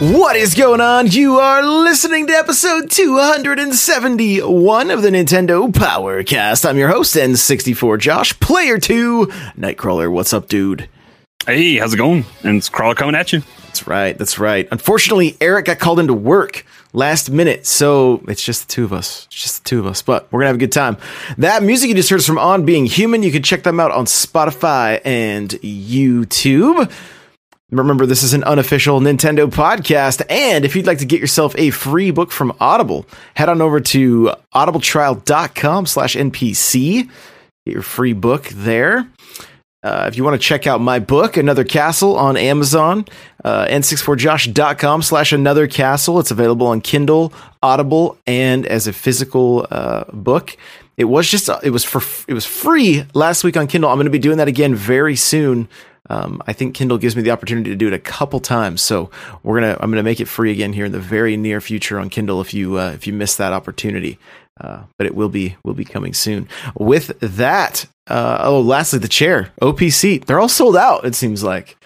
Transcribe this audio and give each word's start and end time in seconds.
What 0.00 0.34
is 0.34 0.54
going 0.54 0.80
on? 0.80 1.06
You 1.06 1.38
are 1.38 1.62
listening 1.62 2.26
to 2.26 2.32
episode 2.32 2.90
271 2.90 4.90
of 4.90 5.02
the 5.02 5.08
Nintendo 5.08 5.70
Powercast. 5.70 6.68
I'm 6.68 6.76
your 6.76 6.88
host, 6.88 7.14
N64 7.14 8.00
Josh, 8.00 8.38
player 8.40 8.78
2, 8.78 9.26
Nightcrawler. 9.56 10.10
What's 10.10 10.32
up, 10.32 10.48
dude? 10.48 10.88
Hey, 11.46 11.76
how's 11.76 11.94
it 11.94 11.98
going? 11.98 12.24
And 12.42 12.56
it's 12.56 12.68
Crawler 12.68 12.96
coming 12.96 13.14
at 13.14 13.32
you. 13.32 13.42
That's 13.66 13.86
right, 13.86 14.18
that's 14.18 14.38
right. 14.38 14.66
Unfortunately, 14.72 15.36
Eric 15.40 15.66
got 15.66 15.78
called 15.78 16.00
into 16.00 16.14
work 16.14 16.66
last 16.92 17.30
minute, 17.30 17.64
so 17.64 18.20
it's 18.26 18.42
just 18.42 18.66
the 18.66 18.72
two 18.72 18.84
of 18.84 18.92
us. 18.92 19.26
It's 19.26 19.42
just 19.42 19.62
the 19.62 19.68
two 19.68 19.78
of 19.78 19.86
us, 19.86 20.02
but 20.02 20.26
we're 20.32 20.40
gonna 20.40 20.48
have 20.48 20.56
a 20.56 20.58
good 20.58 20.72
time. 20.72 20.96
That 21.38 21.62
music 21.62 21.88
you 21.88 21.94
just 21.94 22.10
heard 22.10 22.18
is 22.18 22.26
from 22.26 22.38
On 22.38 22.64
Being 22.64 22.86
Human. 22.86 23.22
You 23.22 23.30
can 23.30 23.44
check 23.44 23.62
them 23.62 23.78
out 23.78 23.92
on 23.92 24.06
Spotify 24.06 25.00
and 25.04 25.50
YouTube. 25.50 26.90
Remember, 27.78 28.06
this 28.06 28.22
is 28.22 28.34
an 28.34 28.44
unofficial 28.44 29.00
Nintendo 29.00 29.50
podcast, 29.50 30.22
and 30.30 30.64
if 30.64 30.76
you'd 30.76 30.86
like 30.86 30.98
to 30.98 31.04
get 31.04 31.20
yourself 31.20 31.54
a 31.58 31.70
free 31.70 32.12
book 32.12 32.30
from 32.30 32.54
Audible, 32.60 33.04
head 33.34 33.48
on 33.48 33.60
over 33.60 33.80
to 33.80 34.32
audibletrial.com 34.54 35.86
slash 35.86 36.14
NPC. 36.14 37.08
Get 37.66 37.72
your 37.72 37.82
free 37.82 38.12
book 38.12 38.44
there. 38.50 39.08
Uh, 39.82 40.06
if 40.06 40.16
you 40.16 40.22
want 40.22 40.40
to 40.40 40.46
check 40.46 40.68
out 40.68 40.80
my 40.80 41.00
book, 41.00 41.36
Another 41.36 41.64
Castle, 41.64 42.16
on 42.16 42.36
Amazon, 42.36 43.06
uh, 43.44 43.66
n64josh.com 43.66 45.02
slash 45.02 45.32
another 45.32 45.66
castle. 45.66 46.20
It's 46.20 46.30
available 46.30 46.68
on 46.68 46.80
Kindle, 46.80 47.32
Audible, 47.60 48.16
and 48.24 48.66
as 48.66 48.86
a 48.86 48.92
physical 48.92 49.66
uh, 49.70 50.04
book. 50.12 50.56
It 50.96 51.04
was 51.04 51.28
just 51.28 51.50
it 51.64 51.70
was 51.70 51.82
for 51.82 52.00
it 52.28 52.34
was 52.34 52.46
free 52.46 53.04
last 53.14 53.42
week 53.42 53.56
on 53.56 53.66
Kindle. 53.66 53.90
I'm 53.90 53.96
going 53.96 54.04
to 54.04 54.10
be 54.10 54.20
doing 54.20 54.38
that 54.38 54.46
again 54.46 54.76
very 54.76 55.16
soon. 55.16 55.68
Um, 56.10 56.42
I 56.46 56.52
think 56.52 56.74
Kindle 56.74 56.98
gives 56.98 57.16
me 57.16 57.22
the 57.22 57.30
opportunity 57.30 57.70
to 57.70 57.76
do 57.76 57.86
it 57.86 57.94
a 57.94 57.98
couple 57.98 58.40
times, 58.40 58.82
so 58.82 59.10
we're 59.42 59.60
gonna 59.60 59.76
I'm 59.80 59.90
gonna 59.90 60.02
make 60.02 60.20
it 60.20 60.28
free 60.28 60.50
again 60.50 60.72
here 60.72 60.84
in 60.84 60.92
the 60.92 61.00
very 61.00 61.36
near 61.36 61.60
future 61.60 61.98
on 61.98 62.10
Kindle. 62.10 62.40
If 62.40 62.52
you 62.52 62.78
uh, 62.78 62.90
if 62.90 63.06
you 63.06 63.12
miss 63.12 63.36
that 63.36 63.52
opportunity, 63.52 64.18
uh, 64.60 64.82
but 64.98 65.06
it 65.06 65.14
will 65.14 65.30
be 65.30 65.56
will 65.64 65.74
be 65.74 65.84
coming 65.84 66.12
soon. 66.12 66.48
With 66.78 67.18
that, 67.20 67.86
uh, 68.06 68.38
oh, 68.42 68.60
lastly, 68.60 68.98
the 68.98 69.08
chair 69.08 69.50
OPC 69.62 70.24
they're 70.24 70.40
all 70.40 70.48
sold 70.48 70.76
out. 70.76 71.06
It 71.06 71.14
seems 71.14 71.42
like 71.42 71.76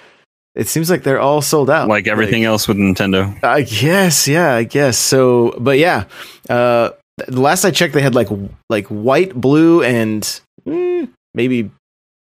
it 0.57 0.67
seems 0.67 0.91
like 0.91 1.05
they're 1.05 1.21
all 1.21 1.41
sold 1.41 1.71
out, 1.71 1.89
like 1.89 2.09
everything 2.09 2.43
like, 2.43 2.49
else 2.49 2.67
with 2.67 2.77
Nintendo. 2.77 3.43
I 3.45 3.63
guess, 3.63 4.27
yeah, 4.27 4.53
I 4.53 4.65
guess 4.65 4.99
so. 4.99 5.55
But 5.61 5.79
yeah, 5.79 6.05
uh, 6.51 6.91
the 7.29 7.41
last 7.41 7.65
I 7.65 7.71
checked, 7.71 7.95
they 7.95 8.03
had 8.03 8.17
like 8.17 8.29
like 8.69 8.89
white, 8.89 9.33
blue, 9.35 9.85
and 9.85 10.23
mm, 10.67 11.09
maybe 11.35 11.71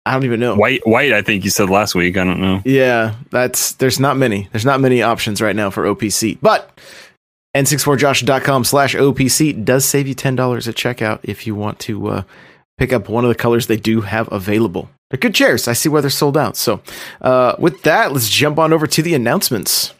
I 0.07 0.13
don't 0.13 0.25
even 0.25 0.41
know. 0.41 0.55
White, 0.55 0.87
white. 0.87 1.13
I 1.13 1.23
think 1.23 1.45
you 1.45 1.51
said 1.51 1.71
last 1.71 1.95
week. 1.95 2.17
I 2.19 2.25
don't 2.25 2.41
know. 2.41 2.61
Yeah, 2.65 3.15
that's 3.31 3.73
there's 3.73 3.99
not 3.99 4.17
many. 4.17 4.49
There's 4.53 4.65
not 4.67 4.81
many 4.81 5.03
options 5.03 5.41
right 5.41 5.57
now 5.57 5.71
for 5.71 5.85
OPC, 5.85 6.39
but 6.43 6.79
n64josh.com 7.57 8.65
slash 8.65 8.95
OPC 8.95 9.65
does 9.65 9.85
save 9.85 10.07
you 10.07 10.15
ten 10.15 10.37
dollars 10.37 10.69
at 10.69 10.75
checkout 10.75 11.21
if 11.23 11.47
you 11.47 11.55
want 11.55 11.79
to 11.81 12.09
uh, 12.09 12.23
pick 12.77 12.93
up 12.93 13.09
one 13.09 13.25
of 13.25 13.29
the 13.29 13.35
colors 13.35 13.67
they 13.67 13.77
do 13.79 14.03
have 14.03 14.31
available. 14.31 14.91
They're 15.11 15.19
good 15.19 15.35
chairs. 15.35 15.69
I 15.69 15.73
see 15.73 15.89
why 15.89 16.01
they're 16.01 16.11
sold 16.11 16.37
out. 16.37 16.57
So, 16.57 16.81
uh, 17.21 17.55
with 17.59 17.83
that, 17.83 18.13
let's 18.13 18.29
jump 18.29 18.59
on 18.59 18.73
over 18.73 18.87
to 18.87 19.03
the 19.03 19.15
announcements. 19.15 19.95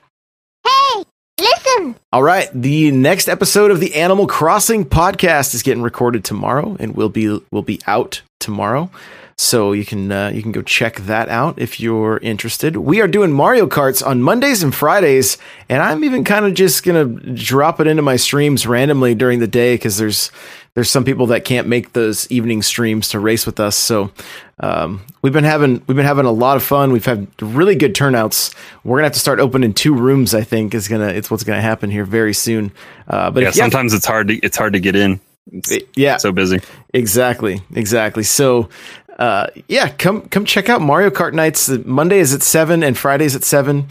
Hey, 0.67 1.05
listen. 1.41 1.97
All 2.13 2.23
right, 2.23 2.51
the 2.53 2.91
next 2.91 3.29
episode 3.29 3.71
of 3.71 3.81
the 3.81 3.95
Animal 3.95 4.27
Crossing 4.27 4.85
podcast 4.85 5.55
is 5.55 5.63
getting 5.63 5.83
recorded 5.83 6.25
tomorrow 6.25 6.77
and 6.79 6.95
will 6.95 7.09
be 7.09 7.41
will 7.51 7.63
be 7.63 7.81
out 7.87 8.21
tomorrow. 8.39 8.91
So 9.37 9.73
you 9.73 9.85
can 9.85 10.13
uh, 10.13 10.29
you 10.29 10.43
can 10.43 10.53
go 10.53 10.63
check 10.63 10.97
that 11.01 11.29
out 11.29 11.59
if 11.59 11.81
you're 11.81 12.19
interested. 12.19 12.77
We 12.77 13.01
are 13.01 13.09
doing 13.09 13.33
Mario 13.33 13.67
Karts 13.67 14.05
on 14.07 14.23
Mondays 14.23 14.63
and 14.63 14.73
Fridays, 14.73 15.39
and 15.69 15.83
I'm 15.83 16.05
even 16.05 16.23
kind 16.23 16.45
of 16.45 16.55
just 16.55 16.85
gonna 16.85 17.05
drop 17.05 17.81
it 17.81 17.89
into 17.89 18.03
my 18.03 18.17
streams 18.17 18.67
randomly 18.67 19.15
during 19.15 19.41
the 19.41 19.49
day 19.49 19.75
because 19.75 19.97
there's 19.97 20.31
there's 20.75 20.91
some 20.91 21.05
people 21.05 21.27
that 21.27 21.45
can't 21.45 21.67
make 21.67 21.93
those 21.93 22.31
evening 22.31 22.63
streams 22.63 23.09
to 23.09 23.19
race 23.19 23.45
with 23.47 23.59
us. 23.59 23.77
So 23.77 24.13
um, 24.61 25.05
we've 25.23 25.33
been 25.33 25.45
having 25.45 25.83
we've 25.87 25.97
been 25.97 26.07
having 26.07 26.27
a 26.27 26.33
lot 26.33 26.57
of 26.57 26.63
fun. 26.63 26.93
We've 26.93 27.05
had 27.05 27.27
really 27.43 27.75
good 27.75 27.95
turnouts. 27.95 28.55
We're 28.85 28.99
gonna 28.99 29.07
have 29.07 29.15
to 29.15 29.19
start 29.19 29.41
opening 29.41 29.75
two 29.75 29.95
rooms. 29.95 30.33
I 30.33 30.43
think 30.43 30.75
is 30.75 30.87
gonna 30.87 31.09
it's 31.09 31.29
what's 31.29 31.45
gonna 31.45 31.61
happen 31.61 31.91
here 31.91 32.05
very 32.05 32.35
soon. 32.35 32.71
Uh, 33.09 33.33
but 33.33 33.43
yeah, 33.43 33.51
sometimes 33.51 33.93
have, 33.93 33.99
it's 33.99 34.07
hard 34.07 34.29
to 34.29 34.35
it's 34.37 34.57
hard 34.57 34.75
to 34.75 34.81
get 34.81 34.95
in. 34.95 35.21
It's 35.53 35.73
yeah, 35.95 36.17
so 36.17 36.33
busy. 36.33 36.61
Exactly, 36.93 37.61
exactly. 37.75 38.23
So 38.23 38.71
uh, 39.19 39.47
yeah, 39.69 39.89
come 39.89 40.23
come 40.29 40.45
check 40.45 40.69
out 40.69 40.81
Mario 40.81 41.11
Kart 41.11 41.33
nights. 41.33 41.69
Monday 41.69 42.19
is 42.19 42.35
at 42.35 42.43
seven 42.43 42.83
and 42.83 42.97
Fridays 42.97 43.37
at 43.37 43.45
seven. 43.45 43.89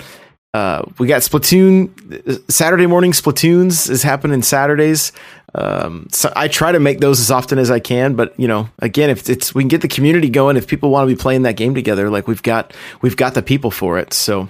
Uh, 0.53 0.83
we 0.99 1.07
got 1.07 1.21
Splatoon 1.21 2.51
Saturday 2.51 2.85
morning. 2.85 3.11
Splatoons 3.11 3.89
is 3.89 4.03
happening 4.03 4.41
Saturdays. 4.43 5.11
Um, 5.55 6.07
so 6.11 6.31
I 6.35 6.47
try 6.47 6.71
to 6.71 6.79
make 6.79 6.99
those 6.99 7.19
as 7.19 7.31
often 7.31 7.57
as 7.57 7.71
I 7.71 7.79
can, 7.79 8.15
but 8.15 8.37
you 8.39 8.47
know, 8.47 8.69
again, 8.79 9.09
if 9.09 9.29
it's 9.29 9.53
we 9.53 9.63
can 9.63 9.67
get 9.67 9.81
the 9.81 9.87
community 9.87 10.29
going, 10.29 10.57
if 10.57 10.67
people 10.67 10.89
want 10.89 11.07
to 11.07 11.15
be 11.15 11.19
playing 11.19 11.43
that 11.43 11.55
game 11.55 11.75
together, 11.75 12.09
like 12.09 12.27
we've 12.27 12.43
got 12.43 12.73
we've 13.01 13.17
got 13.17 13.33
the 13.33 13.41
people 13.41 13.71
for 13.71 13.99
it. 13.99 14.13
So, 14.13 14.49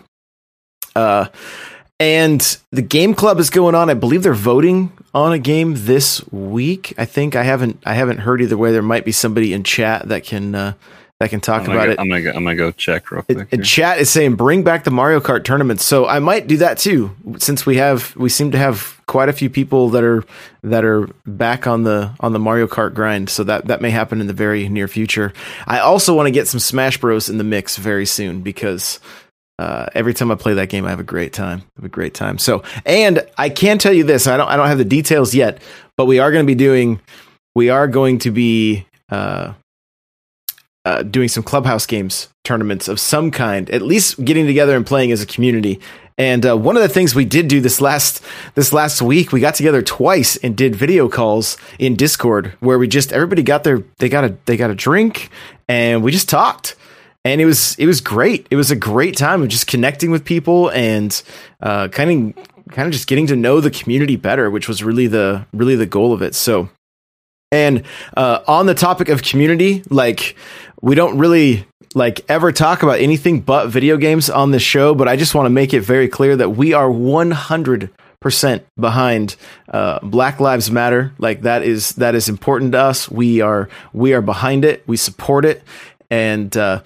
uh, 0.96 1.28
and 2.04 2.58
the 2.72 2.82
game 2.82 3.14
club 3.14 3.40
is 3.40 3.50
going 3.50 3.76
on. 3.76 3.90
I 3.90 3.94
believe 3.94 4.24
they're 4.24 4.34
voting 4.34 4.92
on 5.14 5.32
a 5.32 5.40
game 5.40 5.74
this 5.78 6.22
week. 6.32 6.94
I 6.98 7.06
think 7.06 7.34
I 7.34 7.44
haven't 7.44 7.82
I 7.86 7.94
haven't 7.94 8.18
heard 8.18 8.42
either 8.42 8.58
way. 8.58 8.74
There 8.74 8.82
might 8.82 9.06
be 9.06 9.14
somebody 9.14 9.54
in 9.54 9.64
chat 9.64 10.10
that 10.10 10.26
can 10.26 10.54
uh, 10.54 10.74
that 11.22 11.30
can 11.30 11.40
talk 11.40 11.64
about 11.64 11.86
go, 11.86 11.92
it. 11.92 12.00
I'm 12.02 12.10
gonna 12.10 12.22
go, 12.22 12.32
I'm 12.32 12.44
gonna 12.44 12.58
go 12.58 12.72
check 12.72 13.10
real 13.10 13.22
quick. 13.22 13.48
It, 13.52 13.64
chat 13.64 14.00
is 14.00 14.10
saying 14.10 14.36
bring 14.36 14.64
back 14.64 14.84
the 14.84 14.92
Mario 14.92 15.22
Kart 15.22 15.46
tournament. 15.46 15.80
So 15.80 16.06
I 16.06 16.20
might 16.20 16.46
do 16.46 16.58
that 16.58 16.78
too, 16.78 17.16
since 17.38 17.66
we 17.66 17.78
have 17.78 18.14
we 18.18 18.28
seem 18.28 18.52
to 18.52 18.58
have 18.58 19.00
quite 19.06 19.30
a 19.30 19.34
few 19.34 19.50
people 19.50 19.88
that 19.92 20.04
are 20.04 20.26
that 20.64 20.84
are 20.84 21.08
back 21.26 21.68
on 21.68 21.84
the 21.84 22.14
on 22.20 22.34
the 22.34 22.40
Mario 22.40 22.68
Kart 22.68 22.94
grind. 22.94 23.30
So 23.30 23.46
that 23.46 23.68
that 23.68 23.80
may 23.80 23.92
happen 23.92 24.20
in 24.20 24.28
the 24.28 24.34
very 24.34 24.68
near 24.68 24.90
future. 24.90 25.32
I 25.66 25.80
also 25.80 26.14
want 26.14 26.28
to 26.28 26.32
get 26.32 26.50
some 26.50 26.60
Smash 26.60 26.98
Bros 26.98 27.30
in 27.30 27.38
the 27.38 27.46
mix 27.46 27.78
very 27.78 28.06
soon 28.06 28.42
because 28.42 29.00
uh, 29.60 29.88
every 29.94 30.14
time 30.14 30.32
I 30.32 30.36
play 30.36 30.54
that 30.56 30.70
game, 30.70 30.86
I 30.86 30.90
have 30.90 31.00
a 31.00 31.04
great 31.04 31.34
time. 31.34 31.60
I 31.60 31.82
have 31.82 31.86
a 31.86 31.90
great 31.90 32.14
time. 32.14 32.38
So, 32.38 32.64
and 32.86 33.26
I 33.38 33.50
can 33.50 33.78
tell 33.78 33.94
you 33.94 34.04
this: 34.04 34.28
I 34.28 34.38
don't, 34.38 34.48
I 34.48 34.56
don't 34.56 34.68
have 34.68 34.78
the 34.78 34.86
details 34.86 35.36
yet, 35.36 35.62
but 35.98 36.06
we 36.06 36.20
are 36.20 36.32
going 36.32 36.44
to 36.44 36.48
be 36.48 36.56
doing, 36.56 37.00
we 37.56 37.70
are 37.70 37.88
going 37.88 38.20
to 38.20 38.32
be 38.32 38.86
uh, 39.10 39.54
uh, 40.86 41.04
doing 41.04 41.28
some 41.28 41.44
clubhouse 41.44 41.86
games 41.86 42.30
tournaments 42.44 42.88
of 42.88 43.00
some 43.00 43.32
kind. 43.32 43.70
At 43.70 43.84
least 43.84 44.24
getting 44.26 44.48
together 44.48 44.76
and 44.76 44.86
playing 44.86 45.12
as 45.12 45.22
a 45.22 45.26
community. 45.26 45.80
And 46.18 46.46
uh, 46.46 46.56
one 46.56 46.76
of 46.76 46.84
the 46.84 46.90
things 46.90 47.16
we 47.16 47.26
did 47.26 47.48
do 47.48 47.62
this 47.62 47.80
last 47.80 48.24
this 48.56 48.74
last 48.74 49.02
week, 49.02 49.32
we 49.32 49.40
got 49.40 49.56
together 49.56 49.82
twice 49.82 50.36
and 50.38 50.56
did 50.56 50.76
video 50.76 51.08
calls 51.10 51.58
in 51.80 51.96
Discord, 51.96 52.54
where 52.60 52.78
we 52.78 52.88
just 52.88 53.14
everybody 53.14 53.44
got 53.44 53.64
their 53.64 53.84
they 53.98 54.10
got 54.10 54.24
a 54.24 54.36
they 54.46 54.58
got 54.58 54.72
a 54.72 54.76
drink 54.76 55.30
and 55.68 56.04
we 56.04 56.12
just 56.12 56.30
talked 56.30 56.76
and 57.26 57.42
it 57.42 57.46
was 57.46 57.76
it 57.76 57.86
was 57.86 58.02
great. 58.02 58.48
It 58.52 58.56
was 58.56 58.72
a 58.72 58.76
great 58.76 59.16
time 59.18 59.42
of 59.42 59.48
just 59.48 59.68
connecting 59.68 60.12
with 60.12 60.26
people 60.26 60.70
and 60.72 61.22
uh, 61.62 61.88
kind 61.88 62.36
of 62.38 62.46
kind 62.72 62.88
of 62.88 62.92
just 62.92 63.08
getting 63.08 63.28
to 63.28 63.36
know 63.36 63.62
the 63.62 63.72
community 63.72 64.16
better, 64.16 64.50
which 64.50 64.68
was 64.68 64.84
really 64.84 65.08
the 65.08 65.46
really 65.54 65.76
the 65.76 65.86
goal 65.86 66.14
of 66.14 66.22
it. 66.22 66.36
So, 66.36 66.70
and 67.52 67.84
uh, 68.18 68.40
on 68.48 68.66
the 68.66 68.74
topic 68.74 69.10
of 69.10 69.24
community, 69.24 69.84
like 69.90 70.36
we 70.82 70.96
don't 70.96 71.18
really 71.18 71.66
like 71.96 72.26
ever 72.28 72.52
talk 72.52 72.84
about 72.84 73.00
anything 73.00 73.42
but 73.42 73.68
video 73.68 73.98
games 73.98 74.30
on 74.30 74.52
this 74.52 74.64
show, 74.64 74.96
but 74.96 75.08
I 75.08 75.16
just 75.16 75.36
want 75.36 75.46
to 75.46 75.52
make 75.52 75.74
it 75.74 75.82
very 75.82 76.08
clear 76.08 76.36
that 76.36 76.50
we 76.50 76.74
are 76.74 76.90
one 76.90 77.32
hundred 77.32 77.90
percent 78.20 78.66
behind 78.80 79.36
uh, 79.72 80.00
Black 80.02 80.40
Lives 80.40 80.72
Matter. 80.72 81.14
Like 81.20 81.42
that 81.42 81.64
is 81.64 81.92
that 81.94 82.16
is 82.16 82.30
important 82.30 82.72
to 82.72 82.80
us. 82.80 83.10
We 83.10 83.42
are 83.42 83.70
we 83.94 84.14
are 84.14 84.22
behind 84.22 84.66
it. 84.66 84.84
We 84.88 84.98
support 84.98 85.46
it, 85.46 85.62
and 86.10 86.56
uh, 86.58 86.82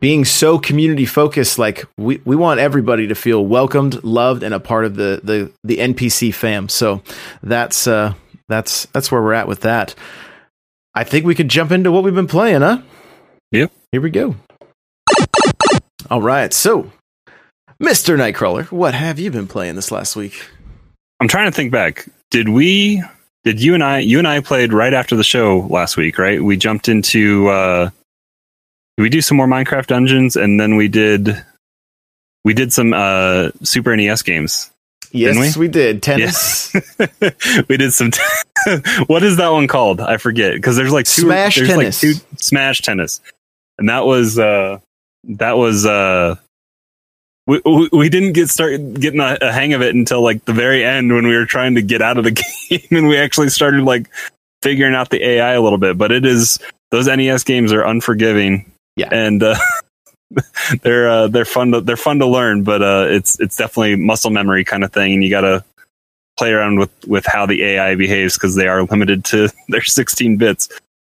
being 0.00 0.24
so 0.24 0.58
community 0.58 1.06
focused, 1.06 1.58
like 1.58 1.84
we, 1.96 2.20
we 2.24 2.36
want 2.36 2.60
everybody 2.60 3.06
to 3.06 3.14
feel 3.14 3.44
welcomed, 3.46 4.02
loved, 4.04 4.42
and 4.42 4.52
a 4.52 4.60
part 4.60 4.84
of 4.84 4.96
the 4.96 5.20
the 5.22 5.50
the 5.64 5.78
NPC 5.78 6.34
fam. 6.34 6.68
So 6.68 7.02
that's 7.42 7.86
uh 7.86 8.14
that's 8.48 8.86
that's 8.86 9.10
where 9.10 9.22
we're 9.22 9.32
at 9.32 9.48
with 9.48 9.60
that. 9.60 9.94
I 10.94 11.04
think 11.04 11.24
we 11.24 11.34
could 11.34 11.48
jump 11.48 11.70
into 11.70 11.90
what 11.92 12.02
we've 12.04 12.14
been 12.14 12.26
playing, 12.26 12.60
huh? 12.60 12.82
Yep. 13.52 13.72
Here 13.92 14.00
we 14.00 14.10
go. 14.10 14.36
All 16.10 16.22
right, 16.22 16.52
so 16.52 16.90
Mr. 17.82 18.16
Nightcrawler, 18.16 18.70
what 18.72 18.94
have 18.94 19.18
you 19.18 19.30
been 19.30 19.46
playing 19.46 19.76
this 19.76 19.90
last 19.90 20.16
week? 20.16 20.48
I'm 21.20 21.28
trying 21.28 21.50
to 21.50 21.54
think 21.54 21.72
back. 21.72 22.08
Did 22.30 22.48
we? 22.48 23.02
Did 23.44 23.62
you 23.62 23.74
and 23.74 23.82
I? 23.82 24.00
You 24.00 24.18
and 24.18 24.28
I 24.28 24.40
played 24.40 24.72
right 24.72 24.92
after 24.92 25.16
the 25.16 25.24
show 25.24 25.66
last 25.70 25.96
week, 25.96 26.18
right? 26.18 26.42
We 26.42 26.56
jumped 26.56 26.88
into. 26.88 27.48
uh 27.48 27.90
we 28.98 29.08
do 29.08 29.20
some 29.20 29.36
more 29.36 29.46
Minecraft 29.46 29.86
dungeons, 29.86 30.36
and 30.36 30.58
then 30.60 30.76
we 30.76 30.88
did. 30.88 31.42
We 32.44 32.54
did 32.54 32.72
some 32.72 32.92
uh 32.92 33.50
Super 33.62 33.96
NES 33.96 34.22
games. 34.22 34.70
Yes, 35.10 35.56
we? 35.56 35.66
we? 35.66 35.68
did. 35.68 36.02
Tennis. 36.02 36.74
we 37.68 37.76
did 37.78 37.92
some. 37.92 38.10
what 39.06 39.22
is 39.22 39.36
that 39.38 39.48
one 39.48 39.66
called? 39.66 40.00
I 40.00 40.18
forget 40.18 40.52
because 40.54 40.76
there's 40.76 40.92
like 40.92 41.06
two. 41.06 41.22
Smash 41.22 41.56
there's 41.56 41.68
tennis. 41.68 42.02
Like 42.02 42.14
two 42.16 42.20
smash 42.36 42.82
tennis, 42.82 43.20
and 43.78 43.88
that 43.88 44.04
was 44.04 44.38
uh 44.38 44.78
that 45.24 45.56
was 45.56 45.86
uh. 45.86 46.36
We, 47.46 47.62
we- 47.64 47.88
we 47.92 48.08
didn't 48.10 48.34
get 48.34 48.50
started 48.50 49.00
getting 49.00 49.20
a, 49.20 49.38
a 49.40 49.50
hang 49.50 49.72
of 49.72 49.80
it 49.80 49.94
until 49.94 50.20
like 50.22 50.44
the 50.44 50.52
very 50.52 50.84
end 50.84 51.10
when 51.14 51.26
we 51.26 51.34
were 51.34 51.46
trying 51.46 51.76
to 51.76 51.82
get 51.82 52.02
out 52.02 52.18
of 52.18 52.24
the 52.24 52.30
game 52.68 52.86
and 52.90 53.08
we 53.08 53.16
actually 53.16 53.48
started 53.48 53.84
like 53.84 54.06
figuring 54.62 54.94
out 54.94 55.08
the 55.08 55.24
AI 55.24 55.52
a 55.52 55.60
little 55.62 55.78
bit. 55.78 55.96
But 55.96 56.12
it 56.12 56.26
is 56.26 56.58
those 56.90 57.06
NES 57.06 57.44
games 57.44 57.72
are 57.72 57.82
unforgiving, 57.82 58.70
Yeah. 58.98 59.08
and 59.12 59.42
uh, 59.42 59.56
they're 60.82 61.08
uh, 61.08 61.28
they're 61.28 61.44
fun 61.44 61.72
to 61.72 61.80
they're 61.80 61.96
fun 61.96 62.18
to 62.18 62.26
learn. 62.26 62.62
But 62.62 62.82
uh, 62.82 63.06
it's 63.08 63.38
it's 63.40 63.56
definitely 63.56 63.96
muscle 63.96 64.30
memory 64.30 64.64
kind 64.64 64.84
of 64.84 64.92
thing, 64.92 65.14
and 65.14 65.24
you 65.24 65.30
got 65.30 65.42
to 65.42 65.64
play 66.38 66.52
around 66.52 66.78
with 66.78 66.90
with 67.06 67.26
how 67.26 67.46
the 67.46 67.62
AI 67.64 67.94
behaves 67.94 68.34
because 68.34 68.54
they 68.54 68.68
are 68.68 68.82
limited 68.84 69.24
to 69.26 69.48
their 69.68 69.82
16 69.82 70.36
bits. 70.36 70.68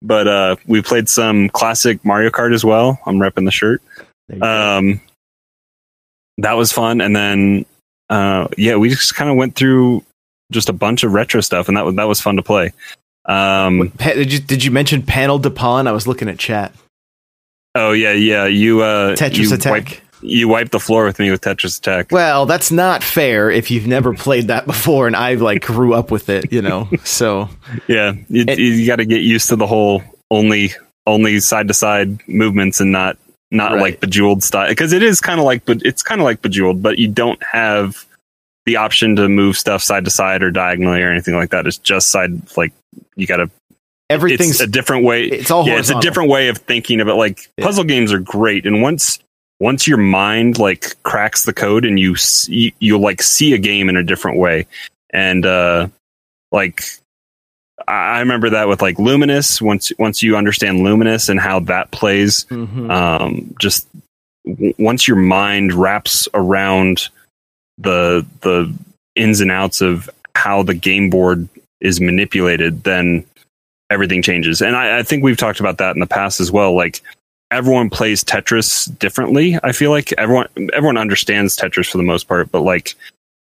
But 0.03 0.27
uh, 0.27 0.57
we 0.67 0.83
played 0.83 1.09
some 1.09 1.49
classic 1.49 2.05
Mario 2.05 2.31
Kart 2.31 2.53
as 2.53 2.65
well. 2.65 2.99
I'm 3.07 3.17
repping 3.17 3.45
the 3.45 3.53
shirt. 3.53 3.81
Um, 4.41 5.01
that 6.39 6.55
was 6.55 6.73
fun, 6.73 7.01
and 7.01 7.15
then 7.15 7.67
uh, 8.11 8.49
yeah, 8.57 8.77
we 8.77 8.89
just 8.89 9.15
kind 9.15 9.31
of 9.31 9.37
went 9.37 9.55
through 9.55 10.05
just 10.51 10.69
a 10.69 10.73
bunch 10.73 11.05
of 11.05 11.13
retro 11.13 11.41
stuff, 11.41 11.69
and 11.69 11.77
that 11.77 11.85
was 11.85 11.95
that 11.97 12.09
was 12.09 12.21
fun 12.21 12.37
to 12.37 12.43
play. 12.43 12.73
Um, 13.27 13.93
did 13.99 14.33
you 14.33 14.41
did 14.41 14.65
you 14.65 14.71
mention 14.71 15.03
Panel 15.03 15.39
de 15.39 15.51
Pon? 15.51 15.87
I 15.87 15.93
was 15.93 16.07
looking 16.07 16.29
at 16.29 16.39
chat. 16.39 16.75
Oh 17.75 17.93
yeah, 17.93 18.13
yeah. 18.13 18.47
You 18.47 18.83
uh, 18.83 19.15
Tetris 19.17 19.37
you 19.51 19.55
Attack. 19.55 19.73
Wipe, 19.73 19.89
you 20.23 20.49
wiped 20.49 20.73
the 20.73 20.81
floor 20.81 21.05
with 21.05 21.19
me 21.19 21.31
with 21.31 21.41
Tetris 21.41 21.79
Attack. 21.79 22.13
Well, 22.13 22.47
that's 22.47 22.71
not 22.71 23.03
fair 23.03 23.51
if 23.51 23.71
you've 23.71 23.87
never 23.87 24.15
played 24.15 24.47
that 24.49 24.67
before, 24.67 25.07
and 25.07 25.17
I 25.17 25.35
like 25.35 25.63
grew 25.63 25.95
up 25.95 26.11
with 26.11 26.29
it, 26.29 26.53
you 26.53 26.63
know. 26.63 26.89
So 27.05 27.49
Yeah, 27.89 28.13
you, 28.29 28.45
It- 28.47 28.59
you 28.59 28.87
got 28.87 28.97
to 28.97 29.05
get 29.05 29.23
used 29.23 29.49
to 29.49 29.57
the 29.57 29.67
whole 29.67 30.03
only 30.31 30.71
only 31.07 31.41
side 31.41 31.69
to 31.69 31.75
side 31.75 32.27
movements 32.29 32.81
and 32.81 32.93
not 32.93 33.19
not 33.51 33.73
Right. 33.73 33.81
like 33.83 34.01
bejeweled 34.01 34.43
style 34.43 34.69
because 34.69 34.93
it 34.93 35.03
is 35.03 35.21
kind 35.21 35.39
of 35.41 35.45
like 35.45 35.65
but 35.67 35.83
it's 35.85 36.03
kind 36.03 36.21
of 36.21 36.25
like 36.25 36.41
bejeweled, 36.41 36.83
but 36.83 36.99
you 36.99 37.09
don't 37.09 37.43
have 37.43 38.07
the 38.65 38.77
option 38.77 39.17
to 39.17 39.29
move 39.29 39.57
stuff 39.59 39.83
side 39.83 40.05
to 40.05 40.11
side 40.11 40.43
or 40.43 40.51
diagonally 40.53 41.03
or 41.03 41.11
anything 41.11 41.35
like 41.35 41.51
that. 41.51 41.67
It's 41.67 41.77
just 41.79 42.11
side 42.11 42.41
like 42.57 42.73
you 43.17 43.27
got 43.27 43.39
to. 43.39 43.51
Everything's 44.13 44.53
It's 44.53 44.61
a 44.61 44.67
different 44.67 45.05
way. 45.05 45.25
it's 45.25 45.51
all 45.51 45.67
yeah, 45.67 45.79
it's 45.79 45.91
a 45.91 46.01
different 46.01 46.29
way 46.31 46.49
of 46.49 46.59
thinking 46.59 47.01
of 47.01 47.09
it. 47.09 47.15
Like 47.15 47.51
Yeah. 47.57 47.65
puzzle 47.65 47.85
games 47.85 48.13
are 48.13 48.19
great, 48.21 48.67
and 48.67 48.83
once 48.83 49.19
once 49.61 49.87
your 49.87 49.99
mind 49.99 50.59
like 50.59 50.95
cracks 51.05 51.45
the 51.45 51.53
code 51.53 51.85
and 51.85 51.99
you 51.99 52.17
see, 52.17 52.75
you 52.81 52.99
like 52.99 53.23
see 53.23 53.53
a 53.55 53.59
game 53.59 53.89
in 53.89 53.97
a 53.97 54.03
different 54.03 54.39
way, 54.39 54.67
and 55.11 55.47
uh 55.47 55.89
like 56.51 56.83
I 57.89 58.21
remember 58.21 58.51
that 58.51 58.69
with 58.69 58.81
like 58.83 58.97
Lumines. 58.97 59.61
Once 59.61 59.91
once 59.99 60.23
you 60.23 60.37
understand 60.37 60.79
Lumines 60.81 61.29
and 61.29 61.41
how 61.41 61.61
that 61.61 61.91
plays, 61.91 62.45
Mhm. 62.51 62.91
um, 62.91 63.55
just 63.61 63.89
w- 64.47 64.75
once 64.79 65.09
your 65.09 65.17
mind 65.17 65.73
wraps 65.73 66.29
around 66.35 67.09
the 67.79 68.25
the 68.43 68.73
ins 69.17 69.41
and 69.41 69.51
outs 69.51 69.81
of 69.81 70.09
how 70.37 70.63
the 70.63 70.75
game 70.75 71.11
board 71.11 71.49
is 71.81 72.01
manipulated, 72.01 72.85
then 72.85 73.25
everything 73.93 74.23
changes. 74.23 74.61
And 74.61 74.75
I, 74.75 74.99
I 74.99 75.03
think 75.03 75.23
we've 75.23 75.37
talked 75.37 75.61
about 75.61 75.79
that 75.79 75.95
in 75.95 76.01
the 76.01 76.07
past 76.07 76.41
as 76.41 76.51
well. 76.51 76.75
Like 76.75 77.01
everyone 77.51 77.91
plays 77.91 78.25
Tetris 78.25 78.97
differently. 78.99 79.59
I 79.63 79.73
feel 79.73 79.91
like 79.91 80.13
everyone 80.15 80.49
everyone 80.73 80.97
understands 80.97 81.57
Tetris 81.57 81.91
for 81.91 81.99
the 81.99 82.05
most 82.05 82.27
part, 82.27 82.51
but 82.51 82.63
like 82.63 82.95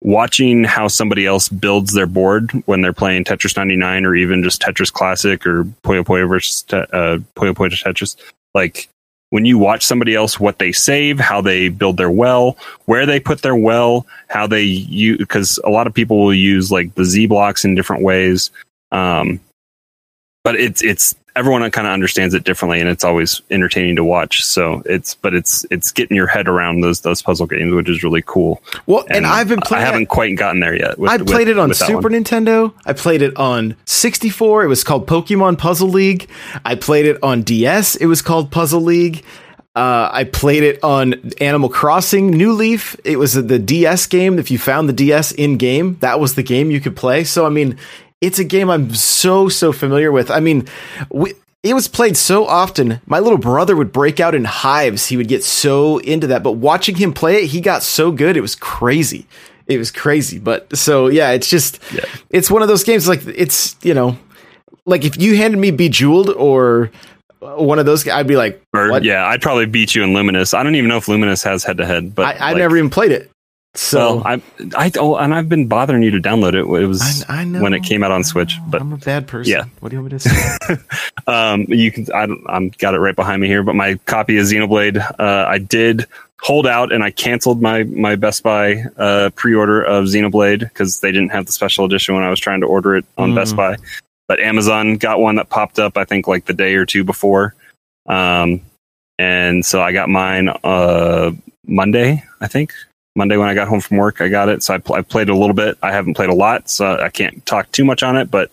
watching 0.03 0.65
how 0.65 0.89
somebody 0.89 1.25
else 1.25 1.49
builds 1.49 1.95
their 1.95 2.07
board 2.07 2.51
when 2.67 2.83
they're 2.83 2.93
playing 2.93 3.25
Tetris 3.25 3.57
99 3.57 4.05
or 4.05 4.15
even 4.15 4.43
just 4.43 4.61
Tetris 4.61 4.93
Classic 4.93 5.47
or 5.47 5.65
Puyo 5.83 6.05
Puyo 6.05 6.29
versus 6.29 6.65
uh, 6.73 7.19
Puyo 7.37 7.55
Puyo 7.55 7.71
Tetris, 7.71 8.17
like 8.55 8.89
when 9.31 9.45
you 9.45 9.59
watch 9.59 9.85
somebody 9.85 10.15
else 10.15 10.39
what 10.39 10.61
they 10.61 10.71
save, 10.71 11.19
how 11.19 11.41
they 11.41 11.69
build 11.69 11.97
their 11.97 12.11
well, 12.11 12.57
where 12.85 13.07
they 13.07 13.19
put 13.19 13.43
their 13.43 13.57
well, 13.57 14.07
how 14.29 14.47
they 14.47 14.63
use 14.63 15.19
because 15.19 15.59
a 15.65 15.71
lot 15.71 15.89
of 15.89 15.95
people 15.95 16.21
will 16.21 16.35
use 16.35 16.71
like 16.71 16.95
the 16.95 17.05
Z 17.05 17.27
blocks 17.27 17.65
in 17.65 17.75
different 17.75 18.05
ways. 18.05 18.51
Um, 18.93 19.41
but 20.45 20.55
it's 20.57 20.83
it's 20.83 21.15
everyone 21.37 21.69
kind 21.73 21.87
of 21.87 21.93
understands 21.93 22.33
it 22.35 22.45
differently, 22.45 22.79
and 22.81 22.89
it's 22.89 23.03
always 23.03 23.43
entertaining 23.51 23.97
to 23.97 24.05
watch. 24.05 24.45
So 24.45 24.83
it's 24.87 25.15
but 25.17 25.35
it's 25.35 25.67
it's 25.71 25.91
getting 25.91 26.17
your 26.17 26.29
head 26.29 26.47
around 26.47 26.83
those 26.83 27.01
those 27.01 27.23
puzzle 27.23 27.47
games, 27.47 27.75
which 27.75 27.89
is 27.89 28.05
really 28.05 28.23
cool. 28.25 28.63
well, 28.87 29.05
and, 29.11 29.27
I've 29.27 29.49
been 29.49 29.61
playing. 29.61 29.83
I 29.83 29.87
haven't 29.87 30.07
quite 30.07 30.37
gotten 30.37 30.61
there 30.61 30.77
yet. 30.77 30.99
with- 30.99 31.11
I 31.11 31.17
with- 31.17 31.27
played 31.27 31.49
it 31.49 31.59
on 31.59 31.75
Super. 31.75 32.09
Nintendo. 32.09 32.73
I 32.87 32.93
played 32.93 33.23
it 33.23 33.37
on 33.37 33.75
64. 33.87 34.65
It 34.65 34.69
was 34.69 34.85
called 34.85 35.07
Pokemon 35.09 35.59
Puzzle 35.59 35.89
League. 35.89 36.29
I 36.65 36.77
played 36.77 37.07
it 37.07 37.19
on 37.23 37.43
DS. 37.43 37.97
It 37.97 38.07
was 38.07 38.23
called 38.23 38.53
Puzzle 38.53 38.83
League. 38.83 39.25
Uh, 39.77 40.09
I 40.13 40.23
played 40.23 40.63
it 40.63 40.79
on 40.85 41.33
Animal 41.41 41.69
Crossing 41.69 42.31
New 42.31 42.53
Leaf. 42.53 42.95
It 43.03 43.19
was 43.19 43.33
the 43.35 43.59
DS 43.59 44.07
game. 44.07 44.39
If 44.39 44.53
you 44.53 44.57
found 44.57 44.89
the 44.89 44.93
DS 44.93 45.33
in 45.33 45.57
game, 45.57 45.97
that 45.99 46.21
was 46.21 46.37
the 46.37 46.45
game 46.45 46.71
you 46.71 46.81
could 46.81 46.95
play. 46.95 47.25
So, 47.25 47.45
I 47.45 47.49
mean, 47.49 47.77
it's 48.25 48.39
a 48.39 48.45
game 48.45 48.71
I'm 48.71 48.95
so, 48.95 49.49
so 49.49 49.73
familiar 49.73 50.11
with. 50.11 50.31
I 50.31 50.41
mean, 50.41 50.67
we, 51.11 51.35
it 51.63 51.75
was 51.75 51.89
played 51.89 52.17
so 52.17 52.47
often. 52.47 53.01
My 53.07 53.19
little 53.19 53.39
brother 53.39 53.77
would 53.77 53.93
break 53.93 54.21
out 54.21 54.35
in 54.35 54.45
hives. 54.45 55.07
He 55.07 55.17
would 55.17 55.29
get 55.29 55.45
so 55.45 55.99
into 55.99 56.27
that. 56.29 56.43
But 56.43 56.53
watching 56.53 56.97
him 56.97 57.13
play 57.13 57.43
it, 57.43 57.47
he 57.47 57.61
got 57.61 57.83
so 57.83 58.11
good. 58.13 58.37
It 58.37 58.41
was 58.41 58.55
crazy. 58.55 59.27
It 59.67 59.79
was 59.79 59.91
crazy. 59.91 60.39
But 60.39 60.77
so, 60.77 61.09
yeah, 61.09 61.31
it's 61.31 61.49
just, 61.49 61.81
Yeah. 61.93 62.05
it's 62.31 62.51
one 62.51 62.63
of 62.63 62.69
those 62.69 62.85
games 62.85 63.09
like 63.09 63.27
it's, 63.27 63.77
you 63.83 63.95
know, 63.95 64.19
like 64.87 65.05
if 65.05 65.19
you 65.21 65.37
handed 65.37 65.59
me 65.59 65.71
Bejeweled 65.71 66.31
or 66.31 66.91
one 67.41 67.79
of 67.79 67.87
those, 67.87 68.07
I'd 68.09 68.27
be 68.27 68.37
like, 68.37 68.63
Or, 68.75 69.01
yeah, 69.01 69.27
I'd 69.27 69.41
probably 69.43 69.67
beat 69.67 69.95
you 69.95 70.03
in 70.03 70.11
Lumines. 70.11 70.53
I 70.55 70.63
don't 70.63 70.75
even 70.75 70.89
know 70.89 70.99
if 70.99 71.07
Lumines 71.07 71.43
has 71.45 71.65
head 71.65 71.79
to 71.79 71.87
head, 71.87 72.15
but 72.15 72.27
I, 72.27 72.33
I've 72.33 72.41
like, 72.41 72.57
never 72.57 72.77
even 72.77 72.91
played 72.91 73.13
it. 73.13 73.31
So 73.77 74.17
well, 74.17 74.23
I, 74.25 74.43
I, 74.77 74.93
oh, 75.01 75.17
and 75.17 75.35
I've 75.35 75.49
been 75.49 75.67
bothering 75.67 76.05
you 76.05 76.13
to 76.13 76.21
download 76.21 76.51
it. 76.55 76.61
It 76.61 76.87
was 76.87 77.25
I, 77.29 77.41
I 77.41 77.45
know 77.45 77.61
when 77.61 77.75
it 77.75 77.83
came 77.83 78.05
out 78.05 78.13
on 78.13 78.23
Switch, 78.23 78.57
but 78.69 78.81
I'm 78.81 78.93
a 78.93 78.97
bad 78.97 79.27
person. 79.27 79.53
Yeah. 79.53 79.65
What 79.81 79.89
do 79.89 79.97
you 79.97 80.03
want 80.03 80.13
me 80.13 80.19
to 80.19 80.29
say? 80.29 80.77
um, 81.27 81.63
you 81.69 81.91
can. 81.91 82.07
I, 82.15 82.29
I'm 82.49 82.69
got 82.69 82.95
it 82.95 82.99
right 82.99 83.17
behind 83.17 83.43
me 83.43 83.49
here, 83.49 83.65
but 83.65 83.75
my 83.75 83.97
copy 84.07 84.39
of 84.39 84.47
Xenoblade, 84.47 84.99
uh, 85.19 85.47
I 85.49 85.59
did 85.59 86.07
hold 86.41 86.67
out 86.69 86.93
and 86.93 87.03
I 87.03 87.11
canceled 87.11 87.61
my 87.61 87.83
my 87.83 88.15
Best 88.15 88.45
Buy 88.45 88.85
uh, 88.97 89.31
pre-order 89.35 89.83
of 89.83 90.05
Xenoblade 90.05 90.61
because 90.61 91.01
they 91.01 91.11
didn't 91.11 91.31
have 91.31 91.47
the 91.47 91.53
special 91.53 91.85
edition 91.85 92.15
when 92.15 92.23
I 92.23 92.31
was 92.31 92.39
trying 92.39 92.61
to 92.61 92.67
order 92.69 92.95
it 92.95 93.05
on 93.19 93.33
Mm. 93.33 93.35
Best 93.35 93.57
Buy. 93.57 93.77
But 94.29 94.39
Amazon 94.39 94.99
got 94.99 95.19
one 95.19 95.35
that 95.35 95.49
popped 95.49 95.81
up, 95.81 95.97
I 95.97 96.05
think, 96.05 96.29
like 96.29 96.45
the 96.45 96.55
day 96.55 96.77
or 96.77 96.87
two 96.87 97.03
before, 97.03 97.55
um, 98.07 98.61
and 99.19 99.67
so 99.67 99.83
I 99.83 99.93
got 99.93 100.09
mine 100.09 100.49
uh, 100.63 101.33
Monday, 101.67 102.25
I 102.41 102.47
think. 102.47 102.73
Monday 103.17 103.37
when 103.37 103.49
I 103.49 103.55
got 103.55 103.69
home 103.69 103.81
from 103.81 103.99
work, 103.99 104.21
I 104.21 104.29
got 104.29 104.49
it. 104.49 104.63
So 104.63 104.75
I, 104.75 104.79
pl- 104.79 104.97
I 104.97 105.03
played 105.03 105.29
a 105.29 105.37
little 105.37 105.55
bit. 105.55 105.79
I 105.83 105.93
haven't 105.93 106.15
played 106.15 106.31
a 106.31 106.35
lot, 106.35 106.69
so 106.69 106.99
I 106.99 107.11
can't 107.11 107.45
talk 107.47 107.71
too 107.73 107.85
much 107.85 108.03
on 108.03 108.17
it. 108.17 108.31
But 108.31 108.51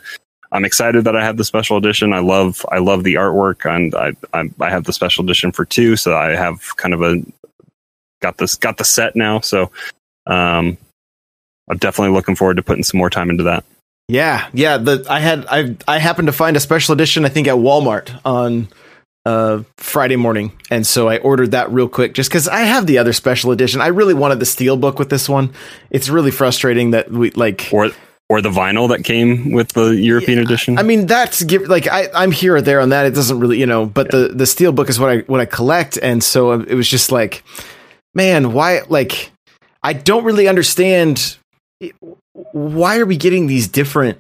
I'm 0.52 0.66
excited 0.66 1.06
that 1.06 1.16
I 1.16 1.24
have 1.24 1.38
the 1.38 1.44
special 1.44 1.78
edition. 1.78 2.14
I 2.14 2.20
love 2.20 2.66
I 2.70 2.80
love 2.80 3.04
the 3.04 3.16
artwork, 3.16 3.70
and 3.70 3.96
I 3.96 4.14
I, 4.38 4.50
I 4.60 4.70
have 4.70 4.84
the 4.84 4.94
special 4.94 5.24
edition 5.24 5.52
for 5.52 5.66
two, 5.66 5.96
so 5.96 6.16
I 6.16 6.36
have 6.36 6.76
kind 6.78 6.94
of 6.94 7.02
a 7.02 7.24
got 8.22 8.38
this 8.38 8.56
got 8.56 8.78
the 8.78 8.84
set 8.84 9.16
now. 9.16 9.40
So 9.40 9.72
um, 10.28 10.78
I'm 11.70 11.78
definitely 11.78 12.14
looking 12.14 12.36
forward 12.36 12.58
to 12.58 12.64
putting 12.64 12.84
some 12.84 12.98
more 12.98 13.10
time 13.10 13.30
into 13.30 13.44
that. 13.44 13.64
yeah, 14.08 14.48
yeah. 14.54 14.78
The 14.78 15.06
I 15.10 15.20
had 15.20 15.46
I 15.50 15.76
I 15.88 15.98
happened 15.98 16.28
to 16.28 16.34
find 16.34 16.56
a 16.56 16.60
special 16.60 16.94
edition. 16.94 17.26
I 17.26 17.30
think 17.30 17.48
at 17.48 17.56
Walmart 17.56 18.20
on 18.26 18.68
uh 19.26 19.64
Friday 19.78 20.16
morning, 20.16 20.52
and 20.70 20.86
so 20.86 21.08
I 21.08 21.18
ordered 21.18 21.52
that 21.52 21.72
real 21.72 21.88
quick 21.88 22.14
just 22.14 22.30
because 22.30 22.48
I 22.48 22.62
have 22.62 22.88
the 22.88 22.98
other 22.98 23.14
special 23.14 23.52
edition. 23.52 23.82
I 23.82 23.88
really 23.88 24.14
wanted 24.14 24.40
the 24.40 24.46
steel 24.46 24.78
book 24.78 25.00
with 25.00 25.10
this 25.10 25.30
one. 25.30 25.54
It's 25.90 26.10
really 26.10 26.32
frustrating 26.32 26.92
that 26.92 27.12
we 27.12 27.32
like 27.32 27.70
Or 27.72 27.92
or 28.32 28.42
the 28.42 28.50
vinyl 28.50 28.88
that 28.88 29.04
came 29.04 29.52
with 29.52 29.74
the 29.74 29.90
European 29.90 30.38
yeah, 30.38 30.46
edition. 30.46 30.80
I 30.80 30.84
mean, 30.84 31.06
that's 31.06 31.44
like 31.68 31.88
I, 31.88 32.08
I'm 32.16 32.32
here 32.32 32.56
or 32.56 32.62
there 32.62 32.80
on 32.80 32.88
that. 32.90 33.06
It 33.06 33.14
doesn't 33.14 33.38
really, 33.38 33.60
you 33.60 33.66
know, 33.66 33.86
but 33.86 34.08
yeah. 34.08 34.20
the 34.20 34.28
the 34.30 34.46
steel 34.46 34.72
book 34.72 34.88
is 34.88 34.98
what 34.98 35.10
I 35.10 35.18
what 35.28 35.42
I 35.42 35.46
collect, 35.46 35.98
and 36.02 36.24
so 36.24 36.54
it 36.54 36.74
was 36.74 36.88
just 36.88 37.12
like, 37.12 37.44
man, 38.16 38.54
why? 38.54 38.84
Like, 38.88 39.32
I 39.84 39.92
don't 39.92 40.24
really 40.24 40.48
understand. 40.48 41.38
Why 42.54 43.00
are 43.00 43.06
we 43.06 43.18
getting 43.18 43.48
these 43.48 43.68
different 43.68 44.18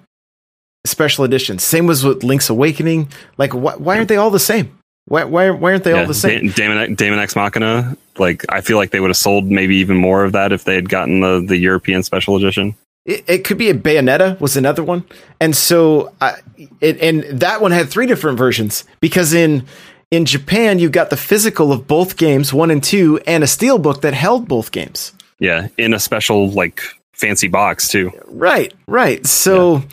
special 0.85 1.23
editions? 1.23 1.63
Same 1.63 1.87
was 1.87 2.03
with 2.03 2.21
Link's 2.21 2.49
Awakening. 2.49 3.09
Like, 3.37 3.53
why, 3.53 3.75
why 3.77 3.95
aren't 3.95 4.09
they 4.09 4.17
all 4.17 4.29
the 4.29 4.39
same? 4.39 4.77
Why, 5.05 5.23
why, 5.23 5.49
why 5.49 5.71
aren't 5.71 5.83
they 5.83 5.91
yeah, 5.91 6.01
all 6.01 6.07
the 6.07 6.13
same? 6.13 6.49
Daemon 6.51 7.19
X 7.19 7.35
Machina. 7.35 7.97
Like, 8.17 8.45
I 8.49 8.61
feel 8.61 8.77
like 8.77 8.91
they 8.91 8.99
would 8.99 9.09
have 9.09 9.17
sold 9.17 9.45
maybe 9.45 9.77
even 9.77 9.97
more 9.97 10.23
of 10.23 10.31
that 10.33 10.51
if 10.51 10.63
they 10.63 10.75
had 10.75 10.89
gotten 10.89 11.21
the 11.21 11.43
the 11.45 11.57
European 11.57 12.03
special 12.03 12.35
edition. 12.35 12.75
It, 13.05 13.23
it 13.27 13.43
could 13.43 13.57
be 13.57 13.69
a 13.69 13.73
Bayonetta 13.73 14.39
was 14.39 14.55
another 14.55 14.83
one, 14.83 15.03
and 15.39 15.55
so 15.55 16.13
uh, 16.21 16.35
it, 16.79 17.01
and 17.01 17.41
that 17.41 17.61
one 17.61 17.71
had 17.71 17.89
three 17.89 18.05
different 18.05 18.37
versions 18.37 18.83
because 18.99 19.33
in 19.33 19.65
in 20.11 20.25
Japan 20.25 20.77
you 20.77 20.89
got 20.89 21.09
the 21.09 21.17
physical 21.17 21.71
of 21.71 21.87
both 21.87 22.15
games, 22.15 22.53
one 22.53 22.69
and 22.69 22.83
two, 22.83 23.19
and 23.25 23.43
a 23.43 23.47
steel 23.47 23.79
book 23.79 24.01
that 24.01 24.13
held 24.13 24.47
both 24.47 24.71
games. 24.71 25.13
Yeah, 25.39 25.69
in 25.77 25.93
a 25.95 25.99
special 25.99 26.51
like 26.51 26.81
fancy 27.13 27.47
box 27.47 27.87
too. 27.87 28.11
Right, 28.27 28.71
right. 28.85 29.25
So 29.25 29.77
yeah. 29.77 29.83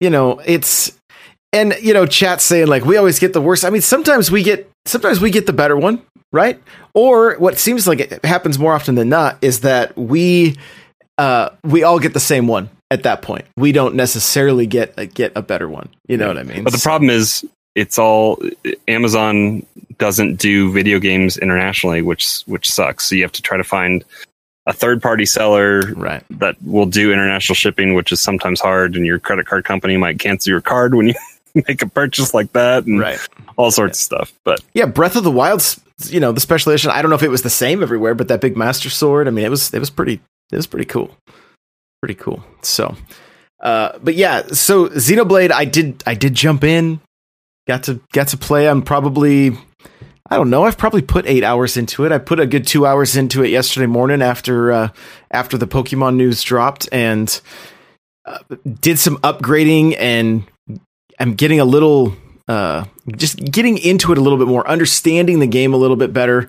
you 0.00 0.10
know 0.10 0.40
it's 0.44 0.99
and 1.52 1.74
you 1.80 1.92
know 1.92 2.06
chat 2.06 2.40
saying 2.40 2.68
like 2.68 2.84
we 2.84 2.96
always 2.96 3.18
get 3.18 3.32
the 3.32 3.40
worst. 3.40 3.64
I 3.64 3.70
mean 3.70 3.82
sometimes 3.82 4.30
we 4.30 4.42
get 4.42 4.70
sometimes 4.86 5.20
we 5.20 5.30
get 5.30 5.46
the 5.46 5.52
better 5.52 5.76
one, 5.76 6.02
right? 6.32 6.60
Or 6.94 7.36
what 7.36 7.58
seems 7.58 7.86
like 7.86 8.00
it 8.00 8.24
happens 8.24 8.58
more 8.58 8.74
often 8.74 8.94
than 8.94 9.08
not 9.08 9.38
is 9.42 9.60
that 9.60 9.96
we 9.96 10.56
uh, 11.18 11.50
we 11.64 11.82
all 11.82 11.98
get 11.98 12.14
the 12.14 12.20
same 12.20 12.46
one 12.46 12.70
at 12.90 13.02
that 13.02 13.22
point. 13.22 13.44
We 13.56 13.72
don't 13.72 13.94
necessarily 13.94 14.66
get 14.66 14.94
a, 14.96 15.06
get 15.06 15.32
a 15.36 15.42
better 15.42 15.68
one. 15.68 15.88
You 16.08 16.16
know 16.16 16.28
what 16.28 16.38
I 16.38 16.42
mean? 16.42 16.64
But 16.64 16.72
the 16.72 16.78
problem 16.78 17.10
is, 17.10 17.44
it's 17.74 17.98
all 17.98 18.40
Amazon 18.88 19.64
doesn't 19.98 20.36
do 20.36 20.72
video 20.72 20.98
games 20.98 21.36
internationally, 21.38 22.02
which 22.02 22.40
which 22.46 22.70
sucks. 22.70 23.04
So 23.06 23.14
you 23.14 23.22
have 23.22 23.32
to 23.32 23.42
try 23.42 23.56
to 23.56 23.64
find 23.64 24.04
a 24.66 24.72
third 24.72 25.02
party 25.02 25.26
seller 25.26 25.80
right. 25.94 26.22
that 26.30 26.56
will 26.64 26.86
do 26.86 27.12
international 27.12 27.54
shipping, 27.54 27.94
which 27.94 28.12
is 28.12 28.20
sometimes 28.20 28.60
hard. 28.60 28.96
And 28.96 29.06
your 29.06 29.18
credit 29.18 29.46
card 29.46 29.64
company 29.64 29.96
might 29.96 30.18
cancel 30.18 30.50
your 30.50 30.60
card 30.60 30.94
when 30.94 31.08
you 31.08 31.14
make 31.68 31.82
a 31.82 31.88
purchase 31.88 32.34
like 32.34 32.52
that, 32.52 32.86
and 32.86 33.00
right. 33.00 33.18
all 33.56 33.70
sorts 33.70 34.10
yeah. 34.10 34.18
of 34.18 34.28
stuff. 34.28 34.38
But 34.44 34.60
yeah, 34.74 34.86
Breath 34.86 35.16
of 35.16 35.24
the 35.24 35.30
Wild's 35.30 35.80
you 36.08 36.20
know 36.20 36.32
the 36.32 36.40
special 36.40 36.72
edition. 36.72 36.90
I 36.90 37.02
don't 37.02 37.10
know 37.10 37.16
if 37.16 37.22
it 37.22 37.28
was 37.28 37.42
the 37.42 37.50
same 37.50 37.82
everywhere, 37.82 38.14
but 38.14 38.28
that 38.28 38.40
big 38.40 38.56
Master 38.56 38.90
Sword. 38.90 39.28
I 39.28 39.30
mean, 39.30 39.44
it 39.44 39.50
was 39.50 39.72
it 39.74 39.78
was 39.78 39.90
pretty 39.90 40.20
it 40.52 40.56
was 40.56 40.66
pretty 40.66 40.86
cool. 40.86 41.16
Pretty 42.00 42.14
cool. 42.14 42.42
So, 42.62 42.96
uh, 43.60 43.98
but 44.02 44.14
yeah, 44.14 44.46
so 44.48 44.88
Xenoblade, 44.88 45.52
I 45.52 45.64
did, 45.64 46.02
I 46.06 46.14
did 46.14 46.34
jump 46.34 46.64
in, 46.64 47.00
got 47.66 47.84
to, 47.84 48.00
got 48.12 48.28
to 48.28 48.36
play. 48.36 48.68
I'm 48.68 48.82
probably, 48.82 49.50
I 50.28 50.36
don't 50.36 50.50
know. 50.50 50.64
I've 50.64 50.78
probably 50.78 51.02
put 51.02 51.26
eight 51.26 51.44
hours 51.44 51.76
into 51.76 52.04
it. 52.04 52.12
I 52.12 52.18
put 52.18 52.40
a 52.40 52.46
good 52.46 52.66
two 52.66 52.86
hours 52.86 53.16
into 53.16 53.44
it 53.44 53.50
yesterday 53.50 53.86
morning 53.86 54.22
after, 54.22 54.72
uh, 54.72 54.88
after 55.30 55.58
the 55.58 55.66
Pokemon 55.66 56.16
news 56.16 56.42
dropped 56.42 56.88
and 56.90 57.40
uh, 58.24 58.38
did 58.80 58.98
some 58.98 59.18
upgrading 59.18 59.94
and 59.98 60.44
I'm 61.20 61.34
getting 61.34 61.60
a 61.60 61.64
little, 61.64 62.16
uh, 62.48 62.86
just 63.16 63.38
getting 63.38 63.78
into 63.78 64.10
it 64.10 64.18
a 64.18 64.20
little 64.20 64.38
bit 64.38 64.48
more, 64.48 64.66
understanding 64.66 65.38
the 65.38 65.46
game 65.46 65.72
a 65.74 65.76
little 65.76 65.96
bit 65.96 66.12
better 66.12 66.48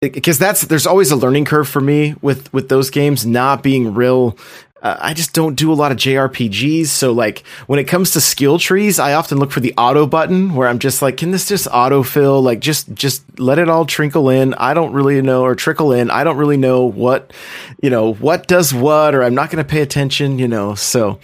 because 0.00 0.38
that's 0.38 0.62
there's 0.62 0.86
always 0.86 1.12
a 1.12 1.16
learning 1.16 1.44
curve 1.44 1.68
for 1.68 1.80
me 1.80 2.14
with 2.22 2.52
with 2.52 2.68
those 2.68 2.90
games 2.90 3.24
not 3.24 3.62
being 3.62 3.94
real 3.94 4.36
uh, 4.82 4.96
I 5.00 5.14
just 5.14 5.32
don't 5.32 5.54
do 5.54 5.72
a 5.72 5.74
lot 5.74 5.92
of 5.92 5.98
JRPGs. 5.98 6.86
So 6.86 7.12
like 7.12 7.46
when 7.68 7.78
it 7.78 7.84
comes 7.84 8.10
to 8.12 8.20
skill 8.20 8.58
trees, 8.58 8.98
I 8.98 9.14
often 9.14 9.38
look 9.38 9.52
for 9.52 9.60
the 9.60 9.72
auto 9.78 10.06
button 10.06 10.54
where 10.54 10.68
I'm 10.68 10.80
just 10.80 11.00
like, 11.00 11.16
can 11.16 11.30
this 11.30 11.48
just 11.48 11.68
autofill? 11.68 12.42
Like 12.42 12.58
just, 12.58 12.92
just 12.92 13.38
let 13.38 13.60
it 13.60 13.68
all 13.68 13.86
trickle 13.86 14.28
in. 14.28 14.54
I 14.54 14.74
don't 14.74 14.92
really 14.92 15.22
know 15.22 15.44
or 15.44 15.54
trickle 15.54 15.92
in. 15.92 16.10
I 16.10 16.24
don't 16.24 16.36
really 16.36 16.56
know 16.56 16.84
what, 16.84 17.32
you 17.80 17.90
know, 17.90 18.14
what 18.14 18.48
does 18.48 18.74
what, 18.74 19.14
or 19.14 19.22
I'm 19.22 19.36
not 19.36 19.50
going 19.50 19.64
to 19.64 19.70
pay 19.70 19.82
attention, 19.82 20.40
you 20.40 20.48
know? 20.48 20.74
So, 20.74 21.20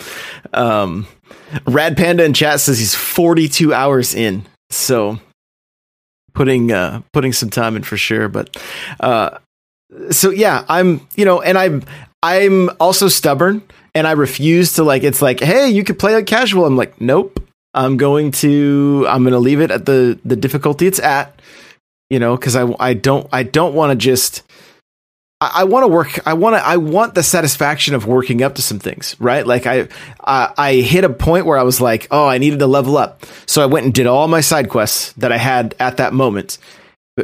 um, 0.54 1.09
Rad 1.66 1.97
Panda 1.97 2.25
in 2.25 2.35
chat 2.35 2.61
says 2.61 2.78
he's 2.78 2.94
42 2.94 3.73
hours 3.73 4.14
in. 4.14 4.44
So 4.70 5.18
putting 6.35 6.70
uh, 6.73 7.02
putting 7.12 7.32
some 7.32 7.50
time 7.50 7.76
in 7.76 7.82
for 7.82 7.97
sure. 7.97 8.28
But 8.28 8.56
uh, 9.00 9.38
so 10.11 10.30
yeah, 10.30 10.64
I'm 10.68 11.06
you 11.16 11.25
know, 11.25 11.40
and 11.42 11.58
I'm 11.58 11.85
I'm 12.23 12.70
also 12.80 13.08
stubborn, 13.08 13.62
and 13.94 14.06
I 14.06 14.12
refuse 14.12 14.75
to 14.75 14.85
like. 14.85 15.02
It's 15.02 15.20
like, 15.20 15.40
hey, 15.40 15.68
you 15.68 15.85
could 15.85 15.99
play 15.99 16.14
like 16.14 16.26
casual. 16.26 16.64
I'm 16.64 16.76
like, 16.76 17.00
nope. 17.00 17.40
I'm 17.75 17.97
going 17.97 18.32
to 18.32 19.04
I'm 19.08 19.23
going 19.23 19.32
to 19.32 19.38
leave 19.38 19.61
it 19.61 19.70
at 19.70 19.87
the 19.87 20.18
the 20.25 20.37
difficulty 20.37 20.87
it's 20.87 20.99
at. 20.99 21.40
You 22.11 22.18
know, 22.18 22.37
because 22.37 22.56
I 22.56 22.75
I 22.80 22.94
don't 22.94 23.26
I 23.32 23.42
don't 23.42 23.75
want 23.75 23.90
to 23.90 23.97
just 23.97 24.42
I, 25.40 25.50
I 25.57 25.64
want 25.64 25.85
to 25.85 25.88
work. 25.88 26.26
I 26.26 26.35
want 26.35 26.57
to. 26.57 26.66
I 26.66 26.76
want 26.76 27.14
the 27.14 27.23
satisfaction 27.23 27.95
of 27.95 28.07
working 28.07 28.42
up 28.42 28.57
to 28.57 28.62
some 28.62 28.78
things, 28.78 29.16
right? 29.18 29.47
Like 29.47 29.66
I, 29.66 29.88
I, 30.25 30.52
I 30.57 30.75
hit 30.75 31.04
a 31.04 31.11
point 31.11 31.47
where 31.47 31.59
I 31.59 31.62
was 31.62 31.80
like, 31.80 32.09
oh, 32.11 32.26
I 32.26 32.38
needed 32.38 32.59
to 32.61 32.66
level 32.66 32.97
up, 32.97 33.25
so 33.47 33.62
I 33.62 33.66
went 33.66 33.85
and 33.85 33.95
did 33.95 34.07
all 34.07 34.28
my 34.28 34.40
side 34.40 34.68
quests 34.68 35.12
that 35.14 35.33
I 35.33 35.38
had 35.38 35.75
at 35.78 35.99
that 35.99 36.12
moment, 36.12 36.59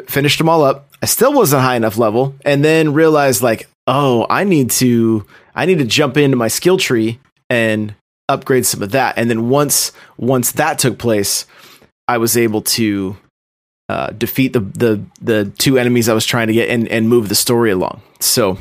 finished 0.07 0.39
them 0.39 0.49
all 0.49 0.63
up. 0.63 0.89
I 1.03 1.07
still 1.07 1.33
wasn't 1.33 1.63
high 1.63 1.77
enough 1.77 1.99
level, 1.99 2.35
and 2.45 2.65
then 2.65 2.95
realized 2.95 3.43
like, 3.43 3.69
oh, 3.87 4.27
I 4.31 4.45
need 4.45 4.71
to, 4.73 5.27
I 5.55 5.67
need 5.67 5.79
to 5.79 5.85
jump 5.85 6.17
into 6.17 6.37
my 6.37 6.49
skill 6.49 6.79
tree 6.79 7.21
and 7.51 7.95
upgrade 8.29 8.65
some 8.65 8.83
of 8.83 8.93
that. 8.93 9.19
And 9.19 9.29
then 9.29 9.51
once, 9.51 9.93
once 10.17 10.53
that 10.53 10.79
took 10.79 10.99
place, 10.99 11.47
I 12.09 12.19
was 12.19 12.37
able 12.37 12.63
to 12.63 13.17
uh, 13.89 14.11
defeat 14.11 14.53
the, 14.53 14.61
the 14.61 15.05
the 15.21 15.53
two 15.59 15.79
enemies 15.79 16.09
I 16.09 16.15
was 16.15 16.27
trying 16.27 16.47
to 16.47 16.53
get 16.53 16.71
and, 16.71 16.89
and 16.89 17.09
move 17.09 17.29
the 17.29 17.35
story 17.35 17.71
along. 17.71 18.03
So 18.21 18.59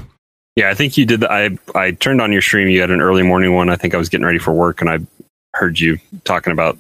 yeah, 0.56 0.70
I 0.70 0.74
think 0.74 0.98
you 0.98 1.06
did. 1.06 1.24
I 1.24 1.58
I 1.74 1.92
turned 1.92 2.22
on 2.22 2.32
your 2.32 2.42
stream. 2.42 2.68
You 2.68 2.82
had 2.82 2.92
an 2.92 3.01
early 3.01 3.24
morning 3.24 3.56
one. 3.56 3.70
I 3.70 3.75
think 3.75 3.94
I 3.94 3.98
was 3.98 4.10
getting 4.10 4.25
ready 4.25 4.39
for 4.39 4.53
work, 4.53 4.82
and 4.82 4.89
I 4.89 5.00
heard 5.53 5.80
you 5.80 6.00
talking 6.24 6.53
about 6.53 6.77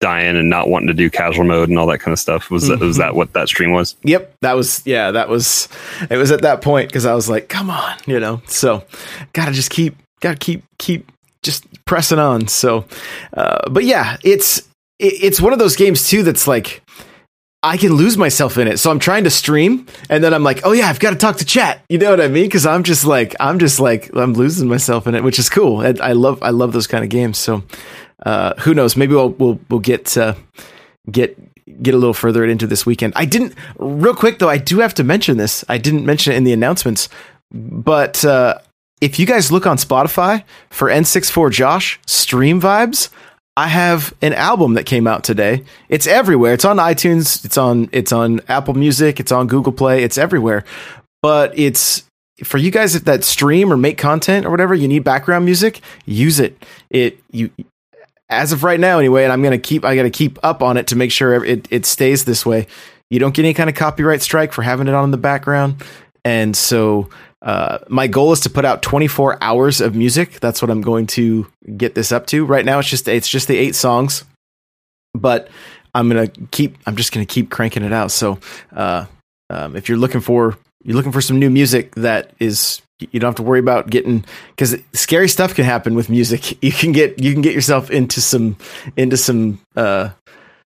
dying 0.00 0.36
and 0.36 0.50
not 0.50 0.68
wanting 0.68 0.88
to 0.88 0.94
do 0.94 1.08
casual 1.08 1.44
mode 1.44 1.68
and 1.68 1.78
all 1.78 1.86
that 1.86 1.98
kind 1.98 2.12
of 2.12 2.18
stuff. 2.18 2.50
Was 2.50 2.64
mm-hmm. 2.64 2.80
that 2.80 2.84
was 2.84 2.96
that 2.96 3.14
what 3.14 3.32
that 3.34 3.48
stream 3.48 3.72
was? 3.72 3.96
Yep, 4.02 4.34
that 4.40 4.54
was 4.54 4.82
yeah, 4.84 5.10
that 5.12 5.28
was 5.28 5.68
it 6.10 6.16
was 6.16 6.30
at 6.30 6.42
that 6.42 6.62
point 6.62 6.88
because 6.88 7.06
I 7.06 7.14
was 7.14 7.28
like, 7.28 7.48
come 7.48 7.70
on, 7.70 7.96
you 8.06 8.18
know. 8.18 8.42
So 8.46 8.84
gotta 9.32 9.52
just 9.52 9.70
keep 9.70 9.96
gotta 10.20 10.36
keep 10.36 10.64
keep 10.78 11.10
just 11.42 11.66
pressing 11.84 12.18
on. 12.18 12.48
So, 12.48 12.86
uh, 13.34 13.70
but 13.70 13.84
yeah, 13.84 14.16
it's 14.24 14.58
it, 14.98 15.22
it's 15.22 15.40
one 15.40 15.52
of 15.52 15.58
those 15.58 15.76
games 15.76 16.08
too 16.08 16.22
that's 16.22 16.48
like 16.48 16.82
I 17.64 17.78
can 17.78 17.94
lose 17.94 18.18
myself 18.18 18.58
in 18.58 18.68
it. 18.68 18.78
So 18.78 18.90
I'm 18.90 18.98
trying 18.98 19.24
to 19.24 19.30
stream 19.30 19.86
and 20.10 20.22
then 20.22 20.34
I'm 20.34 20.42
like, 20.42 20.60
oh 20.64 20.72
yeah, 20.72 20.86
I've 20.86 21.00
got 21.00 21.10
to 21.10 21.16
talk 21.16 21.38
to 21.38 21.46
chat. 21.46 21.82
You 21.88 21.96
know 21.96 22.10
what 22.10 22.20
I 22.20 22.28
mean? 22.28 22.50
Cause 22.50 22.66
I'm 22.66 22.82
just 22.82 23.06
like, 23.06 23.34
I'm 23.40 23.58
just 23.58 23.80
like, 23.80 24.14
I'm 24.14 24.34
losing 24.34 24.68
myself 24.68 25.06
in 25.06 25.14
it, 25.14 25.24
which 25.24 25.38
is 25.38 25.48
cool. 25.48 25.78
I, 25.78 25.94
I 26.00 26.12
love, 26.12 26.42
I 26.42 26.50
love 26.50 26.74
those 26.74 26.86
kind 26.86 27.02
of 27.02 27.08
games. 27.08 27.38
So, 27.38 27.62
uh, 28.26 28.52
who 28.60 28.74
knows? 28.74 28.96
Maybe 28.96 29.14
we'll, 29.14 29.30
we'll, 29.30 29.58
we'll 29.70 29.80
get, 29.80 30.14
uh, 30.18 30.34
get, 31.10 31.38
get 31.82 31.94
a 31.94 31.96
little 31.96 32.12
further 32.12 32.44
into 32.44 32.66
this 32.66 32.84
weekend. 32.84 33.14
I 33.16 33.24
didn't 33.24 33.54
real 33.78 34.14
quick 34.14 34.40
though. 34.40 34.50
I 34.50 34.58
do 34.58 34.80
have 34.80 34.92
to 34.94 35.04
mention 35.04 35.38
this. 35.38 35.64
I 35.66 35.78
didn't 35.78 36.04
mention 36.04 36.34
it 36.34 36.36
in 36.36 36.44
the 36.44 36.52
announcements, 36.52 37.08
but, 37.50 38.22
uh, 38.26 38.58
if 39.00 39.18
you 39.18 39.26
guys 39.26 39.50
look 39.50 39.66
on 39.66 39.78
Spotify 39.78 40.44
for 40.70 40.88
N64 40.88 41.50
Josh 41.50 41.98
stream 42.06 42.60
vibes, 42.60 43.08
I 43.56 43.68
have 43.68 44.12
an 44.20 44.32
album 44.32 44.74
that 44.74 44.84
came 44.84 45.06
out 45.06 45.22
today. 45.22 45.64
It's 45.88 46.06
everywhere. 46.06 46.54
It's 46.54 46.64
on 46.64 46.78
iTunes. 46.78 47.44
It's 47.44 47.56
on 47.56 47.88
it's 47.92 48.12
on 48.12 48.40
Apple 48.48 48.74
Music. 48.74 49.20
It's 49.20 49.30
on 49.30 49.46
Google 49.46 49.72
Play. 49.72 50.02
It's 50.02 50.18
everywhere. 50.18 50.64
But 51.22 51.56
it's 51.56 52.04
for 52.42 52.58
you 52.58 52.72
guys 52.72 53.00
that 53.00 53.24
stream 53.24 53.72
or 53.72 53.76
make 53.76 53.96
content 53.96 54.44
or 54.44 54.50
whatever. 54.50 54.74
You 54.74 54.88
need 54.88 55.04
background 55.04 55.44
music. 55.44 55.80
Use 56.04 56.40
it. 56.40 56.64
It 56.90 57.20
you 57.30 57.50
as 58.28 58.50
of 58.50 58.64
right 58.64 58.80
now 58.80 58.98
anyway. 58.98 59.22
And 59.22 59.32
I'm 59.32 59.42
gonna 59.42 59.58
keep. 59.58 59.84
I 59.84 59.94
got 59.94 60.02
to 60.02 60.10
keep 60.10 60.38
up 60.42 60.60
on 60.60 60.76
it 60.76 60.88
to 60.88 60.96
make 60.96 61.12
sure 61.12 61.44
it 61.44 61.68
it 61.70 61.86
stays 61.86 62.24
this 62.24 62.44
way. 62.44 62.66
You 63.10 63.20
don't 63.20 63.34
get 63.34 63.44
any 63.44 63.54
kind 63.54 63.70
of 63.70 63.76
copyright 63.76 64.22
strike 64.22 64.52
for 64.52 64.62
having 64.62 64.88
it 64.88 64.94
on 64.94 65.04
in 65.04 65.10
the 65.12 65.16
background. 65.16 65.84
And 66.24 66.56
so 66.56 67.10
uh, 67.42 67.78
my 67.88 68.06
goal 68.06 68.32
is 68.32 68.40
to 68.40 68.50
put 68.50 68.64
out 68.64 68.82
24 68.82 69.38
hours 69.42 69.80
of 69.80 69.94
music. 69.94 70.40
That's 70.40 70.62
what 70.62 70.70
I'm 70.70 70.80
going 70.80 71.06
to 71.08 71.46
get 71.76 71.94
this 71.94 72.12
up 72.12 72.26
to. 72.28 72.44
Right 72.44 72.64
now, 72.64 72.78
it's 72.78 72.88
just 72.88 73.06
it's 73.08 73.28
just 73.28 73.48
the 73.48 73.56
eight 73.56 73.74
songs, 73.74 74.24
but 75.12 75.48
I'm 75.94 76.08
gonna 76.08 76.28
keep. 76.50 76.78
I'm 76.86 76.96
just 76.96 77.12
gonna 77.12 77.26
keep 77.26 77.50
cranking 77.50 77.84
it 77.84 77.92
out. 77.92 78.10
So, 78.10 78.38
uh, 78.74 79.04
um, 79.50 79.76
if 79.76 79.88
you're 79.88 79.98
looking 79.98 80.20
for 80.20 80.56
you're 80.84 80.96
looking 80.96 81.12
for 81.12 81.20
some 81.20 81.38
new 81.38 81.50
music 81.50 81.94
that 81.96 82.32
is 82.38 82.80
you 83.00 83.18
don't 83.18 83.28
have 83.28 83.36
to 83.36 83.42
worry 83.42 83.58
about 83.58 83.90
getting 83.90 84.24
because 84.50 84.76
scary 84.92 85.28
stuff 85.28 85.54
can 85.54 85.64
happen 85.64 85.94
with 85.94 86.08
music. 86.08 86.58
You 86.62 86.72
can 86.72 86.92
get 86.92 87.18
you 87.18 87.32
can 87.32 87.42
get 87.42 87.54
yourself 87.54 87.90
into 87.90 88.20
some 88.20 88.56
into 88.96 89.16
some 89.16 89.60
uh, 89.76 90.10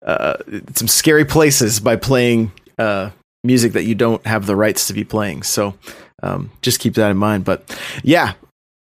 uh, 0.04 0.36
some 0.74 0.88
scary 0.88 1.24
places 1.24 1.80
by 1.80 1.96
playing 1.96 2.52
uh, 2.78 3.10
music 3.44 3.72
that 3.74 3.84
you 3.84 3.94
don't 3.94 4.24
have 4.26 4.46
the 4.46 4.56
rights 4.56 4.86
to 4.88 4.92
be 4.94 5.04
playing. 5.04 5.42
So 5.44 5.74
um, 6.22 6.50
just 6.62 6.80
keep 6.80 6.94
that 6.94 7.10
in 7.10 7.16
mind. 7.16 7.44
But 7.44 7.78
yeah, 8.02 8.32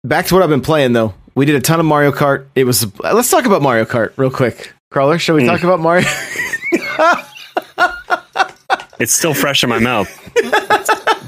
back 0.03 0.25
to 0.27 0.33
what 0.33 0.43
I've 0.43 0.49
been 0.49 0.61
playing 0.61 0.93
though. 0.93 1.13
we 1.35 1.45
did 1.45 1.55
a 1.55 1.61
ton 1.61 1.79
of 1.79 1.85
Mario 1.85 2.11
Kart. 2.11 2.47
It 2.55 2.65
was 2.65 2.85
let's 2.99 3.29
talk 3.31 3.45
about 3.45 3.61
Mario 3.61 3.85
Kart 3.85 4.11
real 4.17 4.31
quick. 4.31 4.73
Crawler, 4.91 5.19
shall 5.19 5.35
we 5.35 5.43
Mm. 5.43 5.47
talk 5.47 5.63
about 5.63 5.79
Mario? 5.79 6.07
It's 8.99 9.13
still 9.13 9.33
fresh 9.33 9.63
in 9.63 9.69
my 9.69 9.79
mouth. 9.79 10.09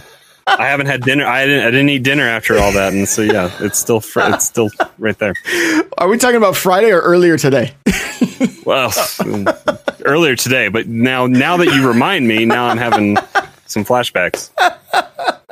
I 0.47 0.67
haven't 0.67 0.87
had 0.87 1.01
dinner. 1.03 1.25
I 1.25 1.45
didn't. 1.45 1.67
I 1.67 1.71
didn't 1.71 1.89
eat 1.89 2.03
dinner 2.03 2.23
after 2.27 2.57
all 2.57 2.71
that, 2.73 2.93
and 2.93 3.07
so 3.07 3.21
yeah, 3.21 3.51
it's 3.59 3.77
still. 3.79 3.99
Fr- 4.01 4.21
it's 4.25 4.45
still 4.45 4.69
right 4.97 5.17
there. 5.19 5.33
Are 5.97 6.07
we 6.07 6.17
talking 6.17 6.37
about 6.37 6.55
Friday 6.55 6.91
or 6.91 6.99
earlier 7.01 7.37
today? 7.37 7.73
Well, 8.65 8.93
earlier 10.05 10.35
today, 10.35 10.67
but 10.69 10.87
now 10.87 11.25
now 11.27 11.57
that 11.57 11.67
you 11.73 11.87
remind 11.87 12.27
me, 12.27 12.45
now 12.45 12.67
I'm 12.67 12.77
having 12.77 13.17
some 13.65 13.83
flashbacks. 13.85 14.51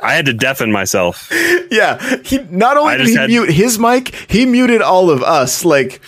I 0.02 0.14
had 0.14 0.26
to 0.26 0.32
deafen 0.32 0.70
myself. 0.72 1.28
yeah, 1.70 1.98
he 2.24 2.38
not 2.50 2.76
only 2.76 2.94
I 2.94 2.96
did 2.98 3.06
he 3.08 3.14
had- 3.16 3.28
mute 3.30 3.50
his 3.50 3.78
mic, 3.78 4.14
he 4.28 4.46
muted 4.46 4.80
all 4.82 5.10
of 5.10 5.22
us. 5.22 5.64
Like, 5.64 6.00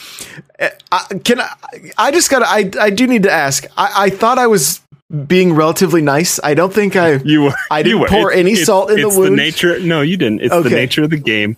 eh, 0.58 0.70
I, 0.90 1.06
can 1.24 1.40
I? 1.40 1.50
I 1.98 2.10
just 2.12 2.30
got. 2.30 2.40
to 2.40 2.48
I 2.48 2.70
I 2.80 2.90
do 2.90 3.06
need 3.06 3.24
to 3.24 3.32
ask. 3.32 3.64
I, 3.76 3.92
I 4.06 4.10
thought 4.10 4.38
I 4.38 4.46
was 4.46 4.80
being 5.26 5.52
relatively 5.54 6.00
nice. 6.02 6.40
I 6.42 6.54
don't 6.54 6.72
think 6.72 6.96
I. 6.96 7.14
You 7.24 7.42
were. 7.42 7.54
I 7.70 7.82
didn't 7.82 8.00
were. 8.00 8.08
pour 8.08 8.32
any 8.32 8.52
it's- 8.52 8.66
salt 8.66 8.90
in 8.90 9.00
the 9.00 9.08
it's 9.08 9.16
wound. 9.16 9.36
nature. 9.36 9.78
No, 9.80 10.00
you 10.00 10.16
didn't. 10.16 10.40
It's 10.42 10.52
Okay. 10.52 10.68
the 10.68 10.74
nature 10.74 11.04
of 11.04 11.10
the 11.10 11.18
game. 11.18 11.56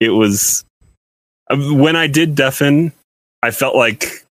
It 0.00 0.10
was 0.10 0.64
uh, 1.50 1.56
when 1.56 1.96
I 1.96 2.06
did 2.06 2.34
deafen. 2.34 2.92
I 3.42 3.50
felt 3.50 3.76
like 3.76 4.26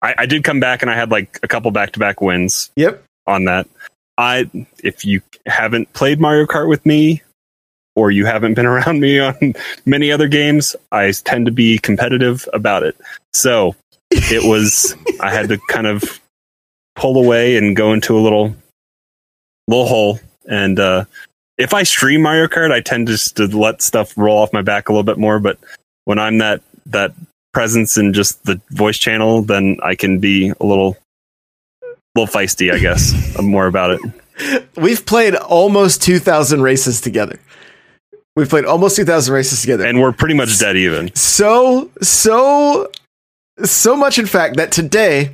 I, 0.00 0.14
I 0.18 0.26
did 0.26 0.42
come 0.44 0.60
back 0.60 0.82
and 0.82 0.90
I 0.90 0.94
had 0.94 1.10
like 1.10 1.38
a 1.42 1.48
couple 1.48 1.70
back 1.70 1.92
to 1.92 1.98
back 1.98 2.20
wins 2.20 2.70
Yep. 2.76 3.02
on 3.26 3.44
that. 3.44 3.68
I 4.16 4.48
if 4.82 5.04
you 5.04 5.20
haven't 5.44 5.92
played 5.92 6.20
Mario 6.20 6.46
Kart 6.46 6.68
with 6.68 6.86
me 6.86 7.22
or 7.96 8.10
you 8.10 8.24
haven't 8.26 8.54
been 8.54 8.64
around 8.74 9.00
me 9.00 9.18
on 9.18 9.54
many 9.84 10.10
other 10.10 10.28
games, 10.28 10.74
I 10.92 11.10
tend 11.12 11.46
to 11.46 11.52
be 11.52 11.78
competitive 11.78 12.48
about 12.54 12.84
it. 12.84 12.96
So 13.32 13.74
it 14.10 14.48
was 14.48 14.94
I 15.20 15.30
had 15.30 15.48
to 15.50 15.58
kind 15.68 15.86
of 15.86 16.20
pull 16.96 17.18
away 17.18 17.56
and 17.56 17.76
go 17.76 17.92
into 17.92 18.16
a 18.16 18.20
little 18.20 18.54
little 19.68 19.86
hole 19.86 20.20
and 20.46 20.78
uh 20.78 21.04
if 21.56 21.72
I 21.72 21.84
stream 21.84 22.22
Mario 22.22 22.48
Kart, 22.48 22.72
I 22.72 22.80
tend 22.80 23.06
just 23.06 23.36
to 23.36 23.46
let 23.46 23.80
stuff 23.80 24.16
roll 24.16 24.38
off 24.38 24.52
my 24.52 24.62
back 24.62 24.88
a 24.88 24.92
little 24.92 25.04
bit 25.04 25.18
more, 25.18 25.38
but 25.38 25.58
when 26.04 26.18
I'm 26.18 26.38
that 26.38 26.62
that 26.86 27.14
presence 27.52 27.96
in 27.96 28.12
just 28.12 28.44
the 28.44 28.60
voice 28.70 28.98
channel, 28.98 29.42
then 29.42 29.78
I 29.82 29.94
can 29.94 30.18
be 30.18 30.52
a 30.60 30.66
little 30.66 30.96
little 32.14 32.32
feisty, 32.32 32.72
I 32.72 32.78
guess. 32.78 33.36
I'm 33.38 33.46
more 33.46 33.66
about 33.66 33.92
it. 33.92 34.66
We've 34.76 35.04
played 35.06 35.34
almost 35.36 36.02
two 36.02 36.18
thousand 36.18 36.62
races 36.62 37.00
together. 37.00 37.38
We've 38.36 38.48
played 38.48 38.64
almost 38.64 38.96
two 38.96 39.04
thousand 39.04 39.34
races 39.34 39.60
together. 39.60 39.86
And 39.86 40.00
we're 40.00 40.12
pretty 40.12 40.34
much 40.34 40.58
dead 40.58 40.76
even. 40.76 41.14
so 41.14 41.90
so 42.02 42.90
so 43.62 43.94
much 43.94 44.18
in 44.18 44.26
fact 44.26 44.56
that 44.56 44.72
today 44.72 45.32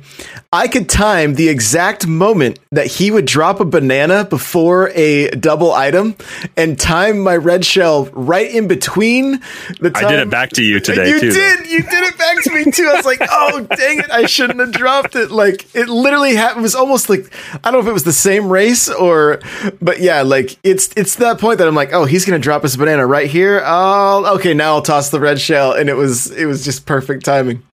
I 0.53 0.67
could 0.67 0.89
time 0.89 1.35
the 1.35 1.49
exact 1.49 2.05
moment 2.05 2.59
that 2.71 2.85
he 2.85 3.09
would 3.09 3.25
drop 3.25 3.59
a 3.59 3.65
banana 3.65 4.25
before 4.25 4.89
a 4.89 5.29
double 5.31 5.71
item 5.71 6.15
and 6.55 6.79
time 6.79 7.19
my 7.19 7.35
red 7.35 7.65
shell 7.65 8.05
right 8.11 8.53
in 8.53 8.67
between 8.67 9.39
the 9.79 9.89
time 9.89 10.05
I 10.05 10.11
did 10.11 10.19
it 10.19 10.29
back 10.29 10.49
to 10.51 10.63
you 10.63 10.79
today 10.79 11.09
you 11.09 11.19
too. 11.19 11.31
though. 11.31 11.39
did. 11.39 11.69
You 11.71 11.81
did 11.81 12.03
it 12.03 12.17
back 12.17 12.43
to 12.43 12.51
me 12.53 12.71
too. 12.71 12.89
I 12.91 12.97
was 12.97 13.05
like, 13.05 13.21
"Oh, 13.31 13.65
dang 13.77 13.99
it! 13.99 14.11
I 14.11 14.25
shouldn't 14.25 14.59
have 14.59 14.71
dropped 14.71 15.15
it." 15.15 15.31
Like 15.31 15.73
it 15.73 15.87
literally 15.87 16.35
happened. 16.35 16.59
It 16.59 16.63
was 16.63 16.75
almost 16.75 17.09
like 17.09 17.33
I 17.63 17.71
don't 17.71 17.73
know 17.73 17.79
if 17.79 17.87
it 17.87 17.93
was 17.93 18.03
the 18.03 18.13
same 18.13 18.49
race 18.49 18.89
or, 18.89 19.39
but 19.81 20.01
yeah, 20.01 20.21
like 20.21 20.57
it's 20.63 20.89
it's 20.97 21.15
that 21.15 21.39
point 21.39 21.59
that 21.59 21.67
I'm 21.67 21.75
like, 21.75 21.93
"Oh, 21.93 22.05
he's 22.05 22.25
gonna 22.25 22.39
drop 22.39 22.63
his 22.63 22.75
banana 22.75 23.07
right 23.07 23.29
here." 23.29 23.63
Oh, 23.65 24.35
okay. 24.35 24.53
Now 24.53 24.73
I'll 24.75 24.81
toss 24.81 25.09
the 25.09 25.19
red 25.19 25.39
shell, 25.39 25.73
and 25.73 25.89
it 25.89 25.95
was 25.95 26.29
it 26.31 26.45
was 26.45 26.65
just 26.65 26.85
perfect 26.85 27.23
timing. 27.23 27.63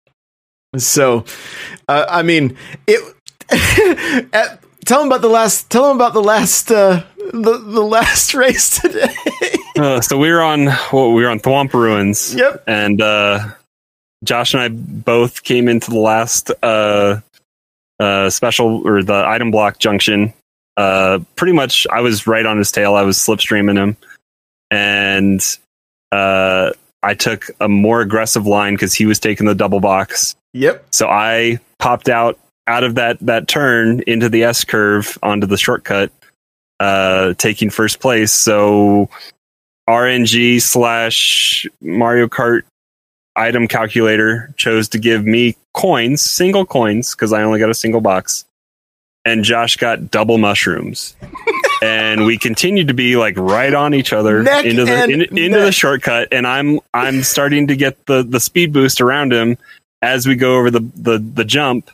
So, 0.76 1.25
uh, 1.88 2.06
I 2.08 2.22
mean, 2.22 2.56
it. 2.87 3.14
at, 4.32 4.62
tell 4.84 5.00
him 5.00 5.06
about 5.06 5.22
the 5.22 5.28
last. 5.28 5.70
Tell 5.70 5.90
him 5.90 5.96
about 5.96 6.12
the 6.12 6.22
last. 6.22 6.70
Uh, 6.70 7.04
the 7.32 7.58
the 7.58 7.82
last 7.82 8.34
race 8.34 8.80
today. 8.80 9.14
Uh, 9.76 10.00
so 10.00 10.18
we 10.18 10.30
were 10.30 10.42
on 10.42 10.66
well, 10.92 11.12
we 11.12 11.22
were 11.22 11.28
on 11.28 11.40
Thwomp 11.40 11.72
Ruins. 11.72 12.34
Yep. 12.34 12.64
And 12.66 13.00
uh, 13.00 13.50
Josh 14.25 14.54
and 14.54 14.62
I 14.62 14.68
both 14.68 15.42
came 15.42 15.68
into 15.68 15.90
the 15.90 15.98
last 15.98 16.50
uh, 16.62 17.20
uh, 18.00 18.31
special 18.31 18.87
or 18.87 19.02
the 19.02 19.24
item 19.26 19.50
block 19.50 19.78
junction. 19.78 20.33
Uh, 20.76 21.18
pretty 21.37 21.52
much, 21.52 21.87
I 21.90 22.00
was 22.00 22.26
right 22.26 22.46
on 22.46 22.59
his 22.59 22.70
tail. 22.70 22.94
I 22.94 23.02
was 23.02 23.18
slipstreaming 23.18 23.76
him, 23.76 23.96
and 24.70 25.40
uh, 26.12 26.70
I 27.02 27.14
took 27.14 27.46
a 27.61 27.68
more 27.68 28.00
aggressive 28.00 28.46
line 28.46 28.74
because 28.74 28.94
he 28.94 29.07
was 29.07 29.18
taking 29.18 29.46
the 29.46 29.57
double 29.57 29.81
box. 29.81 30.37
Yep. 30.59 30.87
So 30.90 31.09
I 31.09 31.61
popped 31.79 32.09
out 32.09 32.38
out 32.66 32.85
of 32.85 32.97
that 32.97 33.18
that 33.21 33.49
turn 33.49 34.03
into 34.07 34.29
the 34.29 34.44
S 34.44 34.64
curve 34.64 35.18
onto 35.23 35.47
the 35.47 35.57
shortcut, 35.57 36.12
uh, 36.81 37.35
taking 37.35 37.71
first 37.71 38.01
place. 38.01 38.33
So 38.33 39.09
RNG 39.88 40.61
slash 40.61 41.66
Mario 41.81 42.29
Kart 42.29 42.62
item 43.35 43.68
calculator 43.68 44.53
chose 44.57 44.88
to 44.88 44.99
give 44.99 45.25
me 45.25 45.57
coins, 45.73 46.23
single 46.23 46.66
coins, 46.66 47.14
because 47.14 47.33
I 47.33 47.42
only 47.42 47.59
got 47.59 47.71
a 47.71 47.75
single 47.75 48.01
box, 48.01 48.44
and 49.25 49.44
Josh 49.44 49.77
got 49.77 50.11
double 50.11 50.37
mushrooms. 50.37 51.16
and 51.83 52.27
we 52.27 52.37
continued 52.37 52.88
to 52.88 52.94
be 52.94 53.16
like 53.16 53.37
right 53.38 53.73
on 53.73 53.94
each 53.94 54.12
other 54.12 54.42
Neck 54.42 54.64
into 54.64 54.85
the 54.85 55.05
in, 55.05 55.23
into 55.38 55.61
the 55.61 55.73
shortcut, 55.73 56.29
and 56.33 56.47
I'm 56.47 56.81
I'm 56.92 57.23
starting 57.23 57.68
to 57.68 57.77
get 57.77 58.05
the 58.07 58.23
the 58.23 58.40
speed 58.40 58.73
boost 58.73 59.01
around 59.01 59.33
him 59.33 59.57
as 60.02 60.26
we 60.26 60.34
go 60.34 60.56
over 60.56 60.70
the 60.70 60.80
the 60.94 61.18
the 61.18 61.44
jump, 61.44 61.90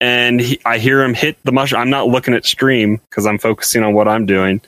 and 0.00 0.40
he, 0.40 0.60
I 0.64 0.78
hear 0.78 1.02
him 1.02 1.14
hit 1.14 1.36
the 1.44 1.52
mushroom. 1.52 1.82
I'm 1.82 1.90
not 1.90 2.08
looking 2.08 2.34
at 2.34 2.44
stream 2.44 3.00
because 3.10 3.26
I'm 3.26 3.38
focusing 3.38 3.82
on 3.82 3.94
what 3.94 4.08
I'm 4.08 4.26
doing, 4.26 4.60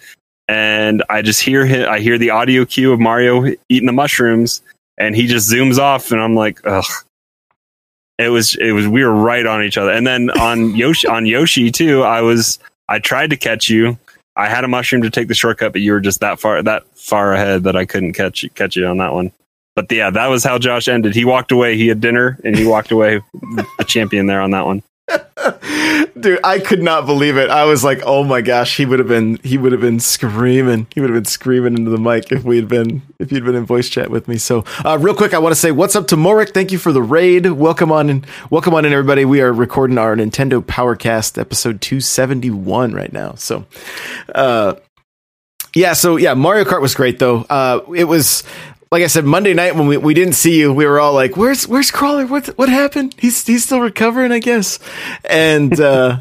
and 0.48 1.02
I 1.08 1.22
just 1.22 1.42
hear 1.42 1.66
him, 1.66 1.88
I 1.88 1.98
hear 1.98 2.18
the 2.18 2.30
audio 2.30 2.64
cue 2.64 2.92
of 2.92 3.00
Mario 3.00 3.46
eating 3.68 3.86
the 3.86 3.92
mushrooms, 3.92 4.62
and 4.98 5.14
he 5.16 5.26
just 5.26 5.50
zooms 5.50 5.78
off, 5.78 6.12
and 6.12 6.20
I'm 6.20 6.34
like, 6.34 6.60
ugh. 6.64 6.84
It 8.18 8.30
was 8.30 8.54
it 8.54 8.72
was 8.72 8.88
we 8.88 9.04
were 9.04 9.12
right 9.12 9.44
on 9.44 9.62
each 9.62 9.76
other, 9.76 9.90
and 9.90 10.06
then 10.06 10.30
on 10.30 10.74
Yoshi 10.76 11.06
on 11.06 11.26
Yoshi 11.26 11.70
too. 11.70 12.02
I 12.02 12.22
was 12.22 12.58
I 12.88 12.98
tried 12.98 13.30
to 13.30 13.36
catch 13.36 13.68
you. 13.68 13.98
I 14.36 14.48
had 14.48 14.64
a 14.64 14.68
mushroom 14.68 15.02
to 15.02 15.10
take 15.10 15.28
the 15.28 15.34
shortcut, 15.34 15.72
but 15.72 15.82
you 15.82 15.92
were 15.92 16.00
just 16.00 16.20
that 16.20 16.40
far 16.40 16.62
that 16.62 16.86
far 16.96 17.34
ahead 17.34 17.64
that 17.64 17.76
I 17.76 17.84
couldn't 17.84 18.14
catch 18.14 18.42
you, 18.42 18.50
catch 18.50 18.76
you 18.76 18.86
on 18.86 18.98
that 18.98 19.12
one. 19.12 19.32
But 19.76 19.92
yeah, 19.92 20.08
that 20.08 20.28
was 20.28 20.42
how 20.42 20.58
Josh 20.58 20.88
ended. 20.88 21.14
He 21.14 21.26
walked 21.26 21.52
away. 21.52 21.76
He 21.76 21.86
had 21.86 22.00
dinner, 22.00 22.40
and 22.42 22.56
he 22.56 22.66
walked 22.66 22.90
away 22.90 23.20
the 23.34 23.84
champion 23.86 24.26
there 24.26 24.40
on 24.40 24.50
that 24.52 24.64
one. 24.64 24.82
Dude, 26.18 26.40
I 26.42 26.58
could 26.58 26.82
not 26.82 27.04
believe 27.04 27.36
it. 27.36 27.50
I 27.50 27.64
was 27.66 27.84
like, 27.84 28.00
"Oh 28.06 28.24
my 28.24 28.40
gosh, 28.40 28.78
he 28.78 28.86
would 28.86 28.98
have 28.98 29.06
been 29.06 29.36
he 29.44 29.58
would 29.58 29.72
have 29.72 29.82
been 29.82 30.00
screaming. 30.00 30.86
He 30.94 31.00
would 31.02 31.10
have 31.10 31.16
been 31.16 31.26
screaming 31.26 31.76
into 31.76 31.90
the 31.90 31.98
mic 31.98 32.32
if 32.32 32.42
we 32.42 32.56
had 32.56 32.68
been 32.68 33.02
if 33.18 33.30
you'd 33.30 33.44
been 33.44 33.54
in 33.54 33.66
voice 33.66 33.90
chat 33.90 34.10
with 34.10 34.28
me." 34.28 34.38
So, 34.38 34.64
uh, 34.82 34.96
real 34.98 35.14
quick, 35.14 35.34
I 35.34 35.38
want 35.38 35.54
to 35.54 35.60
say 35.60 35.72
what's 35.72 35.94
up 35.94 36.06
to 36.08 36.16
Morik. 36.16 36.54
Thank 36.54 36.72
you 36.72 36.78
for 36.78 36.90
the 36.90 37.02
raid. 37.02 37.44
Welcome 37.46 37.92
on. 37.92 38.24
Welcome 38.48 38.72
on 38.72 38.86
in 38.86 38.94
everybody. 38.94 39.26
We 39.26 39.42
are 39.42 39.52
recording 39.52 39.98
our 39.98 40.16
Nintendo 40.16 40.64
Powercast 40.64 41.38
episode 41.38 41.82
271 41.82 42.94
right 42.94 43.12
now. 43.12 43.34
So, 43.34 43.66
uh 44.34 44.76
yeah, 45.74 45.92
so 45.92 46.16
yeah, 46.16 46.32
Mario 46.32 46.64
Kart 46.64 46.80
was 46.80 46.94
great 46.94 47.18
though. 47.18 47.42
Uh 47.50 47.80
it 47.94 48.04
was 48.04 48.42
like 48.92 49.02
I 49.02 49.08
said, 49.08 49.24
Monday 49.24 49.52
night 49.52 49.74
when 49.74 49.88
we, 49.88 49.96
we 49.96 50.14
didn't 50.14 50.34
see 50.34 50.58
you, 50.58 50.72
we 50.72 50.86
were 50.86 51.00
all 51.00 51.12
like, 51.12 51.36
"Where's 51.36 51.66
Where's 51.66 51.90
Crawler? 51.90 52.26
What 52.26 52.46
what 52.56 52.68
happened? 52.68 53.16
He's 53.18 53.44
he's 53.44 53.64
still 53.64 53.80
recovering, 53.80 54.30
I 54.30 54.38
guess." 54.38 54.78
And 55.24 55.78
uh, 55.80 56.20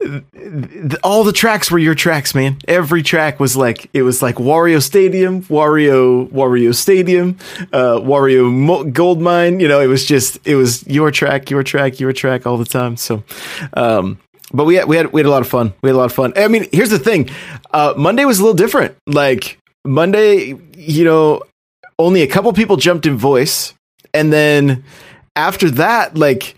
th- 0.00 0.94
all 1.02 1.24
the 1.24 1.32
tracks 1.32 1.70
were 1.70 1.78
your 1.78 1.94
tracks, 1.94 2.34
man. 2.34 2.58
Every 2.68 3.02
track 3.02 3.40
was 3.40 3.56
like 3.56 3.88
it 3.94 4.02
was 4.02 4.20
like 4.20 4.36
Wario 4.36 4.82
Stadium, 4.82 5.42
Wario 5.44 6.28
Wario 6.28 6.74
Stadium, 6.74 7.38
uh, 7.72 7.96
Wario 7.96 8.52
Mo- 8.52 8.84
Gold 8.84 9.22
Mine. 9.22 9.58
You 9.58 9.68
know, 9.68 9.80
it 9.80 9.86
was 9.86 10.04
just 10.04 10.46
it 10.46 10.56
was 10.56 10.86
your 10.86 11.10
track, 11.10 11.50
your 11.50 11.62
track, 11.62 11.98
your 11.98 12.12
track 12.12 12.46
all 12.46 12.58
the 12.58 12.66
time. 12.66 12.98
So, 12.98 13.24
um, 13.72 14.18
but 14.52 14.64
we 14.64 14.74
had 14.74 14.86
we 14.86 14.96
had 14.96 15.12
we 15.14 15.20
had 15.20 15.26
a 15.26 15.30
lot 15.30 15.40
of 15.40 15.48
fun. 15.48 15.72
We 15.80 15.88
had 15.88 15.94
a 15.94 15.98
lot 15.98 16.06
of 16.06 16.12
fun. 16.12 16.34
I 16.36 16.48
mean, 16.48 16.66
here's 16.72 16.90
the 16.90 16.98
thing: 16.98 17.30
uh, 17.70 17.94
Monday 17.96 18.26
was 18.26 18.38
a 18.38 18.42
little 18.42 18.56
different. 18.56 18.96
Like 19.06 19.58
Monday, 19.84 20.58
you 20.76 21.04
know, 21.04 21.42
only 21.98 22.22
a 22.22 22.26
couple 22.26 22.52
people 22.52 22.76
jumped 22.76 23.06
in 23.06 23.16
voice, 23.16 23.74
and 24.14 24.32
then 24.32 24.84
after 25.36 25.70
that, 25.72 26.16
like 26.16 26.54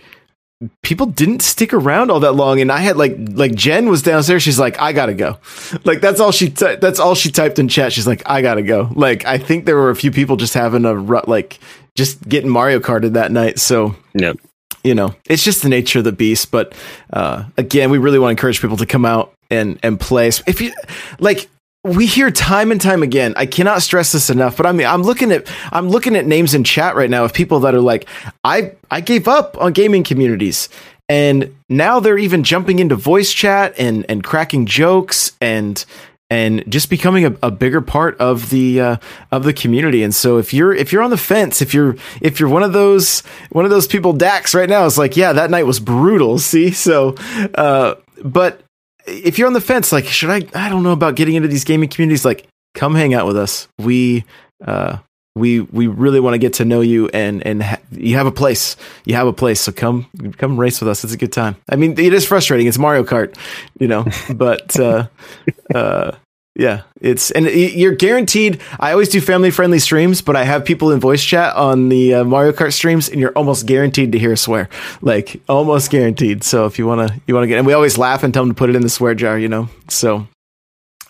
people 0.83 1.05
didn't 1.07 1.43
stick 1.43 1.75
around 1.75 2.11
all 2.11 2.21
that 2.21 2.33
long. 2.33 2.61
And 2.61 2.73
I 2.73 2.79
had 2.79 2.97
like 2.97 3.17
like 3.33 3.55
Jen 3.55 3.89
was 3.89 4.03
downstairs. 4.03 4.43
She's 4.43 4.59
like, 4.59 4.81
I 4.81 4.93
gotta 4.93 5.15
go. 5.15 5.39
Like 5.85 6.01
that's 6.01 6.21
all 6.21 6.33
she 6.33 6.49
ty- 6.51 6.77
that's 6.77 6.99
all 6.99 7.15
she 7.15 7.31
typed 7.31 7.59
in 7.59 7.69
chat. 7.69 7.93
She's 7.93 8.07
like, 8.07 8.23
I 8.27 8.41
gotta 8.43 8.63
go. 8.63 8.89
Like 8.95 9.27
I 9.27 9.37
think 9.39 9.67
there 9.67 9.77
were 9.77 9.91
a 9.91 9.97
few 9.97 10.11
people 10.11 10.37
just 10.37 10.55
having 10.55 10.85
a 10.85 10.95
ru- 10.95 11.21
like 11.27 11.59
just 11.95 12.27
getting 12.29 12.49
Mario 12.51 12.81
Karted 12.81 13.13
that 13.15 13.31
night. 13.33 13.59
So 13.59 13.95
Yep. 14.15 14.39
you 14.83 14.95
know, 14.95 15.15
it's 15.29 15.45
just 15.45 15.63
the 15.63 15.69
nature 15.69 15.99
of 15.99 16.05
the 16.05 16.13
beast. 16.13 16.51
But 16.51 16.75
uh, 17.13 17.45
again, 17.59 17.91
we 17.91 17.99
really 17.99 18.19
want 18.19 18.29
to 18.31 18.33
encourage 18.41 18.61
people 18.63 18.77
to 18.79 18.87
come 18.87 19.05
out 19.05 19.33
and 19.51 19.79
and 19.83 20.01
play. 20.01 20.29
If 20.29 20.61
you 20.63 20.73
like, 21.19 21.49
we 21.85 22.07
hear 22.07 22.31
time 22.31 22.73
and 22.73 22.81
time 22.81 23.03
again. 23.03 23.35
I 23.37 23.45
cannot 23.45 23.83
stress 23.83 24.13
this 24.13 24.31
enough, 24.31 24.57
but 24.57 24.67
I 24.67 24.73
mean, 24.73 24.87
I'm 24.87 25.03
looking 25.03 25.31
at 25.31 25.47
I'm 25.71 25.91
looking 25.91 26.17
at 26.17 26.27
names 26.27 26.55
in 26.55 26.65
chat 26.65 26.97
right 26.97 27.11
now 27.11 27.25
of 27.25 27.35
people 27.35 27.61
that 27.61 27.75
are 27.75 27.81
like, 27.81 28.09
I 28.43 28.73
I 28.91 29.01
gave 29.01 29.29
up 29.29 29.57
on 29.61 29.73
gaming 29.73 30.03
communities, 30.03 30.71
and 31.09 31.55
now 31.69 32.01
they're 32.01 32.19
even 32.19 32.43
jumping 32.43 32.79
into 32.79 32.97
voice 32.97 33.33
chat 33.33 33.75
and 33.79 34.07
and 34.09 34.25
cracking 34.25 34.65
jokes 34.65 35.37
and 35.43 35.85
and 36.31 36.65
just 36.73 36.89
becoming 36.89 37.27
a, 37.27 37.37
a 37.43 37.51
bigger 37.51 37.83
part 37.83 38.19
of 38.19 38.49
the 38.49 38.81
uh, 38.81 38.97
of 39.31 39.45
the 39.45 39.53
community. 39.53 40.03
And 40.03 40.15
so 40.15 40.39
if 40.39 40.55
you're 40.55 40.75
if 40.75 40.91
you're 40.91 41.03
on 41.03 41.11
the 41.11 41.19
fence, 41.19 41.61
if 41.61 41.75
you're 41.75 41.97
if 42.23 42.41
you're 42.41 42.49
one 42.49 42.63
of 42.63 42.73
those 42.73 43.21
one 43.51 43.67
of 43.67 43.71
those 43.71 43.87
people, 43.87 44.15
Dax 44.15 44.55
right 44.55 44.71
now 44.71 44.87
is 44.87 44.97
like, 44.97 45.19
yeah, 45.19 45.35
that 45.35 45.51
night 45.51 45.67
was 45.67 45.81
brutal. 45.81 46.39
See, 46.39 46.71
so 46.71 47.15
uh, 47.55 47.97
but 48.25 48.63
if 49.07 49.39
you're 49.39 49.47
on 49.47 49.53
the 49.53 49.61
fence, 49.61 49.93
like, 49.93 50.07
should 50.07 50.31
I? 50.31 50.43
I 50.55 50.69
don't 50.69 50.83
know 50.83 50.93
about 50.93 51.17
getting 51.17 51.35
into 51.35 51.49
these 51.49 51.65
gaming 51.65 51.89
communities. 51.89 52.25
Like, 52.25 52.47
come 52.75 52.95
hang 52.95 53.15
out 53.15 53.27
with 53.27 53.37
us. 53.37 53.69
We 53.79 54.25
uh, 54.65 54.99
we 55.35 55.61
we 55.61 55.87
really 55.87 56.21
want 56.21 56.35
to 56.35 56.39
get 56.39 56.55
to 56.55 56.65
know 56.65 56.81
you, 56.81 57.09
and 57.09 57.45
and 57.47 57.63
ha- 57.63 57.81
you 57.91 58.17
have 58.17 58.27
a 58.27 58.33
place. 58.33 58.77
You 59.05 59.15
have 59.17 59.27
a 59.27 59.33
place. 59.33 59.61
So 59.61 59.73
come 59.73 60.07
come 60.39 60.59
race 60.59 60.81
with 60.81 60.89
us. 60.89 61.05
It's 61.05 61.13
a 61.13 61.19
good 61.19 61.33
time. 61.33 61.57
I 61.69 61.77
mean, 61.77 61.99
it 61.99 62.13
is 62.13 62.27
frustrating. 62.27 62.67
It's 62.67 62.79
Mario 62.79 63.05
Kart, 63.05 63.37
you 63.79 63.89
know, 63.89 64.07
but 64.35 64.79
uh, 64.79 65.09
uh, 65.75 66.13
yeah, 66.57 66.83
it's 67.01 67.33
and 67.33 67.47
you're 67.47 67.95
guaranteed. 67.97 68.61
I 68.79 68.93
always 68.93 69.09
do 69.09 69.21
family 69.21 69.51
friendly 69.51 69.81
streams, 69.81 70.23
but 70.23 70.37
I 70.37 70.45
have 70.45 70.65
people 70.65 70.93
in 70.93 71.01
voice 71.01 71.23
chat 71.25 71.57
on 71.57 71.89
the 71.89 72.15
uh, 72.15 72.25
Mario 72.25 72.53
Kart 72.53 72.73
streams, 72.73 73.09
and 73.09 73.21
you're 73.21 73.33
almost 73.33 73.67
guaranteed 73.67 74.13
to 74.13 74.19
hear 74.19 74.33
a 74.33 74.37
swear, 74.37 74.69
like 75.03 75.41
almost 75.49 75.91
guaranteed. 75.91 76.45
So 76.45 76.67
if 76.67 76.79
you 76.79 76.87
wanna, 76.87 77.21
you 77.27 77.35
wanna 77.35 77.49
get, 77.49 77.59
and 77.59 77.67
we 77.67 77.73
always 77.73 77.99
laugh 77.99 78.23
and 78.23 78.33
tell 78.33 78.45
them 78.45 78.51
to 78.51 78.59
put 78.59 78.71
it 78.71 78.77
in 78.77 78.83
the 78.83 78.89
swear 78.89 79.15
jar, 79.17 79.37
you 79.37 79.49
know. 79.49 79.69
So 79.89 80.29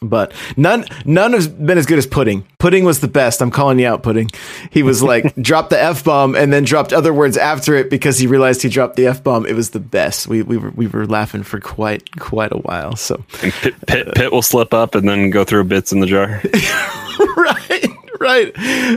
but 0.09 0.33
none 0.57 0.85
none 1.05 1.33
has 1.33 1.49
been 1.49 1.79
as 1.79 1.87
good 1.87 1.99
as 1.99 2.07
pudding. 2.07 2.47
Pudding 2.59 2.85
was 2.85 3.01
the 3.01 3.09
best. 3.09 3.41
I'm 3.41 3.51
calling 3.51 3.79
you 3.79 3.87
out, 3.87 4.03
pudding. 4.03 4.31
He 4.71 4.83
was 4.83 5.03
like 5.13 5.35
dropped 5.37 5.71
the 5.71 5.81
f 5.81 6.05
bomb 6.05 6.35
and 6.35 6.53
then 6.53 6.65
dropped 6.65 6.93
other 6.93 7.13
words 7.13 7.37
after 7.37 7.75
it 7.75 7.91
because 7.91 8.19
he 8.19 8.27
realized 8.27 8.63
he 8.63 8.69
dropped 8.69 8.97
the 8.97 9.07
f 9.07 9.23
bomb. 9.23 9.47
It 9.47 9.55
was 9.55 9.71
the 9.71 9.81
best. 9.81 10.27
We 10.27 10.43
we 10.43 10.57
were 10.57 10.71
we 10.71 10.87
were 10.87 11.07
laughing 11.07 11.43
for 11.43 11.61
quite 11.61 12.19
quite 12.19 12.53
a 12.53 12.59
while. 12.59 12.97
So 12.97 13.23
and 13.43 13.53
Pit, 13.53 13.75
Pit, 13.87 14.15
Pit 14.15 14.33
will 14.33 14.43
slip 14.43 14.75
up 14.75 14.95
and 14.95 15.09
then 15.09 15.31
go 15.31 15.45
through 15.45 15.65
bits 15.65 15.93
in 15.93 16.01
the 16.01 16.07
jar. 16.07 16.43
right 17.37 17.95
right, 18.25 18.53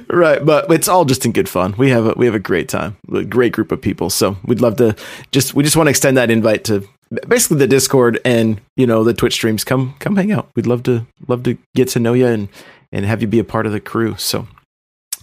right. 0.10 0.46
But 0.46 0.72
it's 0.72 0.88
all 0.88 1.06
just 1.06 1.26
in 1.26 1.32
good 1.32 1.50
fun. 1.50 1.76
We 1.78 1.90
have 1.90 2.06
a 2.06 2.14
we 2.16 2.26
have 2.26 2.36
a 2.36 2.40
great 2.40 2.70
time, 2.70 2.98
a 3.14 3.24
great 3.24 3.54
group 3.54 3.72
of 3.72 3.82
people. 3.82 4.10
So 4.10 4.38
we'd 4.46 4.62
love 4.62 4.78
to 4.78 4.96
just 5.32 5.54
we 5.54 5.64
just 5.64 5.76
want 5.76 5.88
to 5.88 5.92
extend 5.92 6.18
that 6.18 6.32
invite 6.32 6.64
to 6.66 6.88
basically 7.28 7.58
the 7.58 7.68
Discord 7.68 8.20
and 8.26 8.62
you 8.76 8.88
know 8.88 9.04
the 9.04 9.14
Twitch 9.14 9.34
streams. 9.34 9.64
Come 9.64 9.96
come 10.00 10.16
hang 10.16 10.32
out. 10.32 10.50
We'd 10.56 10.68
love 10.68 10.84
to 10.84 11.06
love 11.28 11.44
to 11.44 11.58
get 11.76 11.90
to 11.90 12.00
know 12.00 12.14
you 12.14 12.28
and 12.28 12.50
and 12.92 13.06
have 13.06 13.22
you 13.22 13.28
be 13.28 13.40
a 13.40 13.44
part 13.44 13.66
of 13.66 13.72
the 13.72 13.80
crew. 13.80 14.16
So 14.18 14.48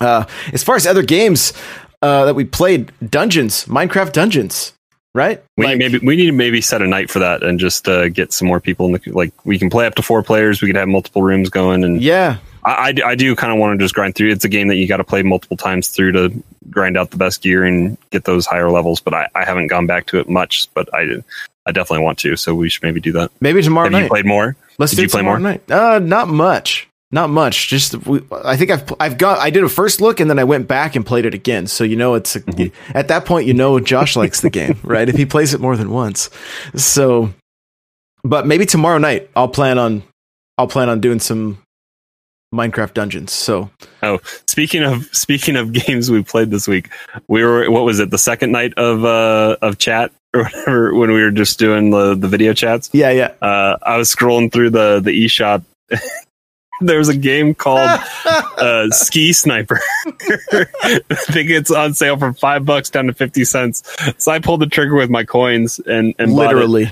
uh, 0.01 0.27
as 0.53 0.63
far 0.63 0.77
as 0.77 0.87
other 0.87 1.03
games 1.03 1.53
uh, 2.03 2.25
that 2.27 2.35
we 2.35 2.45
played, 2.45 2.93
Dungeons, 3.09 3.65
Minecraft 3.67 4.13
Dungeons. 4.13 4.73
Right, 5.17 5.45
we 5.57 5.65
like, 5.65 5.79
maybe 5.79 5.99
we 5.99 6.17
need 6.17 6.27
to 6.27 6.33
maybe 6.33 6.61
set 6.61 6.83
a 6.83 6.89
night 6.89 7.09
for 7.09 7.21
that 7.21 7.45
and 7.45 7.61
just 7.61 7.87
uh, 7.87 8.09
get 8.09 8.33
some 8.33 8.49
more 8.49 8.59
people 8.59 8.87
in 8.87 8.93
the 8.93 9.13
like. 9.13 9.33
We 9.47 9.61
can 9.61 9.71
play 9.71 9.87
up 9.87 9.95
to 9.95 10.03
four 10.03 10.25
players. 10.25 10.61
We 10.61 10.67
could 10.67 10.75
have 10.75 10.89
multiple 10.89 11.23
rooms 11.23 11.51
going 11.51 11.85
and 11.85 12.03
yeah, 12.03 12.39
I, 12.65 12.71
I, 12.73 13.11
I 13.11 13.15
do 13.15 13.37
kind 13.37 13.53
of 13.53 13.59
want 13.59 13.79
to 13.79 13.85
just 13.85 13.95
grind 13.95 14.15
through. 14.15 14.31
It's 14.31 14.45
a 14.45 14.49
game 14.49 14.69
that 14.69 14.77
you 14.77 14.89
got 14.89 14.97
to 14.99 15.05
play 15.05 15.23
multiple 15.23 15.57
times 15.57 15.89
through 15.89 16.13
to 16.13 16.43
grind 16.71 16.97
out 16.97 17.11
the 17.11 17.17
best 17.17 17.43
gear 17.43 17.65
and 17.65 17.97
get 18.11 18.25
those 18.25 18.47
higher 18.47 18.71
levels. 18.71 19.01
But 19.01 19.15
I, 19.15 19.29
I 19.35 19.45
haven't 19.45 19.69
gone 19.69 19.87
back 19.87 20.07
to 20.07 20.19
it 20.19 20.29
much. 20.29 20.69
But 20.75 20.93
I 20.95 21.23
I 21.67 21.73
definitely 21.73 22.05
want 22.05 22.19
to. 22.21 22.37
So 22.37 22.55
we 22.55 22.69
should 22.69 22.83
maybe 22.83 23.01
do 23.01 23.13
that. 23.13 23.31
Maybe 23.41 23.63
tomorrow 23.63 23.87
Have 23.87 23.93
night. 23.93 24.03
you 24.05 24.09
played 24.09 24.27
more? 24.27 24.57
Let's 24.79 24.91
Did 24.93 24.97
do 24.97 25.03
you 25.03 25.09
play 25.09 25.21
tomorrow 25.21 25.41
more? 25.41 25.51
night. 25.53 25.71
Uh, 25.71 25.99
not 25.99 26.29
much. 26.29 26.89
Not 27.11 27.31
much. 27.31 27.69
Just 27.69 28.07
we, 28.07 28.21
I 28.45 28.57
think 28.57 28.71
I've 28.73 28.93
I've 28.99 29.19
got 29.19 29.39
I 29.39 29.51
did 29.51 29.63
a 29.63 29.69
first 29.69 30.01
look 30.01 30.19
and 30.19 30.29
then 30.29 30.39
I 30.39 30.45
went 30.45 30.67
back 30.67 30.97
and 30.97 31.07
played 31.07 31.27
it 31.27 31.33
again. 31.35 31.67
So 31.69 31.85
you 31.85 31.95
know 31.97 32.15
it's 32.15 32.35
a, 32.37 32.41
Mm-hmm. 32.41 32.97
at 32.99 33.09
that 33.09 33.25
point 33.25 33.47
you 33.47 33.55
know 33.55 33.79
Josh 33.79 34.17
likes 34.17 34.41
the 34.41 34.51
game, 34.51 34.79
right? 34.83 35.09
If 35.09 35.15
he 35.17 35.25
plays 35.27 35.55
it 35.55 35.61
more 35.61 35.77
than 35.77 35.91
once. 35.91 36.29
So 36.75 37.33
but 38.25 38.47
maybe 38.47 38.67
tomorrow 38.67 38.99
night 38.99 39.31
I'll 39.37 39.49
plan 39.49 39.79
on 39.79 40.03
I'll 40.59 40.67
plan 40.69 40.89
on 40.89 41.01
doing 41.01 41.21
some 41.21 41.59
Minecraft 42.55 42.95
dungeons. 42.95 43.33
So 43.33 43.71
Oh, 44.03 44.19
speaking 44.49 44.83
of 44.83 45.05
speaking 45.13 45.57
of 45.57 45.73
games 45.87 46.11
we 46.11 46.23
played 46.23 46.51
this 46.51 46.69
week, 46.69 46.89
we 47.29 47.43
were 47.45 47.71
what 47.71 47.85
was 47.85 48.01
it 48.01 48.11
the 48.11 48.19
second 48.19 48.53
night 48.53 48.73
of 48.75 49.05
uh 49.05 49.57
of 49.61 49.79
chat 49.79 50.13
or 50.35 50.45
whatever 50.45 50.95
when 50.95 51.13
we 51.13 51.23
were 51.23 51.31
just 51.31 51.59
doing 51.59 51.91
the 51.91 52.15
the 52.15 52.29
video 52.29 52.53
chats. 52.53 52.91
yeah, 52.93 53.11
yeah. 53.11 53.33
Uh, 53.43 53.77
I 53.83 53.97
was 53.97 54.15
scrolling 54.15 54.53
through 54.53 54.71
the 54.71 55.01
the 55.01 55.11
eShop. 55.25 55.65
there 56.81 56.99
was 56.99 57.09
a 57.09 57.17
game 57.17 57.55
called 57.55 58.01
uh, 58.59 58.91
Ski 58.91 59.33
Sniper. 59.33 59.81
I 60.07 61.05
think 61.31 61.51
it's 61.51 61.71
on 61.71 61.95
sale 61.95 62.19
from 62.19 62.35
five 62.35 62.65
bucks 62.65 62.91
down 62.91 63.07
to 63.07 63.13
fifty 63.15 63.45
cents. 63.45 63.83
So 64.19 64.33
I 64.33 64.39
pulled 64.39 64.61
the 64.61 64.67
trigger 64.67 64.95
with 64.95 65.11
my 65.11 65.25
coins 65.25 65.79
and 65.81 66.15
and. 66.19 66.33
Literally. 66.33 66.91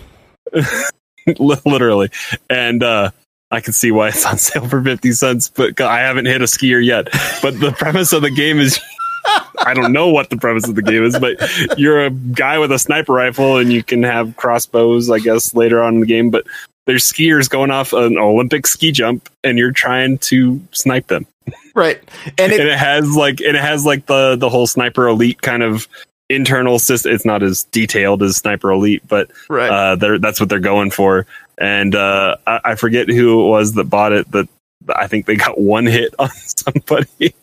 Literally 1.39 2.11
and 2.51 2.83
uh 2.83 3.11
i 3.53 3.61
can 3.61 3.73
see 3.73 3.91
why 3.93 4.09
it's 4.09 4.27
on 4.27 4.39
sale 4.39 4.67
for 4.69 4.83
50 4.83 5.13
cents 5.13 5.49
but 5.49 5.81
i 5.81 6.01
haven't 6.01 6.27
hit 6.27 6.43
a 6.43 6.47
skier 6.47 6.85
yet 6.85 7.09
but 7.43 7.59
the 7.61 7.73
premise 7.79 8.13
of 8.13 8.23
the 8.23 8.31
game 8.31 8.59
is 8.59 8.81
i 9.61 9.73
don't 9.73 9.93
know 9.93 10.09
what 10.09 10.31
the 10.31 10.37
premise 10.37 10.69
of 10.69 10.75
the 10.75 10.83
game 10.83 11.05
is 11.05 11.19
but 11.19 11.39
you're 11.79 12.05
a 12.05 12.11
guy 12.11 12.59
with 12.59 12.73
a 12.73 12.79
sniper 12.79 13.13
rifle 13.13 13.59
and 13.59 13.73
you 13.73 13.83
can 13.83 14.03
have 14.03 14.37
crossbows 14.37 15.11
i 15.11 15.19
guess 15.19 15.55
later 15.55 15.81
on 15.81 15.95
in 15.95 16.01
the 16.01 16.07
game 16.07 16.31
but 16.31 16.45
there's 16.87 17.05
skiers 17.05 17.49
going 17.49 17.71
off 17.71 17.93
an 17.93 18.19
olympic 18.19 18.67
ski 18.67 18.91
jump 18.91 19.29
and 19.45 19.59
you're 19.59 19.71
trying 19.71 20.19
to 20.19 20.61
snipe 20.73 21.07
them 21.07 21.27
Right. 21.75 22.01
And 22.39 22.53
and 22.53 22.53
it 22.53 22.67
it 22.67 22.79
has 22.79 23.17
like 23.17 23.41
and 23.41 23.57
it 23.57 23.63
has 23.63 23.85
like 23.87 24.07
the 24.07 24.37
the 24.37 24.49
whole 24.49 24.67
sniper 24.67 25.09
elite 25.09 25.43
kind 25.43 25.63
of 25.63 25.89
internal 26.29 26.79
system 26.79 27.13
it's 27.13 27.27
not 27.27 27.43
as 27.43 27.65
detailed 27.65 28.23
as 28.23 28.37
sniper 28.37 28.71
elite 28.71 29.03
but 29.07 29.31
right. 29.51 29.71
uh, 29.71 29.97
they're, 29.97 30.19
that's 30.19 30.41
what 30.41 30.49
they're 30.49 30.61
going 30.61 30.91
for. 30.91 31.27
And 31.59 31.95
uh, 31.95 32.37
I, 32.47 32.61
I 32.65 32.75
forget 32.75 33.09
who 33.09 33.45
it 33.45 33.49
was 33.49 33.75
that 33.75 33.85
bought 33.85 34.13
it. 34.13 34.31
That 34.33 34.49
I 34.95 35.07
think 35.07 35.27
they 35.27 35.37
got 35.37 35.61
one 35.61 35.87
hit 35.87 36.15
on 36.19 36.31
somebody. 36.31 37.35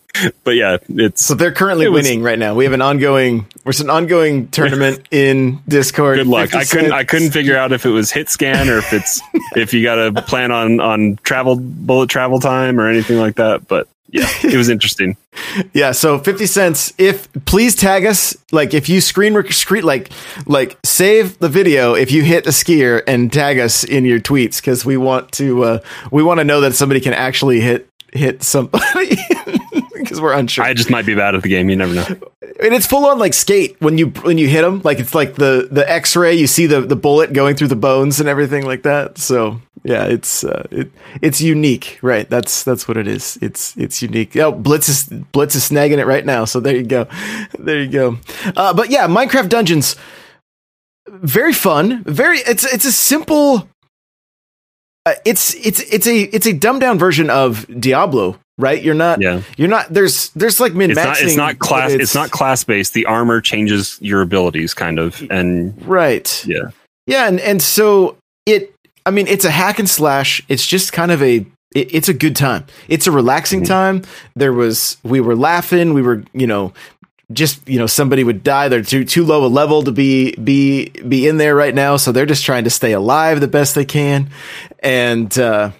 but 0.43 0.51
yeah, 0.55 0.77
it's 0.89 1.23
so 1.23 1.35
they're 1.35 1.51
currently 1.53 1.85
it 1.85 1.89
was- 1.89 2.03
winning 2.03 2.23
right 2.23 2.37
now. 2.39 2.55
We 2.55 2.63
have 2.65 2.73
an 2.73 2.81
ongoing 2.81 3.45
there's 3.63 3.79
an 3.79 3.89
ongoing 3.91 4.47
tournament 4.49 5.07
in 5.11 5.59
Discord. 5.67 6.17
good 6.17 6.27
luck. 6.27 6.53
I 6.55 6.65
couldn't 6.65 6.91
I 6.91 7.03
couldn't 7.03 7.31
figure 7.31 7.55
out 7.57 7.71
if 7.71 7.85
it 7.85 7.89
was 7.91 8.11
hit 8.11 8.27
scan 8.29 8.69
or 8.69 8.79
if 8.79 8.91
it's 8.91 9.21
if 9.55 9.73
you 9.73 9.83
got 9.83 9.95
to 9.95 10.21
plan 10.23 10.51
on 10.51 10.79
on 10.79 11.19
travel 11.23 11.55
bullet 11.57 12.09
travel 12.09 12.39
time 12.39 12.79
or 12.79 12.87
anything 12.89 13.17
like 13.19 13.35
that. 13.35 13.67
But 13.67 13.87
yeah, 14.11 14.27
it 14.43 14.57
was 14.57 14.69
interesting. 14.69 15.17
Yeah, 15.73 15.93
so 15.93 16.19
50 16.19 16.45
cents. 16.45 16.93
If 16.97 17.31
please 17.45 17.73
tag 17.75 18.05
us, 18.05 18.35
like 18.51 18.73
if 18.73 18.89
you 18.89 18.99
screen 18.99 19.41
screen 19.51 19.83
like 19.83 20.09
like 20.47 20.77
save 20.83 21.39
the 21.39 21.47
video 21.47 21.93
if 21.93 22.11
you 22.11 22.23
hit 22.23 22.45
a 22.45 22.49
skier 22.49 23.01
and 23.07 23.31
tag 23.31 23.57
us 23.57 23.83
in 23.83 24.05
your 24.05 24.19
tweets 24.19 24.61
cuz 24.61 24.85
we 24.85 24.97
want 24.97 25.31
to 25.33 25.63
uh 25.63 25.79
we 26.11 26.23
want 26.23 26.39
to 26.39 26.43
know 26.43 26.61
that 26.61 26.75
somebody 26.75 26.99
can 26.99 27.13
actually 27.13 27.61
hit 27.61 27.87
hit 28.11 28.43
somebody 28.43 29.17
because 30.09 30.19
we're 30.19 30.33
unsure. 30.33 30.65
I 30.65 30.73
just 30.73 30.89
might 30.89 31.05
be 31.05 31.13
bad 31.13 31.35
at 31.35 31.43
the 31.43 31.49
game. 31.49 31.69
You 31.69 31.75
never 31.75 31.93
know. 31.93 32.05
and 32.41 32.73
it's 32.73 32.87
full 32.87 33.05
on 33.05 33.19
like 33.19 33.35
skate 33.35 33.79
when 33.79 33.99
you 33.99 34.07
when 34.07 34.39
you 34.39 34.47
hit 34.47 34.63
them, 34.63 34.81
like 34.83 34.99
it's 34.99 35.13
like 35.13 35.35
the 35.35 35.67
the 35.69 35.87
X-ray, 35.87 36.33
you 36.33 36.47
see 36.47 36.65
the 36.65 36.81
the 36.81 36.95
bullet 36.95 37.31
going 37.31 37.55
through 37.55 37.67
the 37.67 37.75
bones 37.75 38.19
and 38.19 38.27
everything 38.27 38.65
like 38.65 38.81
that. 38.83 39.19
So, 39.19 39.61
yeah, 39.83 40.05
it's 40.05 40.43
uh, 40.43 40.67
it 40.71 40.91
it's 41.21 41.41
unique, 41.41 41.99
right? 42.01 42.27
That's 42.27 42.63
that's 42.63 42.87
what 42.87 42.97
it 42.97 43.07
is. 43.07 43.37
It's 43.39 43.77
it's 43.77 44.01
unique. 44.01 44.35
Oh, 44.35 44.51
Blitz 44.51 44.89
is 44.89 45.03
Blitz 45.31 45.53
is 45.53 45.69
snagging 45.69 45.99
it 45.99 46.07
right 46.07 46.25
now. 46.25 46.45
So 46.45 46.59
there 46.59 46.75
you 46.75 46.83
go, 46.83 47.07
there 47.59 47.79
you 47.79 47.89
go. 47.89 48.17
Uh, 48.55 48.73
but 48.73 48.89
yeah, 48.89 49.07
Minecraft 49.07 49.49
Dungeons, 49.49 49.95
very 51.07 51.53
fun. 51.53 52.03
Very 52.03 52.39
it's 52.39 52.65
it's 52.65 52.85
a 52.85 52.91
simple. 52.91 53.67
Uh, 55.05 55.13
it's 55.25 55.53
it's 55.55 55.79
it's 55.93 56.07
a 56.07 56.21
it's 56.35 56.45
a 56.45 56.53
dumbed 56.53 56.81
down 56.81 56.99
version 56.99 57.29
of 57.29 57.65
Diablo, 57.79 58.37
right? 58.57 58.81
You're 58.81 58.93
not 58.95 59.21
Yeah, 59.21 59.41
you're 59.57 59.69
not 59.69 59.87
there's 59.93 60.29
there's 60.31 60.59
like 60.59 60.73
min 60.73 60.91
it's 60.91 60.97
not 60.97 61.21
it's 61.21 61.35
not 61.35 61.59
class 61.59 61.91
it's, 61.91 62.13
not 62.13 62.31
class 62.31 62.63
based. 62.63 62.93
The 62.93 63.05
armor 63.05 63.41
changes 63.41 63.97
your 64.01 64.21
abilities, 64.21 64.73
kind 64.73 64.99
of, 64.99 65.25
and 65.31 65.73
right. 65.87 66.45
yeah, 66.45 66.71
Yeah, 67.07 67.27
and 67.27 67.39
and 67.39 67.61
so 67.61 68.17
it. 68.45 68.73
I 69.05 69.11
mean, 69.11 69.27
it's 69.27 69.45
a 69.45 69.49
hack 69.51 69.79
and 69.79 69.89
slash. 69.89 70.41
It's 70.49 70.67
just 70.67 70.91
kind 70.93 71.11
of 71.11 71.23
a. 71.23 71.45
It, 71.73 71.93
it's 71.95 72.09
a 72.09 72.13
good 72.13 72.35
time. 72.35 72.65
It's 72.89 73.07
a 73.07 73.11
relaxing 73.11 73.61
Mhm. 73.61 73.67
time. 73.67 74.01
There 74.35 74.53
was 74.53 74.97
we 75.03 75.21
were 75.21 75.35
laughing. 75.35 75.93
We 75.93 76.01
were 76.01 76.23
you 76.33 76.45
know 76.45 76.73
just 77.31 77.67
you 77.67 77.77
know 77.77 77.87
somebody 77.87 78.23
would 78.23 78.43
die. 78.43 78.67
They're 78.69 78.81
too 78.81 79.05
too 79.05 79.25
low 79.25 79.45
a 79.45 79.47
level 79.47 79.83
to 79.83 79.91
be 79.91 80.35
be 80.35 80.89
be 80.89 81.27
in 81.27 81.37
there 81.37 81.55
right 81.55 81.75
now. 81.75 81.97
So 81.97 82.11
they're 82.11 82.25
just 82.25 82.43
trying 82.43 82.63
to 82.63 82.69
stay 82.69 82.91
alive 82.93 83.39
the 83.39 83.47
best 83.47 83.75
they 83.75 83.85
can. 83.85 84.29
And 84.79 85.37
uh, 85.37 85.71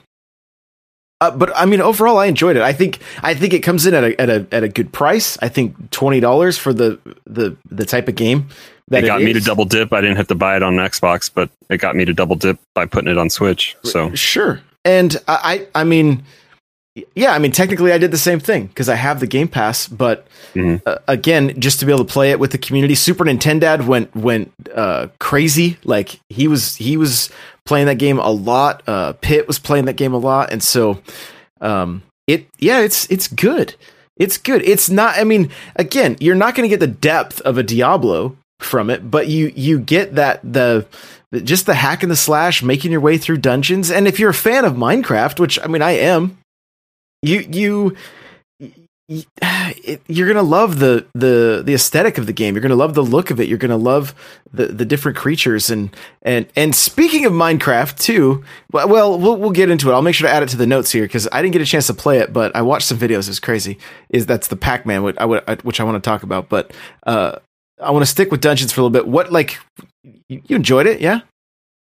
uh, 1.22 1.32
but 1.32 1.52
I 1.56 1.66
mean, 1.66 1.82
overall, 1.82 2.18
I 2.18 2.28
enjoyed 2.28 2.56
it. 2.56 2.62
I 2.62 2.74
think 2.74 3.00
I 3.22 3.34
think 3.34 3.54
it 3.54 3.60
comes 3.60 3.86
in 3.86 3.94
at 3.94 4.04
a 4.04 4.22
at 4.22 4.30
a 4.30 4.48
at 4.52 4.64
a 4.64 4.70
good 4.70 4.94
price. 4.94 5.38
I 5.42 5.50
think 5.50 5.92
twenty 5.92 6.20
dollars 6.20 6.58
for 6.58 6.74
the 6.74 7.00
the 7.26 7.58
the 7.70 7.86
type 7.86 8.08
of 8.08 8.16
game 8.16 8.50
that 8.90 9.04
it 9.04 9.08
got 9.08 9.22
me 9.22 9.34
to 9.34 9.40
double 9.40 9.66
dip. 9.66 9.92
I 9.92 10.02
didn't 10.02 10.18
have 10.18 10.28
to 10.28 10.36
buy 10.36 10.56
it 10.56 10.64
on 10.64 10.76
Xbox, 10.76 11.30
but 11.34 11.50
it 11.70 11.78
got 11.78 11.96
me 11.96 12.06
to 12.06 12.14
double 12.14 12.36
dip 12.36 12.60
by 12.74 12.86
putting 12.86 13.12
it 13.12 13.18
on 13.18 13.30
Switch. 13.30 13.76
So 13.84 14.14
Sure. 14.16 14.62
and 14.86 15.18
I, 15.28 15.68
I 15.76 15.84
mean, 15.84 16.24
yeah, 17.16 17.32
I 17.34 17.40
mean, 17.40 17.52
technically, 17.52 17.92
I 17.92 17.98
did 17.98 18.12
the 18.12 18.18
same 18.18 18.40
thing 18.40 18.68
because 18.68 18.90
I 18.90 18.96
have 18.96 19.20
the 19.20 19.28
Game 19.28 19.48
Pass. 19.48 19.88
But 19.88 20.26
Mhm. 20.56 20.82
uh, 20.86 20.98
again, 21.08 21.60
just 21.60 21.80
to 21.80 21.86
be 21.86 21.92
able 21.92 22.06
to 22.06 22.12
play 22.14 22.32
it 22.32 22.40
with 22.40 22.52
the 22.52 22.58
community, 22.58 22.96
Super 22.96 23.24
Nintendo 23.26 23.86
went 23.86 24.16
went 24.16 24.52
uh, 24.74 25.08
crazy. 25.20 25.78
Like 25.84 26.20
he 26.30 26.48
was 26.48 26.76
he 26.76 26.98
was 26.98 27.30
playing 27.66 27.86
that 27.88 27.96
game 28.00 28.20
a 28.20 28.32
lot. 28.32 28.82
Uh, 28.88 29.14
Pitt 29.22 29.48
was 29.48 29.60
playing 29.60 29.86
that 29.86 29.96
game 29.96 30.14
a 30.14 30.18
lot, 30.18 30.52
and 30.52 30.62
so 30.64 31.00
um, 31.62 32.02
it 32.28 32.48
yeah, 32.60 32.80
it's 32.80 33.06
it's 33.10 33.28
good. 33.28 33.76
It's 34.18 34.38
good. 34.38 34.62
It's 34.64 34.90
not. 34.90 35.18
I 35.18 35.24
mean, 35.24 35.50
again, 35.78 36.18
you're 36.20 36.36
not 36.36 36.54
going 36.56 36.70
to 36.70 36.74
get 36.74 36.80
the 36.82 36.88
depth 36.88 37.40
of 37.42 37.58
a 37.58 37.64
Diablo 37.64 38.36
from 38.60 38.90
it, 38.90 39.10
but 39.10 39.28
you 39.28 39.52
you 39.56 39.80
get 39.80 40.16
that 40.16 40.40
the 40.44 40.86
just 41.44 41.66
the 41.68 41.76
hack 41.76 42.02
and 42.04 42.12
the 42.12 42.16
slash, 42.16 42.64
making 42.64 42.92
your 42.92 43.00
way 43.02 43.18
through 43.18 43.38
dungeons. 43.38 43.92
And 43.92 44.08
if 44.08 44.20
you're 44.20 44.32
a 44.32 44.34
fan 44.34 44.66
of 44.66 44.74
Minecraft, 44.74 45.40
which 45.40 45.60
I 45.64 45.68
mean, 45.68 45.82
I 45.82 45.92
am, 45.92 46.38
you 47.22 47.40
you. 47.40 47.96
you're 50.08 50.28
gonna 50.28 50.44
love 50.44 50.78
the 50.78 51.04
the 51.16 51.64
the 51.66 51.74
aesthetic 51.74 52.20
of 52.20 52.28
the 52.28 52.34
game. 52.34 52.54
You're 52.54 52.62
gonna 52.62 52.76
love 52.76 52.94
the 52.94 53.04
look 53.04 53.32
of 53.32 53.40
it. 53.40 53.48
You're 53.48 53.58
gonna 53.58 53.76
love 53.76 54.14
the 54.54 54.68
the 54.68 54.86
different 54.86 55.18
creatures 55.18 55.72
and 55.72 55.96
and 56.22 56.46
and 56.56 56.76
speaking 56.76 57.26
of 57.26 57.34
Minecraft 57.34 57.98
too. 57.98 58.44
Well, 58.72 58.88
well, 58.88 59.18
we'll 59.18 59.50
get 59.50 59.72
into 59.72 59.90
it. 59.90 59.94
I'll 59.94 60.04
make 60.04 60.14
sure 60.14 60.28
to 60.28 60.34
add 60.34 60.44
it 60.44 60.50
to 60.50 60.58
the 60.58 60.68
notes 60.68 60.92
here 60.92 61.06
because 61.06 61.28
I 61.32 61.42
didn't 61.42 61.54
get 61.54 61.62
a 61.64 61.66
chance 61.66 61.88
to 61.88 61.94
play 61.96 62.20
it, 62.20 62.32
but 62.32 62.56
I 62.56 62.62
watched 62.62 62.86
some 62.86 63.00
videos. 63.00 63.28
It's 63.28 63.40
crazy. 63.40 63.80
Is 64.10 64.28
that's 64.28 64.48
the 64.48 64.56
Pac 64.56 64.86
Man 64.86 65.02
which 65.02 65.18
I 65.18 65.26
would 65.26 65.64
which 65.64 65.80
I 65.80 65.84
want 65.84 66.02
to 66.02 66.08
talk 66.08 66.22
about, 66.22 66.48
but 66.48 66.72
uh, 67.08 67.38
I 67.82 67.92
want 67.92 68.04
to 68.04 68.12
stick 68.12 68.32
with 68.32 68.42
dungeons 68.42 68.72
for 68.72 68.82
a 68.82 68.84
little 68.84 68.94
bit. 68.94 69.08
What 69.08 69.32
like 69.32 69.60
you 70.28 70.56
enjoyed 70.56 70.86
it? 70.86 71.02
Yeah. 71.02 71.22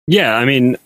Yeah, 0.09 0.35
I 0.35 0.45
mean, 0.45 0.77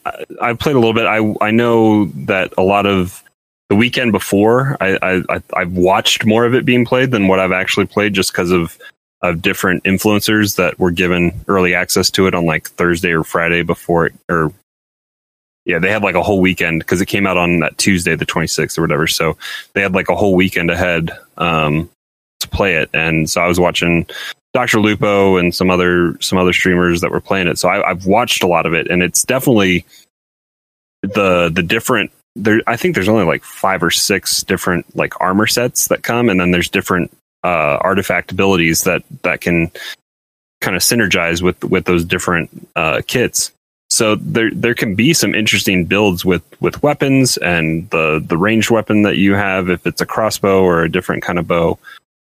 I 0.42 0.52
played 0.52 0.76
a 0.76 0.78
little 0.78 0.92
bit. 0.92 1.06
I 1.06 1.34
I 1.40 1.50
know 1.50 2.06
that 2.26 2.52
a 2.58 2.62
lot 2.62 2.84
of 2.84 3.22
the 3.68 3.76
weekend 3.76 4.12
before, 4.12 4.76
I, 4.80 4.98
I 5.02 5.42
I've 5.54 5.72
watched 5.72 6.24
more 6.24 6.44
of 6.44 6.54
it 6.54 6.64
being 6.64 6.84
played 6.84 7.10
than 7.10 7.28
what 7.28 7.40
I've 7.40 7.52
actually 7.52 7.86
played, 7.86 8.14
just 8.14 8.32
because 8.32 8.50
of 8.50 8.78
of 9.22 9.42
different 9.42 9.82
influencers 9.84 10.56
that 10.56 10.78
were 10.78 10.90
given 10.90 11.32
early 11.48 11.74
access 11.74 12.10
to 12.10 12.26
it 12.26 12.34
on 12.34 12.46
like 12.46 12.68
Thursday 12.70 13.10
or 13.10 13.24
Friday 13.24 13.62
before 13.62 14.06
it, 14.06 14.14
or 14.28 14.52
yeah, 15.64 15.80
they 15.80 15.90
had 15.90 16.02
like 16.02 16.14
a 16.14 16.22
whole 16.22 16.40
weekend 16.40 16.80
because 16.80 17.00
it 17.00 17.06
came 17.06 17.26
out 17.26 17.36
on 17.36 17.58
that 17.60 17.76
Tuesday, 17.76 18.14
the 18.14 18.26
26th 18.26 18.78
or 18.78 18.82
whatever. 18.82 19.06
So 19.08 19.36
they 19.72 19.82
had 19.82 19.94
like 19.94 20.08
a 20.08 20.14
whole 20.14 20.36
weekend 20.36 20.70
ahead 20.70 21.10
um, 21.38 21.90
to 22.40 22.48
play 22.48 22.76
it, 22.76 22.88
and 22.94 23.28
so 23.28 23.40
I 23.40 23.48
was 23.48 23.58
watching 23.58 24.06
Dr. 24.54 24.80
Lupo 24.80 25.36
and 25.36 25.54
some 25.54 25.70
other 25.70 26.16
some 26.20 26.38
other 26.38 26.52
streamers 26.52 27.00
that 27.00 27.10
were 27.10 27.20
playing 27.20 27.48
it. 27.48 27.58
So 27.58 27.68
I, 27.68 27.90
I've 27.90 28.06
watched 28.06 28.44
a 28.44 28.46
lot 28.46 28.64
of 28.64 28.74
it, 28.74 28.88
and 28.88 29.02
it's 29.02 29.22
definitely 29.24 29.84
the 31.02 31.50
the 31.52 31.62
different. 31.62 32.12
There, 32.36 32.60
I 32.66 32.76
think 32.76 32.94
there's 32.94 33.08
only 33.08 33.24
like 33.24 33.44
five 33.44 33.82
or 33.82 33.90
six 33.90 34.42
different 34.42 34.94
like 34.96 35.20
armor 35.20 35.46
sets 35.46 35.88
that 35.88 36.02
come, 36.02 36.28
and 36.28 36.38
then 36.38 36.50
there's 36.50 36.68
different 36.68 37.10
uh, 37.42 37.78
artifact 37.80 38.30
abilities 38.30 38.82
that 38.82 39.02
that 39.22 39.40
can 39.40 39.70
kind 40.60 40.76
of 40.76 40.82
synergize 40.82 41.42
with 41.42 41.62
with 41.64 41.84
those 41.84 42.04
different 42.04 42.68
uh, 42.76 43.02
kits. 43.06 43.52
So 43.88 44.16
there 44.16 44.50
there 44.50 44.74
can 44.74 44.94
be 44.94 45.14
some 45.14 45.34
interesting 45.34 45.86
builds 45.86 46.24
with 46.24 46.42
with 46.60 46.82
weapons 46.82 47.36
and 47.38 47.88
the 47.90 48.22
the 48.26 48.36
ranged 48.36 48.70
weapon 48.70 49.02
that 49.02 49.16
you 49.16 49.34
have 49.34 49.70
if 49.70 49.86
it's 49.86 50.00
a 50.00 50.06
crossbow 50.06 50.62
or 50.62 50.82
a 50.82 50.90
different 50.90 51.22
kind 51.22 51.38
of 51.38 51.46
bow 51.46 51.78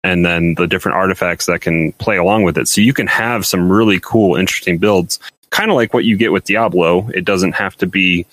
and 0.04 0.26
then 0.26 0.56
the 0.56 0.68
different 0.68 0.96
artifacts 0.96 1.46
that 1.48 1.62
can 1.62 1.92
play 1.94 2.18
along 2.18 2.44
with 2.44 2.58
it. 2.58 2.68
So 2.68 2.82
you 2.82 2.94
can 2.94 3.08
have 3.08 3.46
some 3.46 3.72
really 3.72 4.00
cool, 4.00 4.36
interesting 4.36 4.78
builds, 4.78 5.20
kind 5.50 5.70
of 5.70 5.76
like 5.76 5.94
what 5.94 6.06
you 6.06 6.16
get 6.16 6.32
with 6.32 6.46
Diablo. 6.46 7.10
It 7.10 7.26
doesn't 7.26 7.54
have 7.54 7.76
to 7.78 7.88
be 7.88 8.26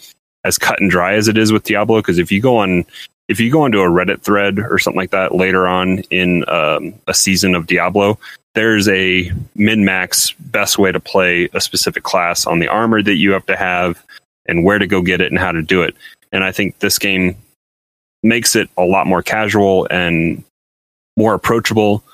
as 0.47 0.59
cut 0.59 0.81
and 0.81 0.91
dry 0.91 1.15
as 1.15 1.29
it 1.29 1.37
is 1.37 1.53
with 1.53 1.65
Diablo, 1.65 2.01
because 2.01 2.19
if 2.19 2.31
you 2.33 2.41
go 2.41 2.59
on 2.59 2.85
if 3.29 3.41
you 3.41 3.51
go 3.51 3.63
onto 3.63 3.81
a 3.81 3.89
Reddit 3.89 4.23
thread 4.23 4.59
or 4.59 4.79
something 4.79 4.99
like 4.99 5.11
that 5.11 5.35
later 5.35 5.67
on 5.67 5.99
in 6.11 6.49
um, 6.49 6.95
a 7.09 7.15
season 7.15 7.57
of 7.57 7.67
Diablo, 7.67 8.19
there's 8.55 8.89
a 8.89 9.33
min 9.57 9.85
max 9.85 10.31
best 10.39 10.79
way 10.79 10.93
to 10.93 11.01
play 11.01 11.49
a 11.53 11.61
specific 11.61 12.05
class 12.05 12.47
on 12.47 12.61
the 12.61 12.69
armor 12.69 13.03
that 13.03 13.17
you 13.17 13.33
have 13.33 13.45
to 13.47 13.57
have 13.57 14.03
and 14.47 14.65
where 14.65 14.79
to 14.79 14.87
go 14.87 15.03
get 15.03 15.21
it 15.21 15.33
and 15.33 15.41
how 15.41 15.51
to 15.51 15.61
do 15.61 15.83
it. 15.83 15.97
And 16.31 16.45
I 16.45 16.53
think 16.53 16.79
this 16.79 16.99
game 16.99 17.37
makes 18.23 18.55
it 18.55 18.71
a 18.77 18.85
lot 18.85 19.07
more 19.07 19.23
casual 19.23 19.89
and 19.91 20.45
more 21.17 21.35
approachable 21.35 22.05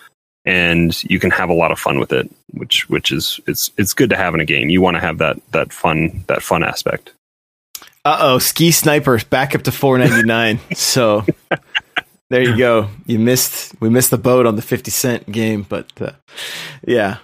and 0.45 1.03
you 1.05 1.19
can 1.19 1.31
have 1.31 1.49
a 1.49 1.55
lot 1.55 1.71
of 1.71 1.79
fun 1.79 1.99
with 1.99 2.13
it 2.13 2.31
which 2.55 2.89
which 2.89 3.13
is 3.13 3.41
it's 3.47 3.71
it's 3.79 3.95
good 3.95 4.11
to 4.11 4.17
have 4.17 4.35
in 4.35 4.41
a 4.41 4.45
game 4.45 4.69
you 4.69 4.81
want 4.81 4.95
to 4.95 5.01
have 5.01 5.19
that 5.19 5.41
that 5.53 5.73
fun 5.73 6.25
that 6.27 6.43
fun 6.43 6.63
aspect 6.63 7.13
Uh 8.05 8.19
oh, 8.21 8.39
ski 8.39 8.73
sniper 8.73 9.21
back 9.31 9.55
up 9.55 9.63
to 9.63 9.73
four 9.73 9.99
ninety 9.99 10.25
nine. 10.25 10.59
so 10.75 11.25
there 12.31 12.43
you 12.43 12.57
go. 12.57 12.89
You 13.07 13.19
missed. 13.19 13.75
We 13.81 13.91
missed 13.91 14.11
the 14.11 14.19
boat 14.19 14.47
on 14.47 14.57
the 14.57 14.63
fifty 14.63 14.91
cent 14.91 15.31
game, 15.31 15.65
but 15.69 15.87
uh, 16.01 16.13
yeah, 16.87 17.19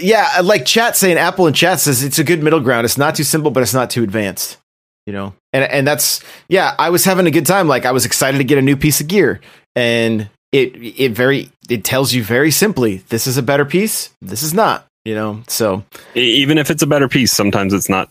yeah. 0.00 0.40
Like 0.42 0.64
chat 0.64 0.96
saying, 0.96 1.18
Apple 1.18 1.46
and 1.46 1.54
chat 1.54 1.80
says 1.80 2.02
it's 2.02 2.18
a 2.18 2.24
good 2.24 2.42
middle 2.42 2.60
ground. 2.60 2.86
It's 2.86 2.96
not 2.96 3.14
too 3.14 3.24
simple, 3.24 3.50
but 3.50 3.62
it's 3.62 3.74
not 3.74 3.90
too 3.90 4.02
advanced. 4.02 4.56
You 5.04 5.12
know, 5.12 5.34
and 5.52 5.64
and 5.64 5.86
that's 5.86 6.22
yeah. 6.48 6.74
I 6.78 6.88
was 6.90 7.04
having 7.04 7.26
a 7.26 7.30
good 7.30 7.46
time. 7.46 7.68
Like 7.68 7.84
I 7.84 7.92
was 7.92 8.06
excited 8.06 8.38
to 8.38 8.44
get 8.44 8.56
a 8.56 8.62
new 8.62 8.76
piece 8.76 9.02
of 9.02 9.08
gear, 9.08 9.40
and 9.74 10.30
it 10.50 10.74
it 10.98 11.12
very 11.12 11.50
it 11.68 11.84
tells 11.84 12.14
you 12.14 12.24
very 12.24 12.50
simply 12.50 12.98
this 13.08 13.26
is 13.26 13.36
a 13.36 13.42
better 13.42 13.66
piece. 13.66 14.10
This 14.22 14.42
is 14.42 14.54
not. 14.54 14.86
You 15.04 15.14
know, 15.14 15.42
so 15.46 15.84
even 16.14 16.58
if 16.58 16.68
it's 16.68 16.82
a 16.82 16.86
better 16.86 17.08
piece 17.08 17.32
sometimes 17.32 17.72
it's 17.72 17.88
not 17.88 18.10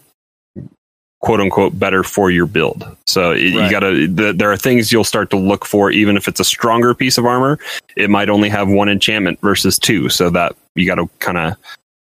quote 1.26 1.42
unquote 1.42 1.78
better 1.78 2.04
for 2.04 2.30
your 2.30 2.46
build. 2.46 2.86
So 3.08 3.32
y- 3.32 3.38
you 3.38 3.72
gotta 3.72 4.08
the, 4.08 4.32
there 4.32 4.52
are 4.52 4.58
things 4.58 4.92
you'll 4.92 5.04
start 5.04 5.32
to 5.32 5.38
look 5.38 5.66
for 5.66 5.90
even 5.90 6.18
if 6.18 6.28
it's 6.28 6.40
a 6.40 6.44
stronger 6.44 6.94
piece 6.94 7.18
of 7.18 7.26
armor 7.26 7.58
it 7.98 8.12
might 8.12 8.30
only 8.30 8.48
have 8.48 8.70
one 8.70 8.90
enchantment 8.90 9.42
versus 9.42 9.80
two. 9.80 10.08
So 10.08 10.30
that 10.30 10.56
you 10.76 10.86
gotta 10.86 11.10
kind 11.18 11.40
of 11.40 11.58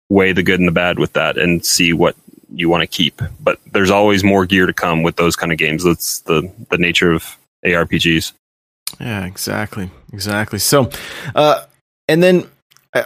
weigh 0.10 0.34
the 0.34 0.43
good 0.43 0.60
and 0.60 0.67
the 0.67 0.73
bad 0.73 0.99
with 0.99 1.13
that 1.13 1.38
and 1.38 1.65
see 1.65 1.93
what 1.93 2.17
you 2.54 2.67
want 2.67 2.82
to 2.82 2.88
keep. 2.88 3.21
But 3.39 3.58
there's 3.71 3.89
always 3.89 4.21
more 4.21 4.45
gear 4.45 4.65
to 4.65 4.73
come 4.73 5.01
with 5.01 5.15
those 5.15 5.38
kind 5.38 5.54
of 5.54 5.58
games. 5.58 5.86
That's 5.86 6.19
the 6.21 6.51
the 6.69 6.78
nature 6.78 7.13
of 7.13 7.38
arpgs 7.65 8.34
Yeah, 8.99 9.25
exactly, 9.25 9.89
exactly. 10.12 10.60
So, 10.60 10.89
uh, 11.34 11.63
and 12.10 12.21
then 12.21 12.49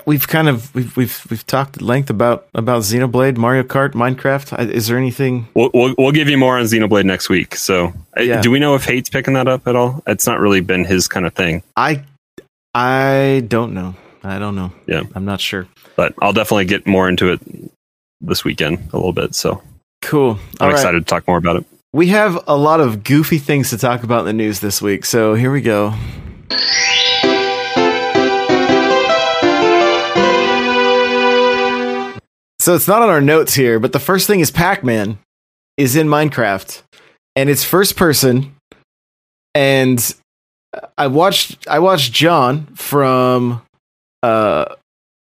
we've 0.05 0.27
kind 0.27 0.47
of 0.49 0.73
we've 0.75 0.95
we've 0.97 1.25
we've 1.29 1.45
talked 1.47 1.77
at 1.77 1.81
length 1.81 2.09
about 2.09 2.47
about 2.53 2.81
Xenoblade, 2.83 3.37
Mario 3.37 3.63
Kart, 3.63 3.93
Minecraft. 3.93 4.57
Uh, 4.59 4.71
Is 4.71 4.87
there 4.87 4.97
anything? 4.97 5.47
We'll, 5.53 5.69
we'll, 5.73 5.95
we'll 5.97 6.11
give 6.11 6.29
you 6.29 6.37
more 6.37 6.57
on 6.57 6.65
Xenoblade 6.65 7.05
next 7.05 7.29
week. 7.29 7.55
So, 7.55 7.93
uh, 8.17 8.21
Yeah. 8.21 8.41
do 8.41 8.51
we 8.51 8.59
know 8.59 8.75
if 8.75 8.85
Hate's 8.85 9.09
picking 9.09 9.33
that 9.33 9.47
up 9.47 9.67
at 9.67 9.75
all? 9.75 10.03
It's 10.07 10.27
not 10.27 10.39
really 10.39 10.61
been 10.61 10.85
his 10.85 11.07
kind 11.07 11.25
of 11.25 11.33
thing, 11.33 11.63
I 11.75 12.03
I 12.73 13.43
don't 13.47 13.73
know. 13.73 13.95
I 14.23 14.37
don't 14.37 14.55
know. 14.55 14.71
Yeah. 14.85 15.03
I'm 15.15 15.25
not 15.25 15.39
sure. 15.41 15.67
but 15.95 16.13
I'll 16.21 16.33
definitely 16.33 16.65
get 16.65 16.85
more 16.85 17.07
into 17.09 17.31
it 17.31 17.39
this 18.21 18.43
weekend 18.43 18.77
a 18.93 18.97
little 18.97 19.13
bit. 19.13 19.33
So, 19.35 19.61
Cool. 20.01 20.31
I'm 20.31 20.39
All 20.61 20.67
right. 20.67 20.73
excited 20.73 20.99
to 20.99 21.05
talk 21.05 21.27
more 21.27 21.37
about 21.37 21.55
it. 21.57 21.65
We 21.93 22.07
have 22.07 22.37
a 22.47 22.55
lot 22.55 22.79
of 22.79 23.03
goofy 23.03 23.37
things 23.39 23.69
to 23.71 23.77
talk 23.77 24.03
about 24.03 24.19
in 24.21 24.25
the 24.27 24.33
news 24.33 24.59
this 24.59 24.81
week. 24.81 25.03
So 25.05 25.33
here 25.33 25.51
we 25.51 25.61
go. 25.61 25.93
So 32.59 32.75
it's 32.75 32.87
not 32.87 33.01
on 33.01 33.09
our 33.09 33.21
notes 33.21 33.53
here, 33.53 33.79
but 33.79 33.93
the 33.93 33.99
first 33.99 34.27
thing 34.27 34.41
is 34.41 34.51
Pac-Man 34.51 35.17
is 35.77 35.95
in 35.95 36.07
Minecraft 36.07 36.81
and 37.35 37.49
it's 37.49 37.63
first 37.63 37.95
person 37.95 38.55
and 39.55 40.13
I 40.97 41.07
watched 41.07 41.67
I 41.67 41.79
watched 41.79 42.13
John 42.13 42.65
from 42.75 43.61
uh 44.21 44.75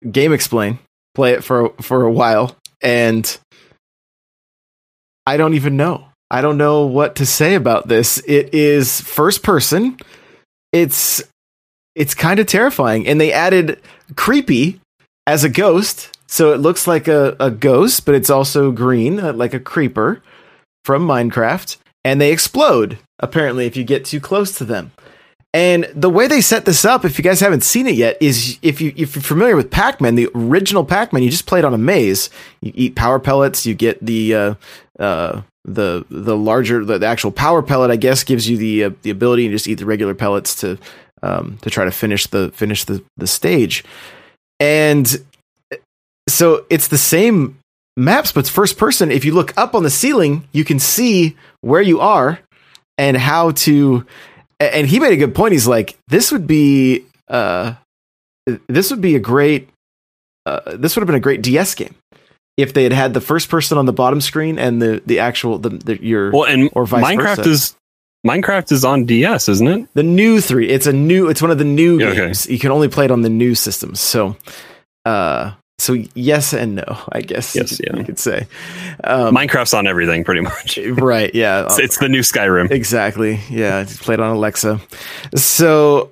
GameXplain 0.05 0.79
play 1.13 1.33
it 1.33 1.43
for 1.43 1.69
for 1.81 2.03
a 2.03 2.11
while 2.11 2.55
and 2.81 3.37
I 5.27 5.37
don't 5.37 5.55
even 5.55 5.75
know. 5.75 6.07
I 6.31 6.41
don't 6.41 6.57
know 6.57 6.85
what 6.85 7.15
to 7.15 7.25
say 7.25 7.55
about 7.55 7.87
this. 7.87 8.17
It 8.25 8.53
is 8.53 9.01
first 9.01 9.43
person. 9.43 9.97
It's 10.71 11.21
it's 11.95 12.13
kind 12.13 12.39
of 12.39 12.47
terrifying 12.47 13.07
and 13.07 13.19
they 13.19 13.31
added 13.31 13.81
creepy 14.15 14.79
as 15.27 15.43
a 15.43 15.49
ghost. 15.49 16.14
So 16.35 16.51
it 16.51 16.59
looks 16.59 16.85
like 16.85 17.07
a, 17.07 17.33
a 17.39 17.49
ghost, 17.49 18.05
but 18.05 18.13
it's 18.13 18.29
also 18.29 18.69
green, 18.69 19.21
uh, 19.21 19.31
like 19.31 19.53
a 19.53 19.59
creeper 19.59 20.21
from 20.83 21.07
Minecraft. 21.07 21.77
And 22.03 22.19
they 22.19 22.33
explode, 22.33 22.97
apparently, 23.19 23.67
if 23.67 23.77
you 23.77 23.85
get 23.85 24.03
too 24.03 24.19
close 24.19 24.51
to 24.57 24.65
them. 24.65 24.91
And 25.53 25.85
the 25.95 26.09
way 26.09 26.27
they 26.27 26.41
set 26.41 26.65
this 26.65 26.83
up, 26.83 27.05
if 27.05 27.17
you 27.17 27.23
guys 27.23 27.39
haven't 27.39 27.63
seen 27.63 27.87
it 27.87 27.95
yet, 27.95 28.17
is 28.19 28.59
if 28.61 28.81
you 28.81 28.91
if 28.97 29.15
you're 29.15 29.23
familiar 29.23 29.55
with 29.55 29.71
Pac-Man, 29.71 30.15
the 30.15 30.27
original 30.35 30.83
Pac-Man, 30.83 31.23
you 31.23 31.29
just 31.29 31.45
played 31.45 31.63
on 31.63 31.73
a 31.73 31.77
maze. 31.77 32.29
You 32.59 32.73
eat 32.75 32.97
power 32.97 33.17
pellets, 33.17 33.65
you 33.65 33.73
get 33.73 34.05
the 34.05 34.35
uh, 34.35 34.53
uh, 34.99 35.41
the 35.63 36.05
the 36.09 36.35
larger 36.35 36.83
the, 36.83 36.97
the 36.97 37.07
actual 37.07 37.31
power 37.31 37.61
pellet, 37.61 37.91
I 37.91 37.95
guess, 37.95 38.25
gives 38.25 38.49
you 38.49 38.57
the 38.57 38.83
uh, 38.83 38.89
the 39.03 39.09
ability 39.09 39.47
to 39.47 39.53
just 39.53 39.69
eat 39.69 39.75
the 39.75 39.85
regular 39.85 40.13
pellets 40.13 40.53
to 40.55 40.77
um, 41.23 41.59
to 41.61 41.69
try 41.69 41.85
to 41.85 41.91
finish 41.91 42.27
the 42.27 42.51
finish 42.51 42.83
the 42.83 43.01
the 43.15 43.25
stage. 43.25 43.85
And 44.59 45.23
so 46.29 46.65
it's 46.69 46.87
the 46.87 46.97
same 46.97 47.59
maps, 47.97 48.31
but 48.31 48.41
it's 48.41 48.49
first 48.49 48.77
person. 48.77 49.11
If 49.11 49.25
you 49.25 49.33
look 49.33 49.57
up 49.57 49.75
on 49.75 49.83
the 49.83 49.89
ceiling, 49.89 50.47
you 50.51 50.63
can 50.65 50.79
see 50.79 51.35
where 51.61 51.81
you 51.81 51.99
are, 51.99 52.39
and 52.97 53.17
how 53.17 53.51
to. 53.51 54.05
And 54.59 54.87
he 54.87 54.99
made 54.99 55.11
a 55.13 55.17
good 55.17 55.35
point. 55.35 55.51
He's 55.51 55.67
like, 55.67 55.97
this 56.07 56.31
would 56.31 56.47
be, 56.47 57.03
uh, 57.27 57.73
this 58.67 58.89
would 58.89 59.01
be 59.01 59.15
a 59.15 59.19
great, 59.19 59.67
uh, 60.45 60.77
this 60.77 60.95
would 60.95 61.01
have 61.01 61.07
been 61.07 61.15
a 61.15 61.19
great 61.19 61.41
DS 61.41 61.75
game 61.75 61.93
if 62.57 62.73
they 62.73 62.83
had 62.83 62.93
had 62.93 63.13
the 63.13 63.19
first 63.19 63.49
person 63.49 63.77
on 63.77 63.85
the 63.85 63.91
bottom 63.91 64.21
screen 64.21 64.57
and 64.57 64.81
the 64.81 65.01
the 65.05 65.19
actual 65.19 65.57
the, 65.59 65.69
the 65.69 66.01
your 66.01 66.31
Well, 66.31 66.45
and 66.45 66.69
or 66.73 66.85
vice 66.85 67.03
Minecraft 67.03 67.35
versa. 67.37 67.49
is 67.49 67.75
Minecraft 68.25 68.71
is 68.71 68.85
on 68.85 69.03
DS, 69.05 69.49
isn't 69.49 69.67
it? 69.67 69.87
the 69.93 70.03
new 70.03 70.39
three. 70.41 70.69
It's 70.69 70.87
a 70.87 70.93
new. 70.93 71.27
It's 71.29 71.41
one 71.41 71.51
of 71.51 71.57
the 71.57 71.65
new 71.65 71.99
Yeah, 71.99 72.07
okay. 72.07 72.17
games. 72.27 72.47
You 72.49 72.57
can 72.57 72.71
only 72.71 72.87
play 72.87 73.05
it 73.05 73.11
on 73.11 73.21
the 73.23 73.29
new 73.29 73.55
systems. 73.55 73.99
So, 73.99 74.35
uh, 75.03 75.51
so 75.77 75.93
yes 76.13 76.53
and 76.53 76.75
no. 76.75 76.97
I 77.11 77.21
guess. 77.21 77.55
Yes, 77.55 77.79
yeah. 77.83 77.95
you 77.97 78.03
could 78.03 78.19
say. 78.19 78.47
Um, 79.03 79.35
Minecraft's 79.35 79.73
on 79.73 79.87
everything, 79.87 80.23
pretty 80.23 80.41
much. 80.41 80.77
right. 80.97 81.33
Yeah. 81.33 81.65
It's, 81.65 81.79
it's 81.79 81.97
the 81.97 82.09
new 82.09 82.21
Skyrim. 82.21 82.71
Exactly. 82.71 83.39
Yeah, 83.49 83.81
it's 83.81 83.97
played 83.97 84.19
on 84.19 84.35
Alexa. 84.35 84.79
So, 85.35 86.11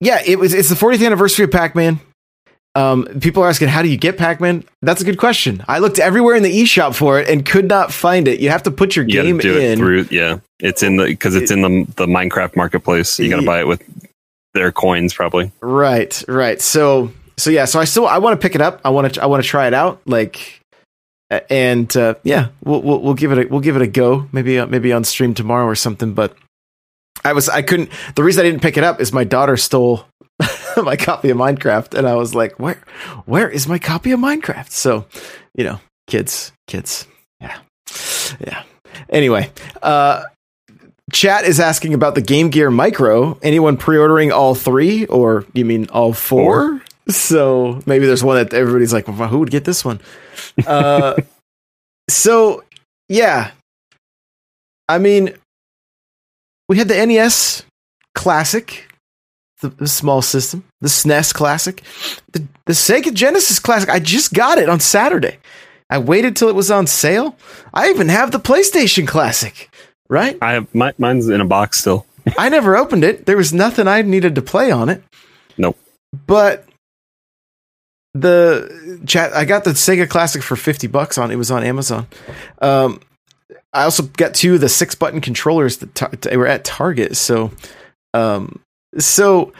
yeah, 0.00 0.20
it 0.24 0.38
was. 0.38 0.54
It's 0.54 0.68
the 0.68 0.74
40th 0.74 1.04
anniversary 1.04 1.44
of 1.44 1.50
Pac-Man. 1.50 2.00
Um, 2.74 3.06
people 3.20 3.42
are 3.42 3.48
asking, 3.48 3.68
how 3.68 3.82
do 3.82 3.88
you 3.88 3.96
get 3.96 4.18
Pac-Man? 4.18 4.62
That's 4.82 5.00
a 5.00 5.04
good 5.04 5.18
question. 5.18 5.64
I 5.66 5.78
looked 5.80 5.98
everywhere 5.98 6.36
in 6.36 6.42
the 6.44 6.62
eShop 6.62 6.94
for 6.94 7.18
it 7.18 7.28
and 7.28 7.44
could 7.44 7.66
not 7.66 7.92
find 7.92 8.28
it. 8.28 8.38
You 8.38 8.50
have 8.50 8.62
to 8.64 8.70
put 8.70 8.94
your 8.94 9.04
You 9.06 9.22
game 9.22 9.40
in. 9.40 9.78
through. 9.78 10.06
Yeah, 10.10 10.38
it's 10.60 10.82
in 10.82 10.96
the 10.96 11.06
because 11.06 11.34
it's 11.34 11.50
in 11.50 11.62
the 11.62 11.86
the 11.96 12.06
Minecraft 12.06 12.54
marketplace. 12.54 13.18
You 13.18 13.30
got 13.30 13.40
to 13.40 13.46
buy 13.46 13.60
it 13.60 13.66
with 13.66 13.82
their 14.54 14.70
coins, 14.70 15.12
probably. 15.12 15.50
Right, 15.60 16.22
right. 16.28 16.60
So, 16.60 17.10
so 17.38 17.50
yeah. 17.50 17.64
So 17.64 17.80
I 17.80 17.84
still 17.84 18.06
I 18.06 18.18
want 18.18 18.38
to 18.38 18.44
pick 18.44 18.54
it 18.54 18.60
up. 18.60 18.80
I 18.84 18.90
want 18.90 19.14
to 19.14 19.22
I 19.22 19.26
want 19.26 19.42
to 19.42 19.48
try 19.48 19.66
it 19.66 19.74
out. 19.74 20.02
Like, 20.06 20.60
and 21.48 21.94
uh, 21.96 22.14
yeah, 22.24 22.48
we'll, 22.62 22.82
we'll 22.82 23.00
we'll 23.00 23.14
give 23.14 23.32
it 23.32 23.38
a 23.38 23.48
we'll 23.48 23.60
give 23.60 23.76
it 23.76 23.82
a 23.82 23.86
go. 23.86 24.28
Maybe 24.32 24.58
uh, 24.58 24.66
maybe 24.66 24.92
on 24.92 25.04
stream 25.04 25.34
tomorrow 25.34 25.66
or 25.66 25.74
something. 25.74 26.14
But 26.14 26.36
I 27.24 27.32
was 27.32 27.48
I 27.48 27.62
couldn't. 27.62 27.90
The 28.16 28.22
reason 28.22 28.44
I 28.44 28.50
didn't 28.50 28.62
pick 28.62 28.76
it 28.76 28.84
up 28.84 29.00
is 29.00 29.12
my 29.12 29.24
daughter 29.24 29.56
stole 29.56 30.04
my 30.76 30.96
copy 30.96 31.30
of 31.30 31.36
Minecraft, 31.36 31.94
and 31.94 32.06
I 32.06 32.14
was 32.14 32.34
like, 32.34 32.58
where 32.58 32.82
where 33.26 33.48
is 33.48 33.68
my 33.68 33.78
copy 33.78 34.12
of 34.12 34.20
Minecraft? 34.20 34.70
So, 34.70 35.06
you 35.54 35.64
know, 35.64 35.80
kids, 36.06 36.52
kids, 36.66 37.06
yeah, 37.40 37.58
yeah. 38.40 38.62
Anyway, 39.10 39.50
uh. 39.82 40.24
Chat 41.10 41.44
is 41.46 41.58
asking 41.58 41.94
about 41.94 42.14
the 42.14 42.20
Game 42.20 42.50
Gear 42.50 42.70
Micro. 42.70 43.38
Anyone 43.42 43.78
pre-ordering 43.78 44.30
all 44.30 44.54
three, 44.54 45.06
or 45.06 45.46
you 45.54 45.64
mean 45.64 45.86
all 45.88 46.12
four? 46.12 46.82
So 47.10 47.80
maybe 47.86 48.06
there's 48.06 48.22
one 48.22 48.36
that 48.36 48.52
everybody's 48.52 48.92
like, 48.92 49.08
well, 49.08 49.28
who 49.28 49.38
would 49.38 49.50
get 49.50 49.64
this 49.64 49.84
one? 49.84 50.00
Uh, 50.66 51.16
so 52.10 52.64
yeah, 53.08 53.52
I 54.88 54.98
mean, 54.98 55.34
we 56.68 56.78
had 56.78 56.88
the 56.88 57.06
NES 57.06 57.64
Classic, 58.14 58.86
the, 59.60 59.68
the 59.68 59.88
small 59.88 60.22
system, 60.22 60.64
the 60.80 60.88
SNES 60.88 61.32
Classic, 61.32 61.82
the, 62.32 62.46
the 62.66 62.72
Sega 62.72 63.12
Genesis 63.12 63.58
Classic. 63.58 63.88
I 63.88 63.98
just 63.98 64.34
got 64.34 64.58
it 64.58 64.68
on 64.68 64.80
Saturday. 64.80 65.38
I 65.90 65.98
waited 65.98 66.36
till 66.36 66.48
it 66.48 66.54
was 66.54 66.70
on 66.70 66.86
sale. 66.86 67.36
I 67.72 67.88
even 67.88 68.08
have 68.08 68.30
the 68.30 68.40
PlayStation 68.40 69.08
Classic, 69.08 69.70
right? 70.10 70.36
I 70.42 70.52
have 70.52 70.74
my, 70.74 70.92
mine's 70.98 71.28
in 71.28 71.40
a 71.40 71.46
box 71.46 71.80
still. 71.80 72.04
I 72.36 72.50
never 72.50 72.76
opened 72.76 73.04
it. 73.04 73.24
There 73.24 73.38
was 73.38 73.54
nothing 73.54 73.88
I 73.88 74.02
needed 74.02 74.34
to 74.34 74.42
play 74.42 74.70
on 74.70 74.90
it. 74.90 75.02
Nope. 75.56 75.78
But 76.26 76.67
the 78.14 79.00
chat, 79.06 79.32
I 79.34 79.44
got 79.44 79.64
the 79.64 79.70
Sega 79.70 80.08
Classic 80.08 80.42
for 80.42 80.56
fifty 80.56 80.86
bucks 80.86 81.18
on. 81.18 81.30
It 81.30 81.36
was 81.36 81.50
on 81.50 81.62
Amazon. 81.62 82.06
Um, 82.60 83.00
I 83.72 83.84
also 83.84 84.04
got 84.04 84.34
two 84.34 84.54
of 84.54 84.60
the 84.60 84.68
six 84.68 84.94
button 84.94 85.20
controllers 85.20 85.78
that 85.78 85.94
ta- 85.94 86.10
they 86.22 86.36
were 86.36 86.46
at 86.46 86.64
Target. 86.64 87.16
So, 87.16 87.52
um, 88.14 88.60
so 88.98 89.52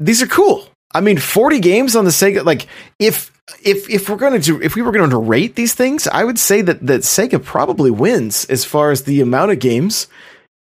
these 0.00 0.22
are 0.22 0.26
cool. 0.26 0.66
I 0.94 1.00
mean, 1.00 1.18
forty 1.18 1.60
games 1.60 1.94
on 1.94 2.04
the 2.04 2.10
Sega. 2.10 2.44
Like, 2.44 2.66
if 2.98 3.30
if 3.62 3.88
if 3.90 4.08
we're 4.08 4.16
going 4.16 4.32
to 4.32 4.40
do 4.40 4.60
if 4.62 4.74
we 4.74 4.82
were 4.82 4.92
going 4.92 5.10
to 5.10 5.18
rate 5.18 5.54
these 5.54 5.74
things, 5.74 6.08
I 6.08 6.24
would 6.24 6.38
say 6.38 6.62
that 6.62 6.86
that 6.86 7.02
Sega 7.02 7.42
probably 7.44 7.90
wins 7.90 8.46
as 8.46 8.64
far 8.64 8.90
as 8.90 9.02
the 9.02 9.20
amount 9.20 9.52
of 9.52 9.58
games 9.58 10.08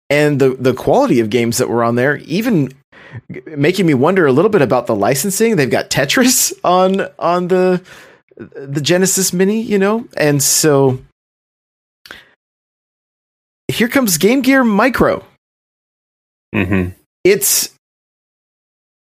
and 0.09 0.39
the 0.39 0.49
the 0.49 0.73
quality 0.73 1.21
of 1.21 1.29
games 1.29 1.57
that 1.57 1.69
were 1.69 1.83
on 1.83 1.95
there. 1.95 2.17
Even 2.17 2.73
making 3.45 3.85
me 3.85 3.93
wonder 3.93 4.25
a 4.25 4.31
little 4.31 4.49
bit 4.49 4.61
about 4.61 4.87
the 4.87 4.95
licensing. 4.95 5.55
They've 5.55 5.69
got 5.69 5.89
Tetris 5.89 6.53
on 6.63 7.07
on 7.19 7.47
the 7.47 7.81
the 8.37 8.81
Genesis 8.81 9.33
Mini, 9.33 9.61
you 9.61 9.79
know, 9.79 10.07
and 10.15 10.41
so 10.41 10.99
here 13.67 13.87
comes 13.87 14.17
Game 14.17 14.41
Gear 14.41 14.63
Micro. 14.63 15.25
hmm 16.53 16.89
It's 17.23 17.73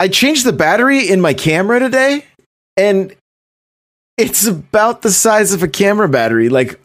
I 0.00 0.08
changed 0.08 0.44
the 0.44 0.52
battery 0.52 1.08
in 1.08 1.20
my 1.20 1.34
camera 1.34 1.78
today, 1.78 2.24
and 2.76 3.14
it's 4.16 4.46
about 4.46 5.02
the 5.02 5.10
size 5.10 5.52
of 5.52 5.62
a 5.62 5.68
camera 5.68 6.08
battery. 6.08 6.48
Like 6.48 6.80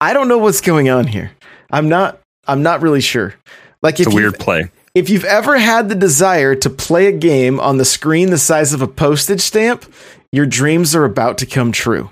I 0.00 0.12
don't 0.12 0.28
know 0.28 0.38
what's 0.38 0.60
going 0.60 0.88
on 0.88 1.06
here. 1.06 1.32
I'm 1.70 1.88
not. 1.88 2.20
I'm 2.46 2.62
not 2.62 2.82
really 2.82 3.00
sure. 3.00 3.34
Like 3.82 3.98
It's 3.98 4.06
if 4.08 4.12
a 4.12 4.16
weird 4.16 4.38
play. 4.38 4.70
If 4.96 5.10
you've 5.10 5.26
ever 5.26 5.58
had 5.58 5.90
the 5.90 5.94
desire 5.94 6.54
to 6.54 6.70
play 6.70 7.06
a 7.06 7.12
game 7.12 7.60
on 7.60 7.76
the 7.76 7.84
screen 7.84 8.30
the 8.30 8.38
size 8.38 8.72
of 8.72 8.80
a 8.80 8.88
postage 8.88 9.42
stamp, 9.42 9.84
your 10.32 10.46
dreams 10.46 10.96
are 10.96 11.04
about 11.04 11.36
to 11.36 11.44
come 11.44 11.70
true. 11.70 12.08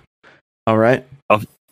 All 0.66 0.76
right. 0.76 1.06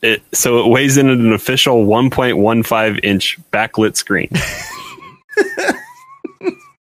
It, 0.00 0.22
so 0.32 0.64
it 0.64 0.70
weighs 0.70 0.96
in 0.96 1.10
at 1.10 1.18
an 1.18 1.32
official 1.34 1.84
1.15 1.86 3.00
inch 3.04 3.38
backlit 3.52 3.94
screen. 3.94 4.30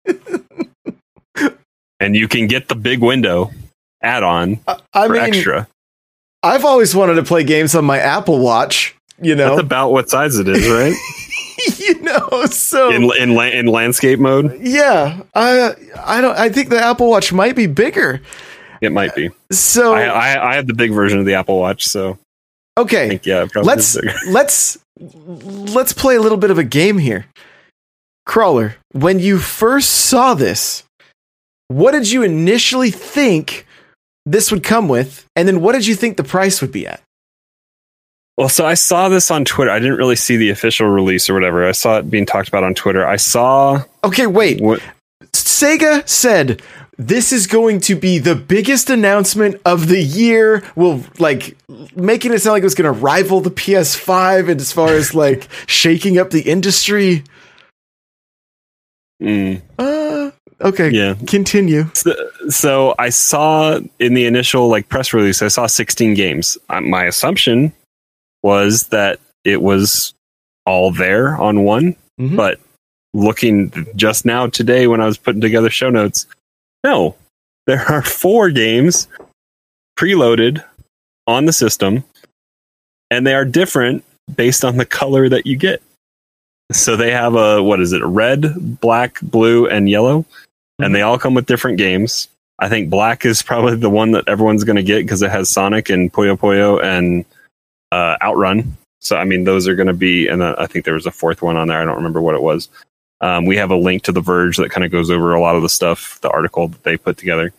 and 2.00 2.16
you 2.16 2.28
can 2.28 2.48
get 2.48 2.68
the 2.68 2.76
big 2.76 3.00
window 3.00 3.52
add 4.04 4.22
on 4.24 4.60
I, 4.68 4.80
I 4.94 5.08
for 5.08 5.14
mean, 5.14 5.22
extra. 5.24 5.68
I've 6.44 6.66
always 6.66 6.94
wanted 6.94 7.16
to 7.16 7.24
play 7.24 7.46
games 7.46 7.74
on 7.74 7.86
my 7.86 8.00
Apple 8.00 8.40
Watch. 8.40 8.96
You 9.22 9.36
know, 9.36 9.56
That's 9.56 9.66
about 9.66 9.92
what 9.92 10.10
size 10.10 10.38
it 10.38 10.48
is, 10.50 10.70
right? 10.70 10.94
you 11.80 11.99
know. 12.10 12.28
Oh, 12.32 12.46
so 12.46 12.90
in 12.92 13.04
in, 13.20 13.34
la- 13.36 13.44
in 13.44 13.66
landscape 13.68 14.20
mode, 14.20 14.60
yeah, 14.62 15.22
I 15.34 15.74
I 16.06 16.22
don't. 16.22 16.38
I 16.38 16.50
think 16.50 16.70
the 16.70 16.80
Apple 16.80 17.10
Watch 17.10 17.32
might 17.34 17.56
be 17.56 17.66
bigger. 17.68 18.22
it 18.82 18.92
might 18.92 19.16
be. 19.16 19.30
So 19.52 19.94
I, 19.94 20.04
I 20.06 20.52
I 20.52 20.56
have 20.56 20.68
the 20.68 20.74
big 20.74 20.92
version 20.92 21.20
of 21.20 21.26
the 21.26 21.34
Apple 21.36 21.60
Watch, 21.60 21.86
so 21.88 22.18
I 22.78 22.82
okay, 22.82 23.10
think 23.10 23.26
yeah, 23.26 23.48
let's 23.56 23.98
let's 24.30 24.78
let's 25.00 25.94
play 25.94 26.16
a 26.16 26.22
little 26.22 26.38
bit 26.38 26.52
of 26.52 26.58
a 26.58 26.64
game 26.64 26.98
here. 26.98 27.26
Crawler, 28.26 28.76
when 28.92 29.20
you 29.20 29.40
first 29.40 29.90
saw 29.90 30.34
this, 30.36 30.84
what 31.68 31.92
did 31.92 32.12
you 32.12 32.22
initially 32.24 32.92
think 32.92 33.66
this 34.26 34.52
would 34.52 34.64
come 34.64 34.88
with, 34.88 35.26
and 35.36 35.48
then 35.48 35.62
what 35.62 35.74
did 35.74 35.88
you 35.88 35.96
think 35.96 36.16
the 36.18 36.24
price 36.24 36.62
would 36.62 36.72
be 36.72 36.86
at? 36.86 37.02
Well, 38.40 38.48
so 38.48 38.66
I 38.66 38.74
saw 38.76 39.10
this 39.10 39.30
on 39.32 39.44
Twitter. 39.44 39.70
I 39.70 39.80
didn't 39.80 39.98
really 39.98 40.16
see 40.16 40.38
the 40.38 40.50
official 40.50 40.88
release 40.88 41.30
or 41.30 41.34
whatever. 41.34 41.68
I 41.68 41.74
saw 41.74 41.98
it 41.98 42.10
being 42.10 42.26
talked 42.26 42.48
about 42.48 42.64
on 42.64 42.74
Twitter. 42.74 43.06
I 43.06 43.18
saw 43.18 43.84
Okay, 44.06 44.28
wait. 44.28 44.62
what 44.62 44.82
Sega 45.34 46.08
said 46.08 46.62
this 46.98 47.34
is 47.34 47.48
going 47.48 47.82
to 47.82 47.96
be 47.96 48.18
the 48.18 48.36
biggest 48.36 48.90
announcement 48.90 49.60
of 49.66 49.90
the 49.90 50.02
year. 50.02 50.64
Will 50.78 51.04
like 51.20 51.58
making 51.98 52.32
it 52.34 52.40
sound 52.40 52.54
like 52.54 52.62
it 52.62 52.66
was 52.66 52.76
going 52.76 52.94
to 52.94 52.98
rival 52.98 53.42
the 53.42 53.52
PS5 53.52 54.50
and 54.50 54.62
as 54.62 54.72
far 54.72 54.88
as 54.94 55.14
like 55.24 55.50
shaking 55.68 56.18
up 56.18 56.30
the 56.30 56.42
industry. 56.44 57.26
mm, 59.22 59.62
Uh, 59.78 60.32
okay, 60.62 60.90
yeah. 60.92 61.16
continue. 61.28 61.90
So, 61.94 62.14
so 62.48 62.96
I 62.98 63.10
saw 63.10 63.80
in 64.00 64.14
the 64.14 64.26
initial 64.26 64.70
like 64.70 64.88
press 64.88 65.14
release, 65.14 65.42
I 65.42 65.50
saw 65.50 65.68
16 65.68 66.14
games. 66.14 66.58
Uh, 66.70 66.80
my 66.80 67.04
assumption 67.04 67.74
was 68.44 68.84
that 68.92 69.20
it 69.44 69.62
was 69.62 70.14
all 70.66 70.92
there 70.92 71.36
on 71.36 71.64
one, 71.64 71.96
Mhm. 72.20 72.36
but 72.36 72.60
looking 73.14 73.88
just 73.96 74.26
now 74.26 74.48
today 74.48 74.88
when 74.88 75.02
I 75.02 75.06
was 75.06 75.18
putting 75.18 75.42
together 75.42 75.70
show 75.70 75.90
notes, 75.90 76.26
no, 76.84 77.16
there 77.68 77.86
are 77.92 78.02
four 78.02 78.50
games 78.52 79.08
preloaded 79.98 80.64
on 81.28 81.46
the 81.46 81.54
system, 81.54 82.04
and 83.12 83.26
they 83.26 83.34
are 83.34 83.46
different 83.46 84.04
based 84.36 84.64
on 84.64 84.78
the 84.78 84.86
color 84.86 85.28
that 85.30 85.46
you 85.46 85.56
get. 85.58 85.82
So 86.72 86.96
they 86.96 87.12
have 87.12 87.36
a 87.36 87.64
what 87.64 87.80
is 87.80 87.94
it? 87.94 88.04
Red, 88.04 88.80
black, 88.80 89.20
blue, 89.22 89.68
and 89.68 89.90
yellow, 89.90 90.26
and 90.78 90.94
they 90.94 91.02
all 91.02 91.18
come 91.18 91.34
with 91.34 91.48
different 91.48 91.78
games. 91.80 92.28
I 92.60 92.70
think 92.70 92.90
black 92.90 93.26
is 93.26 93.42
probably 93.42 93.76
the 93.78 93.90
one 93.90 94.12
that 94.12 94.28
everyone's 94.28 94.64
going 94.64 94.76
to 94.76 94.84
get 94.84 95.04
because 95.04 95.22
it 95.22 95.32
has 95.32 95.50
Sonic 95.50 95.90
and 95.90 96.12
Puyo 96.14 96.38
Puyo 96.38 96.84
and 96.84 97.26
uh, 97.92 98.18
Outrun. 98.22 98.78
So 99.00 99.18
I 99.18 99.24
mean, 99.24 99.44
those 99.44 99.68
are 99.68 99.76
going 99.76 99.88
to 99.88 99.94
be, 99.94 100.28
and 100.28 100.42
uh, 100.42 100.56
I 100.58 100.68
think 100.68 100.86
there 100.86 100.94
was 100.94 101.06
a 101.06 101.12
fourth 101.12 101.42
one 101.42 101.56
on 101.56 101.68
there. 101.68 101.82
I 101.82 101.86
don't 101.86 101.96
remember 101.96 102.22
what 102.22 102.36
it 102.36 102.42
was. 102.42 102.70
Um, 103.22 103.46
we 103.46 103.58
have 103.58 103.72
a 103.72 103.76
link 103.76 104.04
to 104.04 104.12
the 104.12 104.22
Verge 104.22 104.58
that 104.58 104.72
kind 104.72 104.86
of 104.86 104.92
goes 104.92 105.10
over 105.10 105.34
a 105.34 105.42
lot 105.42 105.56
of 105.56 105.62
the 105.62 105.70
stuff, 105.70 106.20
the 106.22 106.30
article 106.30 106.70
that 106.70 106.84
they 106.84 106.98
put 106.98 107.18
together. 107.18 107.54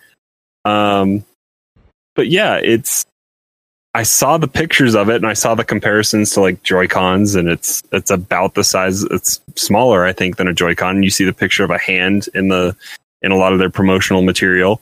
Um, 0.65 1.25
but 2.15 2.29
yeah, 2.29 2.57
it's 2.57 3.07
I 3.95 4.05
saw 4.05 4.39
the 4.39 4.49
pictures 4.49 4.95
of 4.95 5.09
it 5.09 5.17
and 5.17 5.27
I 5.27 5.33
saw 5.33 5.55
the 5.55 5.65
comparisons 5.65 6.31
to 6.33 6.41
like 6.41 6.63
Joy 6.63 6.87
Cons, 6.87 7.35
and 7.35 7.49
it's 7.49 7.83
it's 7.93 8.11
about 8.11 8.55
the 8.55 8.65
size. 8.65 9.03
It's 9.05 9.41
smaller, 9.57 10.05
I 10.05 10.13
think, 10.13 10.37
than 10.37 10.49
a 10.49 10.55
Joy 10.55 10.75
Con. 10.75 10.97
And 10.97 11.05
you 11.05 11.11
see 11.11 11.25
the 11.25 11.33
picture 11.33 11.65
of 11.65 11.71
a 11.71 11.79
hand 11.79 12.29
in 12.35 12.49
the 12.49 12.77
in 13.23 13.33
a 13.33 13.37
lot 13.37 13.53
of 13.53 13.59
their 13.59 13.71
promotional 13.71 14.23
material, 14.23 14.81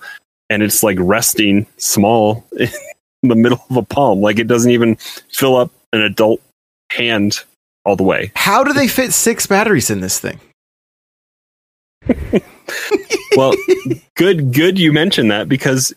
and 0.50 0.62
it's 0.62 0.82
like 0.82 0.98
resting 1.00 1.66
small 1.78 2.44
the 3.22 3.34
middle 3.34 3.62
of 3.70 3.76
a 3.76 3.82
palm. 3.82 4.20
Like 4.20 4.38
it 4.38 4.46
doesn't 4.46 4.70
even 4.70 4.96
fill 5.32 5.56
up 5.56 5.70
an 5.92 6.00
adult 6.02 6.40
hand 6.90 7.40
all 7.84 7.96
the 7.96 8.02
way. 8.04 8.32
How 8.34 8.64
do 8.64 8.72
they 8.72 8.88
fit 8.88 9.12
six 9.12 9.46
batteries 9.46 9.90
in 9.90 10.00
this 10.00 10.18
thing? 10.20 10.40
Well, 13.36 13.54
good 14.16 14.52
good 14.52 14.78
you 14.78 14.92
mentioned 14.92 15.30
that 15.30 15.48
because 15.48 15.92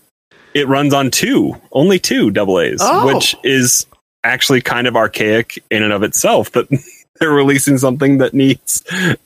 it 0.54 0.68
runs 0.68 0.94
on 0.94 1.10
two, 1.12 1.56
only 1.72 1.98
two 2.00 2.30
double 2.32 2.60
A's, 2.60 2.80
Oh. 2.82 3.14
which 3.14 3.36
is 3.44 3.86
actually 4.24 4.62
kind 4.62 4.86
of 4.88 4.96
archaic 4.96 5.64
in 5.72 5.82
and 5.84 5.94
of 5.94 6.04
itself. 6.04 6.52
But 6.52 6.68
they're 7.20 7.32
releasing 7.32 7.78
something 7.78 8.18
that 8.20 8.34
needs 8.34 8.84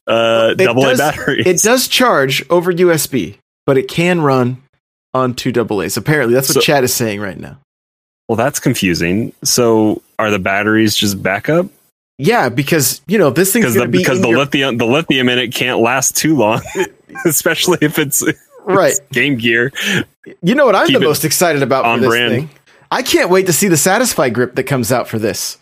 uh, 0.07 0.53
double 0.53 0.85
A 0.85 0.95
batteries. 0.95 1.45
It 1.45 1.61
does 1.61 1.87
charge 1.87 2.47
over 2.49 2.71
USB, 2.71 3.37
but 3.65 3.77
it 3.77 3.87
can 3.87 4.21
run 4.21 4.61
on 5.13 5.33
two 5.33 5.51
double 5.51 5.81
A's. 5.81 5.97
Apparently, 5.97 6.33
that's 6.33 6.49
what 6.49 6.55
So- 6.55 6.61
Chad 6.61 6.83
is 6.83 6.93
saying 6.93 7.19
right 7.19 7.39
now. 7.39 7.57
Well, 8.27 8.35
that's 8.35 8.59
confusing. 8.59 9.33
So, 9.43 10.01
are 10.17 10.31
the 10.31 10.39
batteries 10.39 10.95
just 10.95 11.21
backup? 11.21 11.67
Yeah, 12.17 12.49
because 12.49 13.01
you 13.07 13.17
know 13.17 13.29
this 13.29 13.51
thing's 13.53 13.65
Because 13.73 13.75
the, 13.75 13.87
be 13.87 13.97
because 13.99 14.21
the 14.21 14.29
your- 14.29 14.37
lithium 14.39 14.77
the 14.77 14.85
lithium 14.85 15.27
in 15.29 15.37
it 15.37 15.53
can't 15.53 15.79
last 15.79 16.15
too 16.15 16.35
long, 16.37 16.61
especially 17.25 17.77
if 17.81 17.99
it's, 17.99 18.23
right. 18.65 18.91
it's 18.91 18.99
Game 19.11 19.35
Gear. 19.37 19.71
You 20.41 20.55
know 20.55 20.65
what 20.65 20.75
I'm 20.75 20.87
Keep 20.87 20.99
the 20.99 21.05
most 21.05 21.25
excited 21.25 21.61
about 21.61 21.83
for 21.83 21.89
on 21.89 22.01
this 22.01 22.09
brand. 22.09 22.31
thing? 22.33 22.49
I 22.89 23.01
can't 23.01 23.29
wait 23.29 23.47
to 23.47 23.53
see 23.53 23.67
the 23.67 23.75
Satisfye 23.75 24.31
grip 24.33 24.55
that 24.55 24.63
comes 24.63 24.91
out 24.91 25.07
for 25.07 25.19
this. 25.19 25.57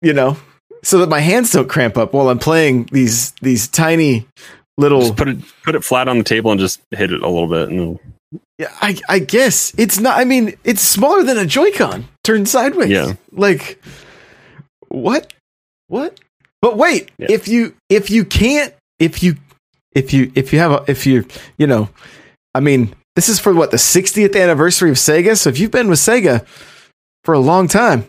You 0.00 0.12
know, 0.14 0.36
so 0.82 0.98
that 0.98 1.08
my 1.10 1.20
hands 1.20 1.50
don't 1.52 1.68
cramp 1.68 1.98
up 1.98 2.14
while 2.14 2.28
I'm 2.30 2.38
playing 2.38 2.84
these 2.92 3.32
these 3.42 3.68
tiny 3.68 4.26
little. 4.78 5.00
Just 5.00 5.16
put 5.16 5.28
it 5.28 5.38
put 5.64 5.74
it 5.74 5.84
flat 5.84 6.08
on 6.08 6.16
the 6.18 6.24
table 6.24 6.50
and 6.52 6.58
just 6.60 6.80
hit 6.92 7.12
it 7.12 7.20
a 7.20 7.28
little 7.28 7.48
bit, 7.48 7.68
and 7.68 7.98
Yeah, 8.60 8.68
I, 8.82 8.98
I 9.08 9.18
guess 9.20 9.72
it's 9.78 9.98
not. 9.98 10.18
I 10.18 10.24
mean, 10.24 10.54
it's 10.64 10.82
smaller 10.82 11.22
than 11.22 11.38
a 11.38 11.46
Joy-Con 11.46 12.04
turned 12.24 12.46
sideways. 12.46 12.90
Yeah. 12.90 13.14
Like, 13.32 13.82
what? 14.88 15.32
What? 15.88 16.20
But 16.60 16.76
wait, 16.76 17.10
Yeah. 17.16 17.28
if 17.30 17.48
you 17.48 17.74
if 17.88 18.10
you 18.10 18.26
can't 18.26 18.74
if 18.98 19.22
you 19.22 19.36
if 19.92 20.12
you 20.12 20.30
if 20.34 20.52
you 20.52 20.58
have 20.58 20.72
a 20.72 20.84
if 20.88 21.06
you 21.06 21.24
you 21.56 21.66
know, 21.66 21.88
I 22.54 22.60
mean, 22.60 22.94
this 23.16 23.30
is 23.30 23.38
for 23.40 23.54
what 23.54 23.70
the 23.70 23.78
60th 23.78 24.38
anniversary 24.38 24.90
of 24.90 24.96
Sega. 24.96 25.38
So 25.38 25.48
if 25.48 25.58
you've 25.58 25.70
been 25.70 25.88
with 25.88 25.98
Sega 25.98 26.44
for 27.24 27.32
a 27.32 27.38
long 27.40 27.66
time, 27.66 28.04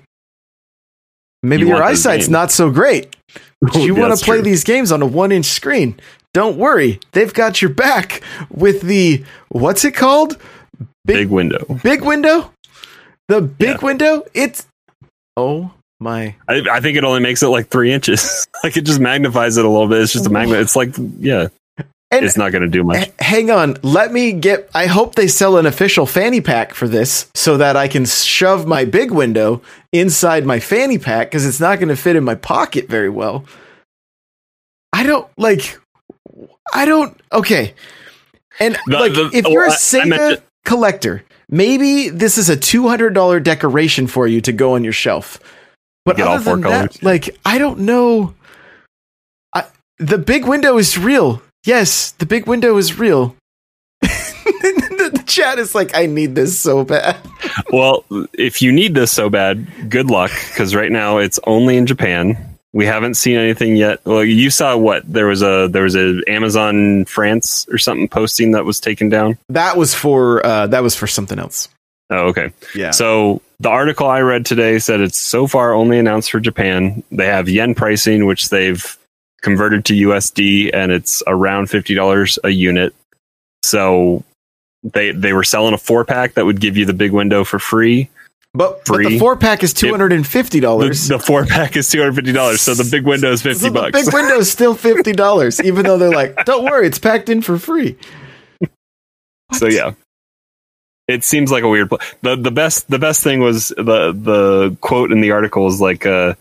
maybe 1.41 1.61
You 1.63 1.69
your 1.69 1.81
eyesight's 1.83 2.27
not 2.27 2.51
so 2.51 2.69
great. 2.71 3.15
But 3.61 3.75
you 3.83 3.95
want 3.95 4.19
to 4.19 4.25
play 4.25 4.37
true. 4.37 4.43
these 4.43 4.65
games 4.65 4.91
on 4.91 5.01
a 5.01 5.05
one 5.05 5.31
inch 5.31 5.45
screen. 5.45 5.97
Don't 6.33 6.57
worry, 6.57 6.99
they've 7.13 7.33
got 7.33 7.61
your 7.61 7.71
back 7.71 8.21
with 8.49 8.81
the 8.81 9.23
what's 9.51 9.85
it 9.85 9.91
called? 9.93 10.37
big 11.05 11.29
window. 11.29 11.63
Big 11.83 12.01
window? 12.03 12.51
The 13.27 13.41
big 13.41 13.77
Yeah. 13.81 13.85
window? 13.85 14.23
It's 14.33 14.65
oh 15.37 15.71
my 15.99 16.35
I, 16.47 16.63
I 16.71 16.79
think 16.79 16.97
it 16.97 17.03
only 17.03 17.21
makes 17.21 17.41
it 17.43 17.47
like 17.47 17.67
three 17.69 17.91
inches. 17.93 18.47
like 18.63 18.75
it 18.77 18.81
just 18.85 18.99
magnifies 18.99 19.57
it 19.57 19.65
a 19.65 19.69
little 19.69 19.87
bit. 19.87 20.01
It's 20.01 20.13
just 20.13 20.25
a 20.25 20.29
magnet. 20.29 20.59
It's 20.59 20.75
like 20.75 20.95
yeah, 21.19 21.47
and 22.11 22.25
it's 22.25 22.37
not 22.37 22.51
going 22.51 22.63
to 22.63 22.67
do 22.67 22.83
much. 22.83 23.09
hang 23.19 23.49
on, 23.51 23.77
let 23.83 24.11
me 24.11 24.31
get 24.33 24.69
I 24.75 24.85
hope 24.87 25.15
they 25.15 25.27
sell 25.27 25.57
an 25.57 25.65
official 25.65 26.05
fanny 26.05 26.41
pack 26.41 26.73
for 26.73 26.87
this 26.87 27.29
so 27.35 27.57
that 27.57 27.75
I 27.77 27.87
can 27.87 28.05
shove 28.05 28.65
my 28.67 28.85
big 28.85 29.11
window 29.11 29.61
inside 29.93 30.45
my 30.45 30.59
fanny 30.59 30.97
pack 30.97 31.29
because 31.29 31.45
it's 31.45 31.59
not 31.59 31.77
going 31.79 31.89
to 31.89 31.95
fit 31.95 32.15
in 32.15 32.23
my 32.23 32.35
pocket 32.35 32.87
very 32.89 33.09
well. 33.09 33.45
I 34.93 35.03
don't 35.03 35.27
like 35.37 35.79
I 36.73 36.85
don't 36.85 37.19
okay. 37.31 37.73
And 38.61 38.77
The- 38.87 38.99
like 38.99 39.13
the- 39.13 39.29
if 39.33 39.45
oh, 39.45 39.49
you're 39.49 39.63
a 39.63 39.67
well, 39.67 39.73
I 39.73 39.77
Sega 39.77 40.41
collector, 40.65 41.23
maybe 41.49 42.09
this 42.09 42.37
is 42.37 42.49
a 42.49 42.55
two 42.55 42.87
hundred 42.87 43.13
dollar 43.13 43.39
decoration 43.39 44.07
for 44.07 44.27
you 44.27 44.41
to 44.41 44.51
go 44.51 44.75
on 44.75 44.83
your 44.83 44.93
shelf. 44.93 45.39
But 46.05 46.19
all 46.21 46.35
other 46.35 46.43
four 46.43 46.53
than 46.53 46.63
that, 46.63 47.03
like 47.03 47.37
I 47.45 47.57
don't 47.57 47.79
know. 47.79 48.33
I, 49.53 49.65
the 49.97 50.17
big 50.17 50.45
window 50.45 50.77
is 50.77 50.97
real. 50.97 51.41
Yes, 51.65 52.11
the 52.11 52.25
big 52.25 52.47
window 52.47 52.77
is 52.77 52.97
real. 52.97 53.35
the 54.01 55.23
chat 55.27 55.59
is 55.59 55.75
like, 55.75 55.95
I 55.95 56.05
need 56.07 56.35
this 56.35 56.59
so 56.59 56.83
bad. 56.83 57.17
well, 57.71 58.03
if 58.33 58.61
you 58.61 58.71
need 58.71 58.95
this 58.95 59.11
so 59.11 59.29
bad, 59.29 59.89
good 59.89 60.09
luck 60.09 60.31
because 60.49 60.75
right 60.75 60.91
now 60.91 61.17
it's 61.17 61.39
only 61.45 61.77
in 61.77 61.85
Japan. 61.85 62.50
We 62.73 62.85
haven't 62.85 63.15
seen 63.15 63.37
anything 63.37 63.75
yet. 63.75 63.99
Well, 64.05 64.23
you 64.23 64.49
saw 64.49 64.77
what 64.77 65.03
there 65.11 65.27
was 65.27 65.41
a 65.41 65.67
there 65.69 65.83
was 65.83 65.95
a 65.95 66.21
Amazon 66.27 67.05
France 67.05 67.67
or 67.69 67.77
something 67.77 68.07
posting 68.07 68.51
that 68.51 68.63
was 68.63 68.79
taken 68.79 69.09
down. 69.09 69.37
That 69.49 69.75
was 69.75 69.93
for 69.93 70.45
uh, 70.45 70.67
that 70.67 70.81
was 70.81 70.95
for 70.95 71.07
something 71.07 71.37
else. 71.37 71.67
Oh, 72.09 72.27
okay. 72.27 72.53
Yeah. 72.73 72.91
So 72.91 73.41
the 73.59 73.69
article 73.69 74.07
I 74.07 74.21
read 74.21 74.45
today 74.45 74.79
said 74.79 75.01
it's 75.01 75.17
so 75.17 75.47
far 75.47 75.73
only 75.73 75.99
announced 75.99 76.31
for 76.31 76.39
Japan. 76.39 77.03
They 77.11 77.25
have 77.25 77.49
yen 77.49 77.75
pricing, 77.75 78.25
which 78.25 78.49
they've 78.49 78.97
converted 79.41 79.85
to 79.85 79.93
USD, 79.93 80.71
and 80.73 80.91
it's 80.91 81.21
around 81.27 81.69
fifty 81.69 81.93
dollars 81.93 82.39
a 82.43 82.49
unit. 82.49 82.95
So 83.63 84.23
they 84.83 85.11
they 85.11 85.33
were 85.33 85.43
selling 85.43 85.73
a 85.73 85.77
four 85.77 86.05
pack 86.05 86.33
that 86.33 86.45
would 86.45 86.59
give 86.59 86.77
you 86.77 86.85
the 86.85 86.93
big 86.93 87.11
window 87.11 87.43
for 87.43 87.59
free. 87.59 88.09
But, 88.53 88.81
but 88.85 88.97
the 89.05 89.17
four 89.19 89.35
pack 89.37 89.63
is 89.63 89.73
two 89.73 89.89
hundred 89.91 90.11
and 90.13 90.25
fifty 90.27 90.59
dollars. 90.59 91.07
the 91.07 91.19
four 91.19 91.45
pack 91.45 91.77
is 91.77 91.89
two 91.89 91.99
hundred 91.99 92.15
fifty 92.15 92.31
dollars. 92.33 92.61
So 92.61 92.73
the 92.73 92.87
big 92.89 93.05
window 93.05 93.31
is 93.31 93.41
fifty 93.41 93.59
so 93.59 93.65
the 93.69 93.71
bucks. 93.71 94.05
big 94.05 94.13
window 94.13 94.35
is 94.37 94.51
still 94.51 94.75
fifty 94.75 95.13
dollars, 95.13 95.61
even 95.63 95.83
though 95.85 95.97
they're 95.97 96.11
like, 96.11 96.45
"Don't 96.45 96.63
worry, 96.65 96.87
it's 96.87 96.99
packed 96.99 97.29
in 97.29 97.41
for 97.41 97.57
free." 97.57 97.97
So 99.53 99.67
yeah, 99.67 99.93
it 101.07 101.23
seems 101.23 101.51
like 101.51 101.63
a 101.63 101.69
weird. 101.69 101.89
Pl- 101.89 101.99
the 102.21 102.35
the 102.35 102.51
best 102.51 102.89
the 102.89 102.99
best 102.99 103.23
thing 103.23 103.39
was 103.41 103.69
the 103.69 104.11
the 104.13 104.77
quote 104.81 105.11
in 105.11 105.21
the 105.21 105.31
article 105.31 105.67
is 105.67 105.79
like 105.81 106.05
uh 106.05 106.35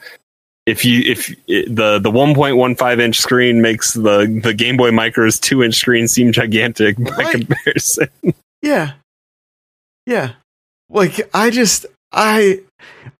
if 0.66 0.84
you 0.84 1.00
if 1.10 1.30
it, 1.48 1.74
the 1.74 1.98
the 1.98 2.10
1.15 2.10 3.00
inch 3.00 3.18
screen 3.18 3.60
makes 3.62 3.94
the 3.94 4.40
the 4.44 4.54
Game 4.54 4.76
Boy 4.76 4.90
Micro's 4.90 5.40
two 5.40 5.62
inch 5.62 5.74
screen 5.76 6.06
seem 6.06 6.30
gigantic 6.32 6.96
by 6.98 7.10
Right. 7.10 7.32
comparison. 7.46 8.08
Yeah. 8.62 8.92
Yeah. 10.06 10.32
Like 10.88 11.28
I 11.34 11.50
just 11.50 11.86
I 12.12 12.60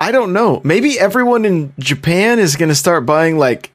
I 0.01 0.13
don't 0.13 0.33
know. 0.33 0.61
Maybe 0.65 0.99
everyone 0.99 1.45
in 1.45 1.73
Japan 1.79 2.39
is 2.39 2.57
going 2.57 2.71
to 2.71 2.75
start 2.75 3.07
buying 3.07 3.39
like 3.39 3.71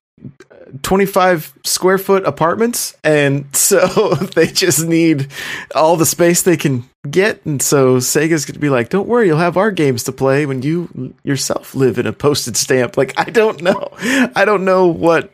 25 0.81 1.53
square 1.63 1.97
foot 1.97 2.25
apartments 2.25 2.97
and 3.03 3.45
so 3.55 4.13
they 4.35 4.47
just 4.47 4.85
need 4.85 5.27
all 5.73 5.95
the 5.95 6.05
space 6.05 6.41
they 6.41 6.57
can 6.57 6.89
get 7.09 7.45
and 7.45 7.61
so 7.61 7.97
Sega's 7.97 8.45
going 8.45 8.55
to 8.55 8.59
be 8.59 8.69
like, 8.69 8.89
"Don't 8.89 9.07
worry, 9.07 9.27
you'll 9.27 9.37
have 9.37 9.57
our 9.57 9.71
games 9.71 10.03
to 10.03 10.11
play 10.11 10.45
when 10.45 10.61
you 10.61 11.13
yourself 11.23 11.75
live 11.75 11.97
in 11.99 12.07
a 12.07 12.13
postage 12.13 12.57
stamp." 12.57 12.97
Like 12.97 13.13
I 13.17 13.25
don't 13.25 13.61
know. 13.61 13.89
I 14.35 14.43
don't 14.45 14.65
know 14.65 14.87
what 14.87 15.31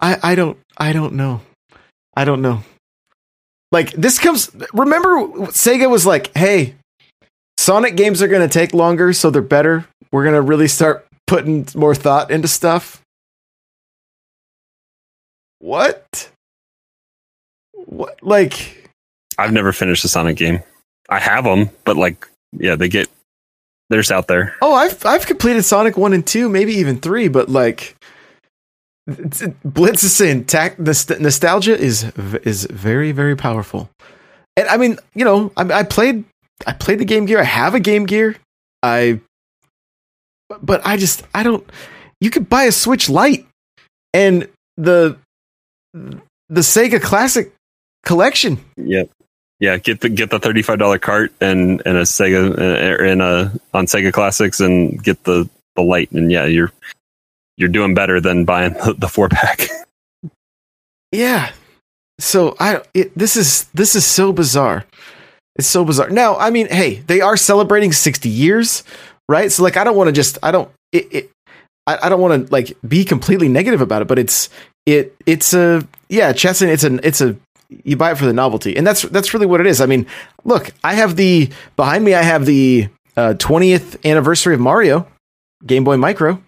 I 0.00 0.18
I 0.22 0.34
don't 0.34 0.58
I 0.76 0.92
don't 0.92 1.14
know. 1.14 1.42
I 2.16 2.24
don't 2.24 2.42
know. 2.42 2.62
Like 3.72 3.92
this 3.92 4.18
comes 4.18 4.50
remember 4.72 5.08
Sega 5.48 5.90
was 5.90 6.06
like, 6.06 6.34
"Hey, 6.36 6.76
Sonic 7.66 7.96
games 7.96 8.22
are 8.22 8.28
going 8.28 8.48
to 8.48 8.52
take 8.52 8.72
longer 8.72 9.12
so 9.12 9.28
they're 9.28 9.42
better. 9.42 9.88
We're 10.12 10.22
going 10.22 10.36
to 10.36 10.40
really 10.40 10.68
start 10.68 11.04
putting 11.26 11.66
more 11.74 11.96
thought 11.96 12.30
into 12.30 12.46
stuff." 12.46 13.02
What? 15.58 16.30
What 17.72 18.22
like 18.22 18.88
I've 19.36 19.52
never 19.52 19.72
finished 19.72 20.04
a 20.04 20.08
Sonic 20.08 20.36
game. 20.36 20.62
I 21.08 21.18
have 21.18 21.42
them, 21.42 21.70
but 21.84 21.96
like 21.96 22.28
yeah, 22.52 22.76
they 22.76 22.88
get 22.88 23.08
they're 23.90 23.98
just 23.98 24.12
out 24.12 24.28
there. 24.28 24.54
Oh, 24.62 24.72
I've 24.72 25.04
I've 25.04 25.26
completed 25.26 25.64
Sonic 25.64 25.96
1 25.96 26.12
and 26.12 26.24
2, 26.24 26.48
maybe 26.48 26.74
even 26.74 27.00
3, 27.00 27.26
but 27.26 27.48
like 27.48 27.96
Blitz 29.64 30.04
is 30.04 30.14
saying 30.14 30.44
tac- 30.44 30.76
nost- 30.76 31.18
nostalgia 31.18 31.76
is 31.76 32.04
is 32.44 32.64
very 32.70 33.10
very 33.10 33.34
powerful. 33.34 33.90
And 34.56 34.68
I 34.68 34.76
mean, 34.76 34.98
you 35.14 35.24
know, 35.24 35.50
I, 35.56 35.80
I 35.80 35.82
played 35.82 36.24
I 36.66 36.72
played 36.72 36.98
the 36.98 37.04
Game 37.04 37.26
Gear. 37.26 37.40
I 37.40 37.44
have 37.44 37.74
a 37.74 37.80
Game 37.80 38.06
Gear. 38.06 38.36
I 38.82 39.20
but 40.62 40.86
I 40.86 40.96
just 40.96 41.24
I 41.34 41.42
don't 41.42 41.68
you 42.20 42.30
could 42.30 42.48
buy 42.48 42.64
a 42.64 42.72
Switch 42.72 43.08
Lite 43.08 43.46
and 44.14 44.48
the 44.76 45.18
the 45.92 46.60
Sega 46.60 47.00
Classic 47.02 47.52
collection. 48.04 48.58
Yeah. 48.76 49.04
Yeah, 49.58 49.78
get 49.78 50.00
the 50.02 50.10
get 50.10 50.30
the 50.30 50.38
thirty 50.38 50.60
five 50.60 50.78
dollar 50.78 50.98
cart 50.98 51.32
and 51.40 51.80
and 51.86 51.96
a 51.96 52.02
Sega 52.02 52.58
uh, 52.58 53.02
and 53.04 53.22
a 53.22 53.52
on 53.72 53.86
Sega 53.86 54.12
Classics 54.12 54.60
and 54.60 55.02
get 55.02 55.24
the 55.24 55.48
the 55.76 55.82
light 55.82 56.12
and 56.12 56.30
yeah 56.30 56.44
you're 56.44 56.72
you're 57.56 57.70
doing 57.70 57.94
better 57.94 58.20
than 58.20 58.44
buying 58.44 58.74
the, 58.74 58.94
the 58.98 59.08
four 59.08 59.28
pack. 59.28 59.68
Yeah. 61.12 61.52
So 62.18 62.56
I 62.58 62.82
it, 62.92 63.16
this 63.16 63.36
is 63.36 63.64
this 63.74 63.94
is 63.94 64.04
so 64.04 64.32
bizarre. 64.32 64.84
It's 65.58 65.68
so 65.68 65.84
bizarre. 65.84 66.10
Now, 66.10 66.36
I 66.36 66.50
mean, 66.50 66.68
hey, 66.68 66.96
they 67.06 67.20
are 67.20 67.36
celebrating 67.36 67.92
60 67.92 68.28
years 68.28 68.82
right? 69.28 69.50
So 69.50 69.62
like 69.62 69.76
I 69.76 69.84
don't 69.84 69.96
want 69.96 70.08
to 70.08 70.12
just 70.12 70.38
I 70.42 70.50
don't 70.50 70.70
it, 70.92 71.08
it 71.12 71.30
I, 71.86 71.98
I 72.04 72.08
don't 72.08 72.20
want 72.20 72.46
to 72.46 72.52
like 72.52 72.76
be 72.86 73.04
completely 73.04 73.48
negative 73.48 73.80
about 73.80 74.02
it, 74.02 74.08
but 74.08 74.18
it's 74.18 74.48
it 74.86 75.14
it's 75.26 75.52
a 75.54 75.86
yeah, 76.08 76.32
Chesson. 76.32 76.68
It's 76.68 76.84
an 76.84 77.00
it's 77.02 77.20
a 77.20 77.36
you 77.84 77.96
buy 77.96 78.12
it 78.12 78.18
for 78.18 78.26
the 78.26 78.32
novelty, 78.32 78.76
and 78.76 78.86
that's 78.86 79.02
that's 79.02 79.34
really 79.34 79.46
what 79.46 79.60
it 79.60 79.66
is. 79.66 79.80
I 79.80 79.86
mean, 79.86 80.06
look, 80.44 80.72
I 80.84 80.94
have 80.94 81.16
the 81.16 81.50
behind 81.76 82.04
me. 82.04 82.14
I 82.14 82.22
have 82.22 82.46
the 82.46 82.88
uh, 83.16 83.34
twentieth 83.34 84.04
anniversary 84.06 84.54
of 84.54 84.60
Mario 84.60 85.08
Game 85.66 85.84
Boy 85.84 85.96
Micro. 85.96 86.42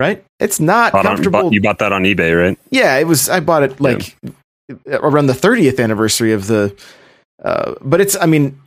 Right, 0.00 0.22
it's 0.40 0.60
not 0.60 0.92
Bought 0.92 1.06
on- 1.06 1.16
comfortable. 1.16 1.42
bought- 1.44 1.52
you 1.52 1.62
bought 1.62 1.78
that 1.78 1.92
on 1.92 2.02
eBay, 2.04 2.38
right? 2.38 2.58
Yeah, 2.70 2.96
it 2.96 3.06
was. 3.06 3.28
I 3.30 3.40
bought 3.40 3.62
it 3.62 3.80
like 3.80 4.14
around 4.90 5.26
the 5.26 5.32
30th 5.32 5.82
anniversary 5.82 6.32
of 6.32 6.46
the. 6.46 6.74
Uh, 7.44 7.74
but 7.82 8.00
it's. 8.00 8.16
I 8.20 8.26
mean, 8.26 8.60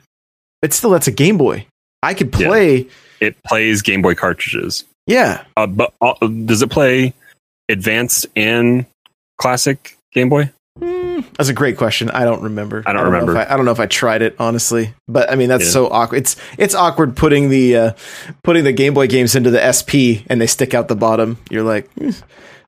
it's 0.61 0.75
still 0.75 0.89
that's 0.91 1.07
a 1.07 1.11
Game 1.11 1.37
Boy. 1.37 1.65
I 2.03 2.13
could 2.13 2.33
Yeah. 2.37 2.47
play. 2.47 2.87
It 3.19 3.35
plays 3.43 3.81
Game 3.81 4.01
Boy 4.01 4.15
cartridges. 4.15 4.85
Yeah, 5.07 5.43
Uh, 5.57 5.65
but 5.67 5.93
uh, 6.01 6.13
does 6.45 6.61
it 6.61 6.69
play 6.69 7.13
advanced 7.67 8.27
and 8.35 8.85
classic 9.39 9.97
Game 10.13 10.29
Boy? 10.29 10.51
Hmm, 10.77 11.21
that's 11.35 11.49
a 11.49 11.53
great 11.53 11.77
question. 11.77 12.09
I 12.11 12.23
don't 12.23 12.43
remember. 12.43 12.83
I 12.85 12.93
don't 12.93 13.03
know 13.03 13.09
remember. 13.11 13.31
if 13.33 13.49
I, 13.49 13.53
I 13.53 13.57
don't 13.57 13.65
know 13.65 13.71
if 13.71 13.79
I 13.79 13.87
tried 13.87 14.21
it 14.21 14.35
honestly, 14.39 14.93
but 15.07 15.29
I 15.31 15.35
mean 15.35 15.49
that's 15.49 15.65
Yeah. 15.65 15.71
so 15.71 15.87
awkward. 15.89 16.19
It's 16.19 16.35
it's 16.57 16.75
awkward 16.75 17.15
putting 17.17 17.49
the 17.49 17.75
uh, 17.75 17.91
putting 18.43 18.63
the 18.63 18.71
Game 18.71 18.93
Boy 18.93 19.07
games 19.07 19.35
into 19.35 19.49
the 19.51 19.59
SP 19.73 20.23
and 20.29 20.39
they 20.39 20.47
stick 20.47 20.73
out 20.73 20.87
the 20.87 20.95
bottom. 20.95 21.37
You're 21.49 21.63
like. 21.63 21.89
"Eh." 21.99 22.11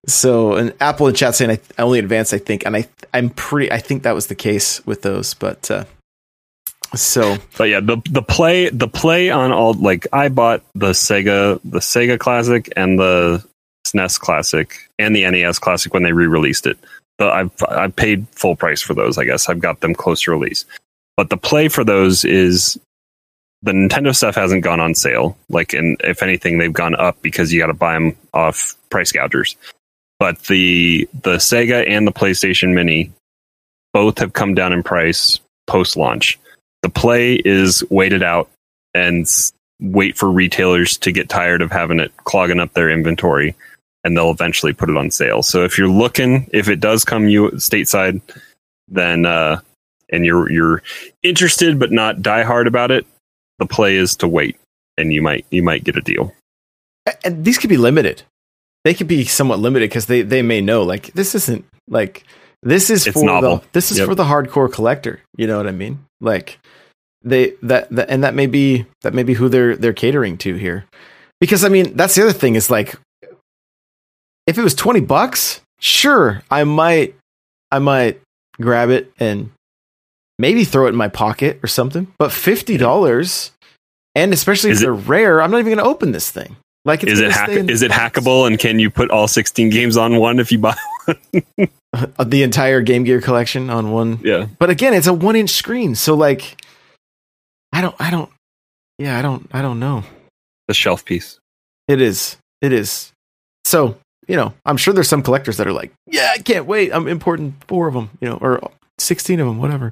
So, 0.07 0.55
and 0.55 0.73
Apple 0.81 1.07
and 1.07 1.15
chat 1.15 1.35
saying 1.35 1.59
I 1.77 1.81
only 1.81 1.99
advanced, 1.99 2.33
I 2.33 2.39
think, 2.39 2.65
and 2.65 2.75
I 2.75 2.87
I'm 3.13 3.29
pretty, 3.29 3.71
I 3.71 3.77
think 3.77 4.03
that 4.03 4.15
was 4.15 4.27
the 4.27 4.35
case 4.35 4.85
with 4.85 5.03
those, 5.03 5.33
but 5.33 5.69
uh, 5.69 5.85
so 6.95 7.37
But 7.57 7.65
yeah, 7.65 7.79
the 7.79 8.01
the 8.09 8.21
play 8.21 8.69
the 8.69 8.87
play 8.87 9.29
on 9.29 9.51
all 9.51 9.73
like 9.73 10.07
I 10.11 10.29
bought 10.29 10.63
the 10.75 10.89
Sega 10.89 11.59
the 11.63 11.79
Sega 11.79 12.19
Classic 12.19 12.71
and 12.75 12.99
the 12.99 13.45
SNES 13.87 14.19
Classic 14.19 14.75
and 14.99 15.15
the 15.15 15.29
NES 15.29 15.59
Classic 15.59 15.93
when 15.93 16.03
they 16.03 16.11
re-released 16.11 16.65
it. 16.65 16.77
I've 17.19 17.51
I've 17.69 17.95
paid 17.95 18.27
full 18.31 18.55
price 18.55 18.81
for 18.81 18.93
those. 18.93 19.17
I 19.17 19.25
guess 19.25 19.47
I've 19.47 19.59
got 19.59 19.81
them 19.81 19.93
close 19.93 20.23
to 20.23 20.31
release. 20.31 20.65
But 21.15 21.29
the 21.29 21.37
play 21.37 21.67
for 21.67 21.83
those 21.83 22.25
is 22.25 22.79
the 23.61 23.73
Nintendo 23.73 24.15
stuff 24.15 24.35
hasn't 24.35 24.63
gone 24.63 24.79
on 24.79 24.95
sale. 24.95 25.37
Like, 25.47 25.73
and 25.73 25.97
if 26.03 26.23
anything, 26.23 26.57
they've 26.57 26.73
gone 26.73 26.95
up 26.95 27.21
because 27.21 27.53
you 27.53 27.59
got 27.59 27.67
to 27.67 27.75
buy 27.75 27.93
them 27.93 28.17
off 28.33 28.75
price 28.89 29.11
gougers. 29.11 29.55
But 30.21 30.37
the 30.43 31.09
the 31.23 31.37
Sega 31.37 31.83
and 31.89 32.05
the 32.05 32.11
PlayStation 32.11 32.75
Mini 32.75 33.11
both 33.91 34.19
have 34.19 34.33
come 34.33 34.53
down 34.53 34.71
in 34.71 34.83
price 34.83 35.39
post 35.65 35.97
launch. 35.97 36.37
The 36.83 36.89
play 36.89 37.41
is 37.43 37.83
waited 37.89 38.21
out 38.21 38.47
and 38.93 39.27
wait 39.79 40.15
for 40.15 40.29
retailers 40.29 40.95
to 40.97 41.11
get 41.11 41.27
tired 41.27 41.63
of 41.63 41.71
having 41.71 41.99
it 41.99 42.15
clogging 42.17 42.59
up 42.59 42.71
their 42.73 42.91
inventory, 42.91 43.55
and 44.03 44.15
they'll 44.15 44.29
eventually 44.29 44.73
put 44.73 44.91
it 44.91 44.95
on 44.95 45.09
sale. 45.09 45.41
So 45.41 45.63
if 45.63 45.79
you're 45.79 45.87
looking, 45.87 46.47
if 46.53 46.69
it 46.69 46.79
does 46.79 47.03
come 47.03 47.27
you 47.27 47.49
stateside, 47.53 48.21
then 48.89 49.25
uh, 49.25 49.61
and 50.09 50.23
you're 50.23 50.51
you're 50.51 50.83
interested 51.23 51.79
but 51.79 51.91
not 51.91 52.17
diehard 52.17 52.67
about 52.67 52.91
it, 52.91 53.07
the 53.57 53.65
play 53.65 53.95
is 53.95 54.17
to 54.17 54.27
wait, 54.27 54.55
and 54.99 55.11
you 55.11 55.23
might 55.23 55.47
you 55.49 55.63
might 55.63 55.83
get 55.83 55.97
a 55.97 56.01
deal. 56.01 56.31
and 57.25 57.43
these 57.43 57.57
could 57.57 57.71
be 57.71 57.77
limited. 57.77 58.21
They 58.83 58.93
could 58.93 59.07
be 59.07 59.25
somewhat 59.25 59.59
limited 59.59 59.89
because 59.89 60.07
they 60.07 60.21
they 60.23 60.41
may 60.41 60.61
know 60.61 60.83
like 60.83 61.13
this 61.13 61.35
isn't 61.35 61.65
like 61.87 62.23
this 62.63 62.89
is 62.89 63.07
It's 63.07 63.13
for 63.13 63.25
novel. 63.25 63.57
the 63.57 63.63
this 63.73 63.91
is 63.91 63.99
Yep. 63.99 64.07
for 64.07 64.15
the 64.15 64.23
hardcore 64.25 64.71
collector. 64.71 65.21
You 65.37 65.47
know 65.47 65.57
what 65.57 65.67
I 65.67 65.71
mean? 65.71 66.05
Like 66.19 66.59
they 67.23 67.53
that, 67.61 67.89
that 67.91 68.09
and 68.09 68.23
that 68.23 68.33
may 68.33 68.47
be 68.47 68.85
that 69.03 69.13
may 69.13 69.23
be 69.23 69.33
who 69.33 69.49
they're 69.49 69.75
they're 69.75 69.93
catering 69.93 70.37
to 70.39 70.55
here. 70.55 70.85
Because 71.39 71.63
I 71.63 71.69
mean 71.69 71.95
that's 71.95 72.15
the 72.15 72.23
other 72.23 72.33
thing 72.33 72.55
is 72.55 72.69
like 72.71 72.95
if 74.47 74.57
it 74.57 74.63
was 74.63 74.73
twenty 74.73 74.99
bucks, 75.01 75.61
sure 75.79 76.41
I 76.49 76.63
might 76.63 77.15
I 77.71 77.79
might 77.79 78.19
grab 78.59 78.89
it 78.89 79.11
and 79.19 79.51
maybe 80.39 80.63
throw 80.65 80.85
it 80.87 80.89
in 80.89 80.95
my 80.95 81.07
pocket 81.07 81.59
or 81.63 81.67
something. 81.67 82.11
But 82.17 82.31
fifty 82.31 82.77
dollars, 82.77 83.51
and 84.15 84.33
especially 84.33 84.71
if 84.71 84.77
it- 84.77 84.81
they're 84.81 84.93
rare, 84.93 85.41
I'm 85.41 85.51
not 85.51 85.59
even 85.59 85.73
going 85.75 85.83
to 85.85 85.89
open 85.89 86.11
this 86.11 86.29
thing. 86.31 86.57
Like, 86.83 87.03
it's 87.03 87.13
Is 87.13 87.19
it 87.19 87.31
hack- 87.31 87.49
stay 87.49 87.59
in 87.59 87.65
the 87.67 87.73
is 87.73 87.81
it 87.83 87.91
hackable 87.91 88.47
and 88.47 88.57
can 88.57 88.79
you 88.79 88.89
put 88.89 89.11
all 89.11 89.27
16 89.27 89.69
games 89.69 89.97
on 89.97 90.17
one 90.17 90.39
if 90.39 90.51
you 90.51 90.59
buy? 90.59 90.75
Uh, 91.93 92.23
the 92.23 92.41
entire 92.41 92.79
Game 92.81 93.03
Gear 93.03 93.19
collection 93.19 93.69
on 93.69 93.91
one? 93.91 94.17
Yeah, 94.23 94.47
But 94.59 94.69
again, 94.69 94.93
it's 94.93 95.07
a 95.07 95.13
one 95.13 95.35
inch 95.35 95.49
screen, 95.49 95.93
so 95.93 96.15
like, 96.15 96.55
I 97.73 97.81
don't, 97.81 97.93
I 97.99 98.09
don't, 98.09 98.29
yeah, 98.97 99.19
I 99.19 99.21
don't, 99.21 99.49
I 99.51 99.61
don't 99.61 99.77
know. 99.81 100.03
the 100.69 100.73
shelf 100.73 101.03
piece. 101.03 101.37
It 101.89 101.99
is, 102.01 102.37
it 102.61 102.71
is. 102.71 103.11
So 103.65 103.97
you 104.27 104.37
know, 104.37 104.53
I'm 104.65 104.77
sure 104.77 104.93
there's 104.93 105.09
some 105.09 105.21
collectors 105.21 105.57
that 105.57 105.67
are 105.67 105.73
like, 105.73 105.91
yeah, 106.07 106.29
I 106.33 106.37
can't 106.37 106.65
wait. 106.65 106.93
I'm 106.93 107.09
importing 107.09 107.55
four 107.67 107.89
of 107.89 107.93
them, 107.93 108.09
you 108.21 108.29
know, 108.29 108.37
or 108.37 108.71
sixteen 108.97 109.41
of 109.41 109.47
them, 109.47 109.57
whatever. 109.57 109.91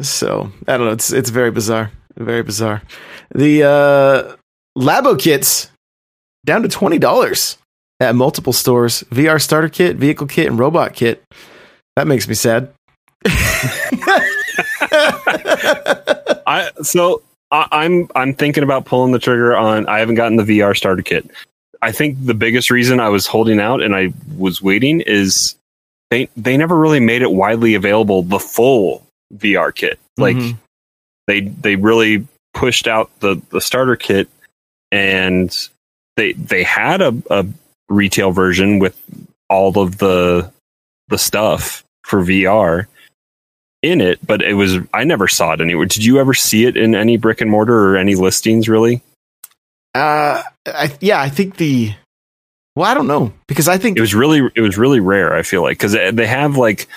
So 0.00 0.50
I 0.66 0.76
don't 0.76 0.86
know. 0.86 0.92
It's 0.92 1.12
it's 1.12 1.30
very 1.30 1.52
bizarre, 1.52 1.92
very 2.16 2.42
bizarre. 2.42 2.82
The 3.32 3.62
uh, 3.62 4.36
Labo 4.76 5.16
kits 5.16 5.70
down 6.44 6.62
to 6.62 6.68
twenty 6.68 6.98
dollars 6.98 7.58
at 8.00 8.14
multiple 8.14 8.52
stores. 8.52 9.02
VR 9.10 9.40
starter 9.40 9.68
kit, 9.68 9.96
vehicle 9.96 10.26
kit, 10.26 10.46
and 10.48 10.58
robot 10.58 10.94
kit. 10.94 11.22
That 11.96 12.06
makes 12.06 12.26
me 12.28 12.34
sad. 12.34 12.72
I 16.46 16.70
so 16.82 17.22
I, 17.50 17.68
I'm 17.72 18.08
I'm 18.14 18.34
thinking 18.34 18.62
about 18.64 18.84
pulling 18.84 19.12
the 19.12 19.18
trigger 19.18 19.56
on. 19.56 19.86
I 19.86 19.98
haven't 19.98 20.16
gotten 20.16 20.36
the 20.36 20.42
VR 20.44 20.76
starter 20.76 21.02
kit. 21.02 21.30
I 21.80 21.92
think 21.92 22.16
the 22.24 22.34
biggest 22.34 22.70
reason 22.70 23.00
I 23.00 23.08
was 23.08 23.26
holding 23.26 23.58
out 23.60 23.82
and 23.82 23.94
I 23.94 24.12
was 24.36 24.62
waiting 24.62 25.00
is 25.00 25.56
they 26.10 26.28
they 26.36 26.56
never 26.56 26.76
really 26.76 27.00
made 27.00 27.22
it 27.22 27.32
widely 27.32 27.74
available 27.74 28.22
the 28.22 28.38
full 28.38 29.04
VR 29.36 29.74
kit. 29.74 29.98
Like 30.16 30.36
Mhm. 30.36 30.56
they 31.26 31.40
they 31.40 31.76
really 31.76 32.26
pushed 32.54 32.86
out 32.86 33.10
the 33.20 33.40
the 33.50 33.60
starter 33.60 33.96
kit 33.96 34.28
and 34.90 35.56
they 36.16 36.32
they 36.34 36.62
had 36.62 37.00
a, 37.00 37.14
a 37.30 37.46
retail 37.88 38.32
version 38.32 38.78
with 38.78 38.98
all 39.48 39.78
of 39.78 39.98
the 39.98 40.50
the 41.08 41.18
stuff 41.18 41.84
for 42.04 42.22
VR 42.22 42.86
in 43.82 44.00
it, 44.00 44.24
but 44.26 44.42
it 44.42 44.54
was 44.54 44.78
I 44.94 45.04
never 45.04 45.28
saw 45.28 45.52
it 45.52 45.60
anywhere. 45.60 45.86
Did 45.86 46.04
you 46.04 46.18
ever 46.18 46.34
see 46.34 46.64
it 46.64 46.76
in 46.76 46.94
any 46.94 47.16
brick 47.16 47.40
and 47.40 47.50
mortar 47.50 47.90
or 47.90 47.96
any 47.96 48.14
listings 48.14 48.68
really? 48.68 49.02
Uh, 49.94 50.42
I, 50.66 50.96
yeah, 51.00 51.20
I 51.20 51.28
think 51.28 51.56
the. 51.56 51.94
Well, 52.74 52.90
I 52.90 52.94
don't 52.94 53.06
know 53.06 53.32
because 53.48 53.68
I 53.68 53.76
think 53.76 53.98
It 53.98 54.00
was 54.00 54.14
really 54.14 54.50
it 54.54 54.62
was 54.62 54.78
really 54.78 55.00
rare, 55.00 55.34
I 55.34 55.42
feel 55.42 55.62
like 55.62 55.78
cuz 55.78 55.92
they 55.92 56.26
have 56.26 56.56
like 56.56 56.88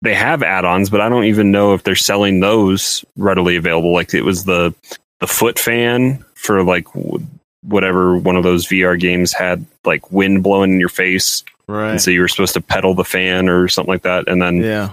they 0.00 0.14
have 0.14 0.42
add-ons, 0.42 0.88
but 0.88 1.00
I 1.00 1.08
don't 1.08 1.24
even 1.24 1.50
know 1.50 1.74
if 1.74 1.82
they're 1.82 1.96
selling 1.96 2.40
those 2.40 3.04
readily 3.16 3.56
available. 3.56 3.92
Like 3.92 4.14
it 4.14 4.22
was 4.22 4.44
the 4.44 4.74
the 5.20 5.26
foot 5.26 5.58
fan 5.58 6.24
for 6.34 6.62
like 6.62 6.86
whatever 7.68 8.16
one 8.16 8.36
of 8.36 8.42
those 8.42 8.66
VR 8.66 8.98
games 8.98 9.32
had 9.32 9.64
like 9.84 10.10
wind 10.10 10.42
blowing 10.42 10.72
in 10.72 10.80
your 10.80 10.88
face, 10.88 11.44
right. 11.66 11.92
and 11.92 12.00
so 12.00 12.10
you 12.10 12.20
were 12.20 12.28
supposed 12.28 12.54
to 12.54 12.60
pedal 12.60 12.94
the 12.94 13.04
fan 13.04 13.48
or 13.48 13.68
something 13.68 13.92
like 13.92 14.02
that. 14.02 14.28
And 14.28 14.40
then 14.40 14.56
yeah, 14.58 14.92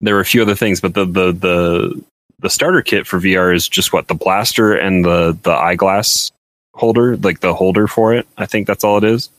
there 0.00 0.14
were 0.14 0.20
a 0.20 0.26
few 0.26 0.42
other 0.42 0.54
things, 0.54 0.80
but 0.80 0.94
the 0.94 1.04
the 1.04 1.32
the 1.32 2.04
the 2.40 2.50
starter 2.50 2.82
kit 2.82 3.06
for 3.06 3.18
VR 3.18 3.54
is 3.54 3.68
just 3.68 3.92
what 3.92 4.08
the 4.08 4.14
blaster 4.14 4.74
and 4.74 5.04
the 5.04 5.38
the 5.42 5.52
eyeglass 5.52 6.32
holder, 6.74 7.16
like 7.16 7.40
the 7.40 7.54
holder 7.54 7.86
for 7.86 8.14
it. 8.14 8.26
I 8.36 8.46
think 8.46 8.66
that's 8.66 8.84
all 8.84 8.98
it 8.98 9.04
is. 9.04 9.30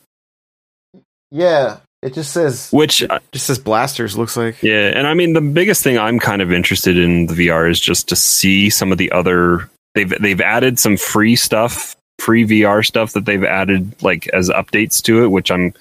yeah. 1.31 1.77
It 2.01 2.13
just 2.13 2.33
says 2.33 2.69
Which 2.69 3.03
just 3.31 3.47
says 3.47 3.57
blasters. 3.57 4.15
Looks 4.15 4.37
like 4.37 4.61
Yeah, 4.61 4.91
and 4.93 5.07
I 5.07 5.15
mean 5.15 5.33
the 5.33 5.41
biggest 5.41 5.83
thing 5.83 5.97
I'm 5.97 6.19
kind 6.19 6.43
of 6.43 6.51
interested 6.51 6.99
in 6.99 7.25
the 7.25 7.33
VR 7.33 7.67
is 7.67 7.79
just 7.79 8.09
to 8.09 8.15
see 8.15 8.69
some 8.69 8.91
of 8.91 8.99
the 8.99 9.11
other 9.11 9.71
they've 9.95 10.13
they've 10.21 10.41
added 10.41 10.77
some 10.77 10.97
free 10.97 11.35
stuff, 11.35 11.95
free 12.19 12.45
VR 12.45 12.85
stuff 12.85 13.13
that 13.13 13.25
they've 13.25 13.43
added 13.43 14.01
like 14.03 14.27
as 14.29 14.49
updates 14.49 15.01
to 15.03 15.23
it, 15.23 15.27
which 15.27 15.49
I'm 15.49 15.73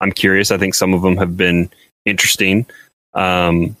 I'm 0.00 0.12
curious. 0.12 0.50
I 0.50 0.58
think 0.58 0.74
some 0.74 0.94
of 0.94 1.02
them 1.02 1.16
have 1.16 1.36
been 1.36 1.70
interesting. 2.04 2.66
Um 3.14 3.76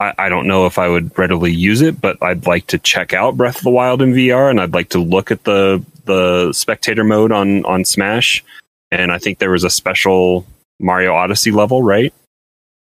I, 0.00 0.12
I 0.18 0.28
don't 0.28 0.48
know 0.48 0.66
if 0.66 0.76
I 0.78 0.88
would 0.88 1.16
readily 1.16 1.52
use 1.52 1.80
it, 1.80 2.00
but 2.00 2.20
I'd 2.20 2.46
like 2.46 2.66
to 2.68 2.78
check 2.78 3.12
out 3.12 3.36
Breath 3.36 3.58
of 3.58 3.62
the 3.62 3.70
Wild 3.70 4.02
in 4.02 4.12
VR 4.12 4.50
and 4.50 4.60
I'd 4.60 4.74
like 4.74 4.88
to 4.90 4.98
look 4.98 5.30
at 5.30 5.44
the 5.44 5.84
the 6.04 6.52
spectator 6.52 7.04
mode 7.04 7.32
on 7.32 7.64
on 7.64 7.84
Smash. 7.84 8.44
And 8.90 9.10
I 9.12 9.18
think 9.18 9.38
there 9.38 9.50
was 9.50 9.64
a 9.64 9.70
special 9.70 10.46
Mario 10.80 11.14
Odyssey 11.14 11.50
level, 11.52 11.82
right? 11.82 12.12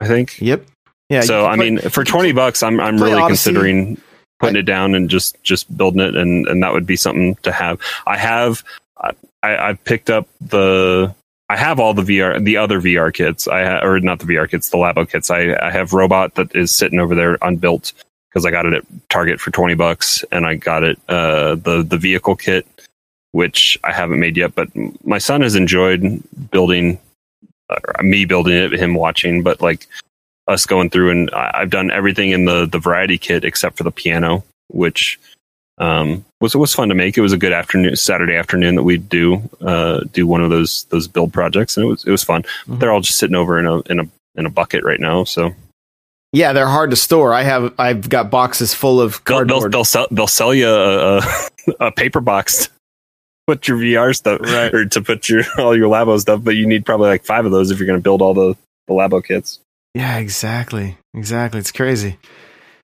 I 0.01 0.07
think 0.07 0.41
Yep. 0.41 0.65
Yeah. 1.09 1.21
so 1.23 1.47
I 1.47 1.57
play- 1.57 1.71
mean, 1.71 1.79
for 1.91 2.05
twenty 2.05 2.33
bucks, 2.33 2.63
I'm 2.63 2.79
I'm 2.81 2.97
really 3.03 3.15
Odyssey. 3.21 3.51
considering 3.51 4.01
putting 4.41 4.57
it 4.57 4.63
down 4.63 4.95
and 4.95 5.09
just 5.09 5.43
just 5.45 5.75
building 5.77 6.01
it, 6.01 6.17
and 6.17 6.47
and 6.49 6.63
that 6.63 6.73
would 6.73 6.87
be 6.87 6.97
something 6.97 7.37
to 7.43 7.53
have. 7.53 7.81
I 8.07 8.17
have 8.19 8.65
I 9.01 9.13
I 9.43 9.73
picked 9.75 10.11
up 10.11 10.29
the 10.41 11.15
I 11.49 11.57
have 11.57 11.81
all 11.81 11.95
the 11.95 12.03
VR 12.03 12.43
the 12.45 12.57
other 12.57 12.81
VR 12.81 13.13
kits. 13.13 13.49
I 13.49 13.65
ha- 13.65 13.85
or 13.87 14.01
not 14.01 14.19
the 14.21 14.27
VR 14.27 14.51
kits, 14.51 14.71
the 14.71 14.79
Labo 14.79 15.09
kits. 15.09 15.31
I 15.31 15.55
I 15.61 15.71
have 15.71 15.93
robot 15.93 16.35
that 16.37 16.55
is 16.55 16.75
sitting 16.75 17.01
over 17.01 17.15
there 17.15 17.39
unbuilt. 17.43 17.93
because 18.29 18.47
I 18.47 18.51
got 18.51 18.67
it 18.67 18.75
at 18.75 18.85
Target 19.09 19.41
for 19.41 19.51
twenty 19.51 19.75
bucks, 19.75 20.25
and 20.33 20.47
I 20.47 20.55
got 20.57 20.83
it 20.85 20.99
uh, 21.09 21.57
the 21.57 21.83
the 21.83 21.99
vehicle 21.99 22.37
kit, 22.37 22.67
which 23.33 23.79
I 23.85 23.93
haven't 23.93 24.21
made 24.21 24.37
yet. 24.37 24.55
But 24.55 24.69
my 25.05 25.19
son 25.19 25.41
has 25.43 25.57
enjoyed 25.57 26.23
building, 26.51 26.99
uh, 27.69 28.03
me 28.03 28.25
building 28.25 28.55
it, 28.55 28.73
him 28.73 28.95
watching, 28.95 29.43
but 29.43 29.61
like 29.61 29.87
us 30.49 30.67
going 30.67 30.91
through 30.91 31.11
and 31.11 31.31
I- 31.33 31.51
I've 31.55 31.71
done 31.71 31.91
everything 31.91 32.31
in 32.31 32.45
the 32.45 32.67
the 32.67 32.79
variety 32.79 33.19
kit 33.19 33.45
except 33.45 33.77
for 33.77 33.85
the 33.85 33.91
piano, 33.93 34.45
which 34.69 35.19
um, 35.79 36.25
was 36.41 36.55
was 36.55 36.75
fun 36.75 36.89
to 36.91 36.95
make. 36.95 37.17
It 37.17 37.23
was 37.23 37.33
a 37.33 37.39
good 37.39 37.53
afternoon, 37.53 37.97
Saturday 37.97 38.37
afternoon 38.37 38.75
that 38.75 38.83
we'd 38.83 39.09
do 39.09 39.41
uh, 39.61 40.01
do 40.13 40.27
one 40.27 40.43
of 40.43 40.51
those 40.51 40.85
those 40.91 41.09
build 41.09 41.33
projects, 41.33 41.77
and 41.77 41.85
it 41.87 41.89
was 41.89 42.05
it 42.05 42.11
was 42.11 42.23
fun. 42.25 42.43
Mhm. 42.67 42.79
They're 42.81 42.93
all 42.93 43.01
just 43.01 43.19
sitting 43.19 43.37
over 43.37 43.59
in 43.59 43.67
a 43.67 43.81
in 43.91 44.01
a 44.01 44.05
in 44.37 44.47
a 44.47 44.51
bucket 44.51 44.85
right 44.85 45.01
now, 45.01 45.25
so 45.25 45.53
Yeah, 46.33 46.53
they're 46.53 46.69
hard 46.69 46.91
to 46.91 46.97
store. 46.97 47.33
I 47.35 47.43
have 47.43 47.73
I've 47.79 48.09
got 48.09 48.31
boxes 48.31 48.75
full 48.75 49.01
of 49.01 49.21
they'll 49.25 49.39
they'll, 49.39 49.47
cardboard. 49.47 49.73
they'll 49.73 49.85
sell 49.85 50.07
they'll 50.11 50.27
sell 50.27 50.53
you 50.55 50.69
a, 50.69 51.19
a, 51.19 51.23
a 51.89 51.93
paper 51.93 52.21
box. 52.21 52.67
To 52.67 52.71
put 53.57 53.67
your 53.69 53.79
VR 53.79 54.15
stuff 54.15 54.41
Right. 54.43 54.73
or 54.73 54.85
to 54.85 55.01
put 55.01 55.29
your 55.29 55.43
all 55.59 55.75
your 55.77 55.89
Labo 55.91 56.21
stuff, 56.21 56.41
but 56.45 56.55
you 56.57 56.67
need 56.67 56.85
probably 56.87 57.09
like 57.09 57.25
five 57.25 57.45
of 57.47 57.53
those 57.53 57.71
if 57.71 57.79
you're 57.79 57.87
going 57.87 57.99
to 57.99 58.03
build 58.03 58.21
all 58.23 58.35
the 58.35 58.55
the 58.87 58.95
Labo 58.95 59.25
kits. 59.25 59.59
Yeah, 59.95 60.19
exactly. 60.19 60.97
Exactly. 61.15 61.61
It's 61.61 61.73
crazy. 61.73 62.19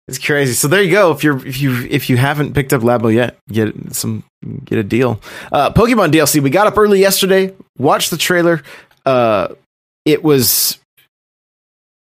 It's 0.08 0.18
crazy. 0.18 0.52
So 0.52 0.68
there 0.68 0.82
you 0.82 0.90
go. 0.92 1.10
If 1.12 1.24
you're 1.24 1.44
if 1.46 1.60
you 1.60 1.84
if 1.90 2.08
you 2.08 2.16
haven't 2.16 2.54
picked 2.54 2.72
up 2.72 2.82
Labo 2.82 3.12
yet, 3.12 3.38
get 3.48 3.74
some 3.94 4.22
get 4.64 4.78
a 4.78 4.84
deal. 4.84 5.20
Uh 5.50 5.70
Pokemon 5.72 6.12
DLC. 6.12 6.40
We 6.40 6.50
got 6.50 6.66
up 6.66 6.78
early 6.78 7.00
yesterday, 7.00 7.54
watched 7.76 8.10
the 8.10 8.16
trailer. 8.16 8.62
Uh 9.04 9.48
it 10.04 10.22
was 10.22 10.78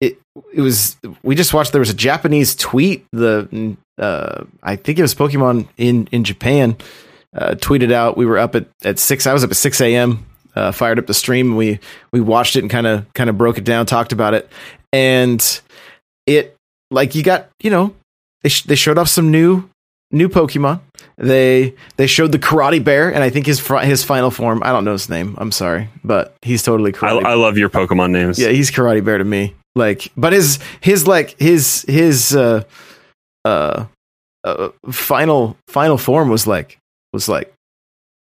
it 0.01 0.19
it 0.53 0.61
was 0.61 0.97
we 1.23 1.37
just 1.37 1.55
watched 1.55 1.71
there 1.73 1.81
was 1.81 1.91
a 1.91 1.95
Japanese 1.95 2.57
tweet 2.57 3.07
the 3.13 3.77
uh 3.99 4.45
I 4.65 4.75
think 4.77 4.99
it 4.99 5.03
was 5.03 5.15
Pokemon 5.15 5.69
in 5.77 6.09
in 6.11 6.25
Japan 6.25 6.77
uh 7.37 7.55
tweeted 7.55 7.93
out 7.93 8.17
we 8.17 8.27
were 8.27 8.39
up 8.39 8.57
at 8.57 8.67
at 8.85 8.99
6 8.99 9.27
I 9.29 9.33
was 9.33 9.45
up 9.45 9.51
at 9.51 9.57
6 9.57 9.81
a.m. 9.81 10.27
Uh, 10.55 10.71
fired 10.71 10.99
up 10.99 11.07
the 11.07 11.15
stream 11.15 11.49
and 11.49 11.57
we 11.57 11.81
we 12.13 12.21
watched 12.21 12.57
it 12.57 12.61
and 12.61 12.71
kind 12.71 12.87
of 12.87 13.11
kind 13.15 13.31
of 13.31 13.39
broke 13.39 13.57
it 13.57 13.65
down 13.65 13.87
talked 13.87 14.13
about 14.13 14.35
it 14.35 14.51
and 14.93 15.63
it 16.27 16.55
like 16.91 17.15
you 17.15 17.23
got 17.23 17.49
you 17.63 17.71
know 17.71 17.95
they 18.43 18.49
sh- 18.49 18.65
they 18.65 18.75
showed 18.75 18.99
off 18.99 19.09
some 19.09 19.31
new 19.31 19.69
new 20.13 20.29
Pokemon. 20.29 20.81
They 21.17 21.75
they 21.97 22.07
showed 22.07 22.33
the 22.33 22.39
Karate 22.39 22.83
Bear, 22.83 23.13
and 23.13 23.25
I 23.25 23.31
think 23.31 23.47
his 23.47 23.59
fr- 23.59 23.79
his 23.79 24.05
final 24.05 24.31
form. 24.31 24.63
I 24.63 24.71
don't 24.71 24.85
know 24.85 24.93
his 24.93 25.09
name. 25.09 25.35
I'm 25.39 25.51
sorry, 25.51 25.89
but 26.05 26.37
he's 26.43 26.63
totally 26.63 26.91
I, 26.91 26.97
Karate. 26.97 27.25
I 27.25 27.35
love 27.35 27.59
your 27.59 27.71
Pokemon 27.71 28.11
names. 28.11 28.39
yeah, 28.39 28.49
he's 28.49 28.71
Karate 28.71 29.05
Bear 29.05 29.19
to 29.19 29.25
me. 29.25 29.55
Like, 29.75 30.13
but 30.17 30.33
his 30.33 30.59
his 30.81 31.07
like 31.07 31.39
his 31.41 31.85
his 31.89 32.37
uh 32.37 32.63
uh, 33.45 33.87
uh 34.45 34.69
final 34.91 35.57
final 35.69 35.99
form 35.99 36.29
was 36.29 36.47
like 36.47 36.79
was 37.13 37.29
like 37.29 37.53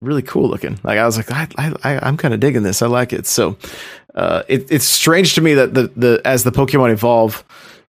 really 0.02 0.22
cool 0.22 0.50
looking. 0.50 0.80
Like 0.84 0.97
I 0.97 1.06
was 1.06 1.18
like 1.18 1.32
I 1.32 1.47
I, 1.58 1.74
I 1.84 2.08
I'm 2.08 2.18
kind 2.18 2.34
of 2.34 2.39
digging 2.39 2.64
this. 2.64 2.82
I 2.82 2.88
like 2.88 3.14
it. 3.14 3.26
So 3.26 3.58
uh, 4.16 4.43
it, 4.47 4.72
it's 4.72 4.86
strange 4.86 5.36
to 5.36 5.41
me 5.41 5.54
that 5.56 5.74
the 5.74 5.91
the 5.95 6.22
as 6.26 6.43
the 6.43 6.52
Pokemon 6.52 6.91
evolve, 6.91 7.43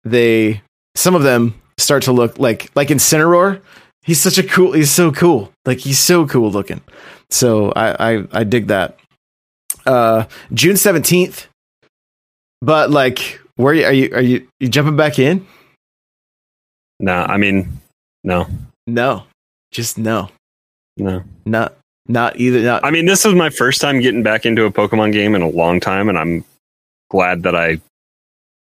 they 0.04 0.62
some 0.94 1.14
of 1.14 1.22
them 1.22 1.60
start 1.78 2.02
to 2.04 2.12
look 2.12 2.38
like 2.38 2.70
like 2.74 2.88
Incineroar. 2.88 3.60
He's 4.02 4.20
such 4.20 4.36
a 4.38 4.42
cool. 4.42 4.72
He's 4.72 4.90
so 4.90 5.10
cool. 5.12 5.50
Like 5.64 5.78
he's 5.78 5.98
so 5.98 6.26
cool 6.26 6.50
looking. 6.50 6.82
So 7.30 7.72
I 7.72 8.14
I, 8.14 8.24
I 8.32 8.44
dig 8.44 8.66
that. 8.68 8.98
Uh, 9.86 10.24
June 10.52 10.76
seventeenth. 10.76 11.48
But 12.60 12.90
like, 12.90 13.40
where 13.56 13.72
are 13.72 13.74
you? 13.74 13.86
Are 13.86 13.92
you 13.92 14.14
are 14.14 14.20
you, 14.22 14.48
you 14.60 14.68
jumping 14.68 14.96
back 14.96 15.18
in? 15.18 15.46
No, 17.00 17.12
I 17.12 17.36
mean, 17.36 17.80
no, 18.22 18.46
No, 18.86 19.24
just 19.70 19.98
no, 19.98 20.30
no. 20.96 21.22
not 21.44 21.74
not 22.06 22.38
either. 22.38 22.60
Not 22.62 22.84
I 22.84 22.90
mean, 22.90 23.06
this 23.06 23.24
is 23.24 23.34
my 23.34 23.50
first 23.50 23.80
time 23.80 24.00
getting 24.00 24.22
back 24.22 24.46
into 24.46 24.64
a 24.64 24.70
Pokemon 24.70 25.12
game 25.12 25.34
in 25.34 25.42
a 25.42 25.48
long 25.48 25.80
time, 25.80 26.08
and 26.08 26.18
I'm 26.18 26.44
glad 27.10 27.42
that 27.44 27.54
I 27.54 27.80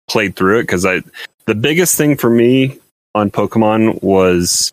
played 0.08 0.36
through 0.36 0.60
it 0.60 0.62
because 0.62 0.84
I 0.86 1.02
the 1.46 1.54
biggest 1.54 1.96
thing 1.96 2.16
for 2.16 2.30
me 2.30 2.78
on 3.14 3.30
Pokemon 3.30 4.02
was, 4.02 4.72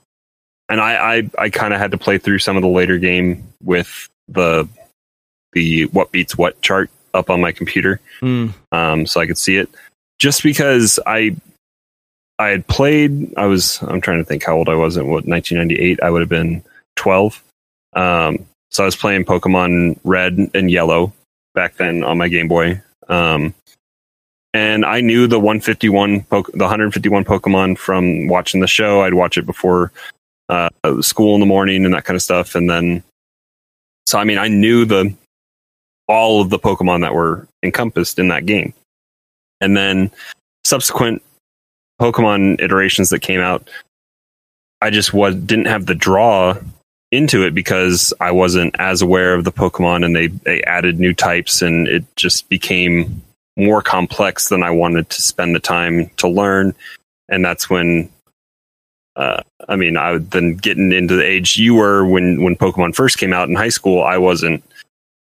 and 0.70 0.82
I 0.82 1.18
I, 1.18 1.30
I 1.38 1.49
kind 1.49 1.74
of 1.74 1.80
had 1.80 1.91
to 1.91 1.97
play 1.97 2.18
through 2.18 2.39
some 2.39 2.55
of 2.55 2.61
the 2.61 2.70
later 2.70 2.97
game 2.97 3.43
with 3.63 4.09
the 4.28 4.68
the 5.53 5.86
what 5.88 6.11
beats 6.11 6.38
what 6.38 6.61
chart 6.61 6.89
up 7.13 7.30
on 7.30 7.39
my 7.39 7.51
computer 7.51 8.01
Mm, 8.22 8.53
um, 8.72 9.05
so 9.05 9.20
I 9.20 9.28
could 9.28 9.38
see 9.38 9.57
it. 9.57 9.70
Just 10.20 10.43
because 10.43 10.99
I 11.05 11.36
I 12.39 12.47
had 12.47 12.68
played, 12.68 13.34
I 13.38 13.45
was 13.45 13.82
I'm 13.84 14.01
trying 14.01 14.20
to 14.20 14.26
think 14.26 14.43
how 14.43 14.55
old 14.55 14.70
I 14.70 14.76
was 14.76 14.97
in 14.97 15.07
what 15.07 15.26
1998. 15.26 16.01
I 16.01 16.09
would 16.09 16.22
have 16.22 16.30
been 16.30 16.63
12. 16.95 17.43
Um, 17.93 18.45
so 18.76 18.84
I 18.84 18.88
was 18.88 18.97
playing 18.97 19.23
Pokemon 19.23 19.97
Red 20.03 20.51
and 20.53 20.69
Yellow 20.69 21.13
back 21.53 21.78
then 21.78 22.03
on 22.03 22.17
my 22.17 22.28
Game 22.28 22.49
Boy. 22.49 22.82
Um, 23.07 23.55
and 24.53 24.84
I 24.84 24.99
knew 24.99 25.28
the 25.28 25.39
151 25.39 26.23
Poke- 26.23 26.51
the 26.51 26.65
151 26.65 27.23
Pokemon 27.23 27.78
from 27.78 28.28
watching 28.28 28.59
the 28.59 28.67
show. 28.67 28.99
I'd 28.99 29.13
watch 29.13 29.38
it 29.38 29.45
before 29.45 29.93
uh, 30.49 30.67
school 30.99 31.36
in 31.36 31.39
the 31.39 31.45
morning 31.45 31.86
and 31.86 31.93
that 31.93 32.03
kind 32.03 32.17
of 32.17 32.21
stuff. 32.21 32.53
And 32.53 32.69
then, 32.69 33.01
so 34.07 34.19
I 34.19 34.26
mean, 34.26 34.38
I 34.38 34.49
knew 34.49 34.84
the 34.84 35.13
all 36.09 36.41
of 36.41 36.49
the 36.49 36.59
Pokemon 36.59 36.99
that 36.99 37.13
were 37.13 37.47
encompassed 37.63 38.19
in 38.19 38.28
that 38.28 38.45
game. 38.45 38.73
And 39.61 39.78
then 39.78 40.11
subsequent 40.65 41.23
Pokemon 42.01 42.59
iterations 42.61 43.09
that 43.11 43.19
came 43.19 43.39
out, 43.39 43.69
I 44.82 44.89
just 44.89 45.13
was 45.13 45.34
didn't 45.34 45.67
have 45.67 45.86
the 45.86 45.95
draw 45.95 46.57
into 47.16 47.45
it 47.45 47.53
because 47.53 48.13
I 48.20 48.32
wasn't 48.32 48.76
as 48.80 49.01
aware 49.01 49.34
of 49.34 49.43
the 49.43 49.51
Pokemon 49.51 50.05
and 50.05 50.16
they, 50.16 50.28
they 50.28 50.61
added 50.63 50.99
new 50.99 51.13
types 51.13 51.61
and 51.61 51.88
it 51.88 52.03
just 52.16 52.49
became 52.49 53.22
more 53.57 53.82
complex 53.82 54.49
than 54.49 54.63
I 54.63 54.72
wanted 54.72 55.09
to 55.09 55.22
spend 55.22 55.55
the 55.55 55.59
time 55.59 56.09
to 56.18 56.28
learn. 56.28 56.76
And 57.30 57.43
that's 57.43 57.70
when 57.70 58.09
uh, 59.16 59.41
I 59.70 59.76
mean, 59.76 59.97
I 59.97 60.11
would 60.11 60.32
then 60.32 60.55
getting 60.55 60.91
into 60.91 61.16
the 61.16 61.26
age 61.26 61.57
you 61.57 61.76
were 61.76 62.05
when 62.05 62.43
when 62.43 62.55
Pokemon 62.55 62.95
first 62.95 63.18
came 63.18 63.34
out 63.34 63.47
in 63.47 63.55
high 63.55 63.70
school, 63.70 64.03
I 64.03 64.18
wasn't 64.18 64.63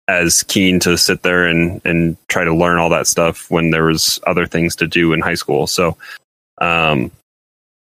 as 0.08 0.42
keen 0.42 0.78
to 0.80 0.98
sit 0.98 1.22
there 1.22 1.46
and 1.46 1.80
and 1.84 2.16
try 2.28 2.44
to 2.44 2.54
learn 2.54 2.78
all 2.78 2.90
that 2.90 3.06
stuff 3.06 3.50
when 3.50 3.70
there 3.70 3.84
was 3.84 4.20
other 4.26 4.46
things 4.46 4.76
to 4.76 4.86
do 4.86 5.12
in 5.12 5.20
high 5.20 5.34
school. 5.34 5.66
So, 5.66 5.96
um, 6.60 7.10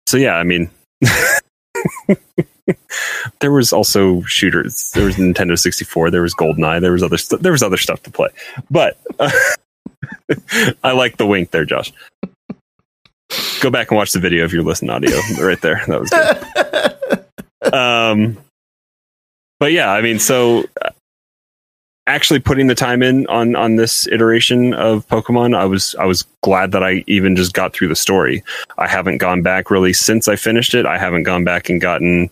so 0.07 0.17
yeah, 0.17 0.37
I 0.37 0.45
mean, 0.45 0.71
there 3.41 3.53
was 3.53 3.73
also 3.73 4.23
shooters. 4.23 4.91
There 4.93 5.05
was 5.05 5.17
Nintendo 5.17 5.59
sixty 5.59 5.85
four. 5.85 6.11
There 6.11 6.23
was 6.23 6.35
GoldenEye. 6.35 6.81
There 6.81 6.93
was 6.93 7.03
other 7.03 7.19
st- 7.19 7.43
there 7.43 7.53
was 7.53 7.63
other 7.63 7.77
stuff 7.77 8.03
to 8.05 8.11
play. 8.11 8.29
But 8.71 8.99
I 10.85 10.93
like 10.93 11.17
the 11.17 11.27
wink 11.27 11.51
there, 11.51 11.65
Josh. 11.65 11.93
Go 13.61 13.71
back 13.71 13.91
and 13.91 13.97
watch 13.97 14.13
the 14.13 14.21
video 14.21 14.45
if 14.45 14.53
you're 14.53 14.63
listening 14.63 14.91
audio. 14.91 15.19
Right 15.41 15.61
there, 15.61 15.83
that 15.87 16.01
was 16.01 16.11
good 16.11 17.03
um 17.73 18.37
but 19.61 19.73
yeah 19.73 19.93
i 19.93 20.03
mean 20.03 20.19
so 20.19 20.65
uh, 20.85 20.91
actually 22.09 22.41
putting 22.41 22.67
the 22.67 22.75
time 22.75 23.03
in 23.03 23.27
on 23.29 23.55
on 23.55 23.77
this 23.77 24.09
iteration 24.09 24.75
of 24.75 25.07
pokemon 25.07 25.55
i 25.57 25.65
was 25.65 25.95
i 26.01 26.05
was 26.05 26.25
glad 26.43 26.73
that 26.73 26.83
i 26.83 27.05
even 27.07 27.37
just 27.37 27.53
got 27.53 27.73
through 27.73 27.87
the 27.87 27.95
story 27.95 28.43
i 28.79 28.89
haven't 28.89 29.19
gone 29.19 29.43
back 29.43 29.71
really 29.71 29.93
since 29.93 30.27
i 30.27 30.35
finished 30.35 30.75
it 30.75 30.85
i 30.85 30.99
haven't 30.99 31.23
gone 31.23 31.45
back 31.45 31.71
and 31.71 31.81
gotten 31.81 32.29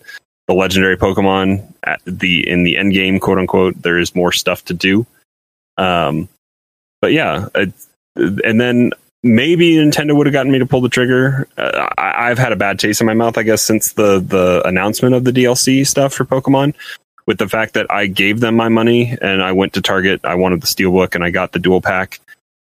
the 0.51 0.55
legendary 0.55 0.97
pokemon 0.97 1.65
at 1.85 2.01
the 2.05 2.49
in 2.49 2.65
the 2.65 2.77
end 2.77 2.93
game 2.93 3.21
quote 3.21 3.39
unquote 3.39 3.81
there 3.83 3.99
is 3.99 4.17
more 4.17 4.33
stuff 4.33 4.65
to 4.65 4.75
do 4.75 5.07
um 5.79 6.29
but 7.01 7.13
yeah 7.13 7.47
it, 7.55 7.73
and 8.17 8.61
then 8.61 8.91
maybe 9.23 9.75
Nintendo 9.75 10.17
would 10.17 10.27
have 10.27 10.33
gotten 10.33 10.51
me 10.51 10.59
to 10.59 10.67
pull 10.67 10.81
the 10.81 10.89
trigger. 10.89 11.47
Uh, 11.57 11.89
I, 11.97 12.31
I've 12.31 12.39
had 12.39 12.53
a 12.53 12.57
bad 12.57 12.81
taste 12.81 13.01
in 13.01 13.07
my 13.07 13.15
mouth, 13.15 13.39
I 13.39 13.45
guess, 13.45 13.63
since 13.63 13.93
the 13.93 14.19
the 14.19 14.67
announcement 14.67 15.15
of 15.15 15.23
the 15.25 15.31
DLC 15.31 15.87
stuff 15.87 16.13
for 16.13 16.25
Pokemon. 16.25 16.75
With 17.27 17.39
the 17.39 17.49
fact 17.49 17.75
that 17.75 17.87
I 17.91 18.07
gave 18.07 18.41
them 18.41 18.57
my 18.57 18.69
money 18.69 19.17
and 19.23 19.41
I 19.43 19.53
went 19.53 19.75
to 19.75 19.83
Target, 19.83 20.21
I 20.25 20.35
wanted 20.35 20.63
the 20.63 20.67
Steelbook 20.67 21.15
and 21.15 21.23
I 21.23 21.31
got 21.31 21.53
the 21.53 21.61
dual 21.61 21.81
pack. 21.81 22.19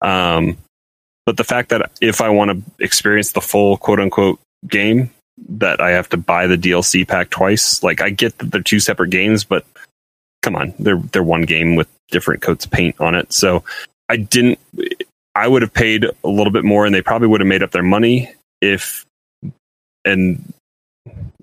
Um, 0.02 0.58
but 1.26 1.36
the 1.36 1.44
fact 1.44 1.70
that 1.70 1.92
if 2.00 2.22
I 2.22 2.30
want 2.30 2.52
to 2.52 2.84
experience 2.84 3.34
the 3.34 3.42
full 3.42 3.76
quote 3.78 4.00
unquote 4.00 4.40
game, 4.68 5.12
that 5.38 5.82
I 5.82 5.92
have 5.92 6.10
to 6.10 6.18
buy 6.18 6.48
the 6.48 6.58
DLC 6.58 7.08
pack 7.08 7.30
twice. 7.30 7.84
Like 7.84 8.02
I 8.02 8.10
get 8.10 8.38
that 8.38 8.52
they're 8.52 8.62
two 8.62 8.80
separate 8.80 9.10
games, 9.10 9.44
but 9.44 9.66
come 10.42 10.56
on, 10.56 10.74
they're 10.80 11.00
they're 11.12 11.24
one 11.24 11.44
game 11.44 11.76
with 11.76 11.88
different 12.10 12.42
coats 12.42 12.66
of 12.66 12.72
paint 12.72 12.96
on 13.00 13.16
it. 13.16 13.34
So 13.34 13.64
I 14.10 14.18
didn't 14.18 14.60
I 15.36 15.48
would 15.48 15.62
have 15.62 15.74
paid 15.74 16.06
a 16.06 16.28
little 16.28 16.54
bit 16.54 16.64
more 16.64 16.86
and 16.86 16.96
they 16.96 17.02
probably 17.02 17.28
would 17.28 17.42
have 17.42 17.48
made 17.48 17.64
up 17.64 17.72
their 17.72 17.84
money 17.84 18.32
if 18.62 19.06
and 20.06 20.54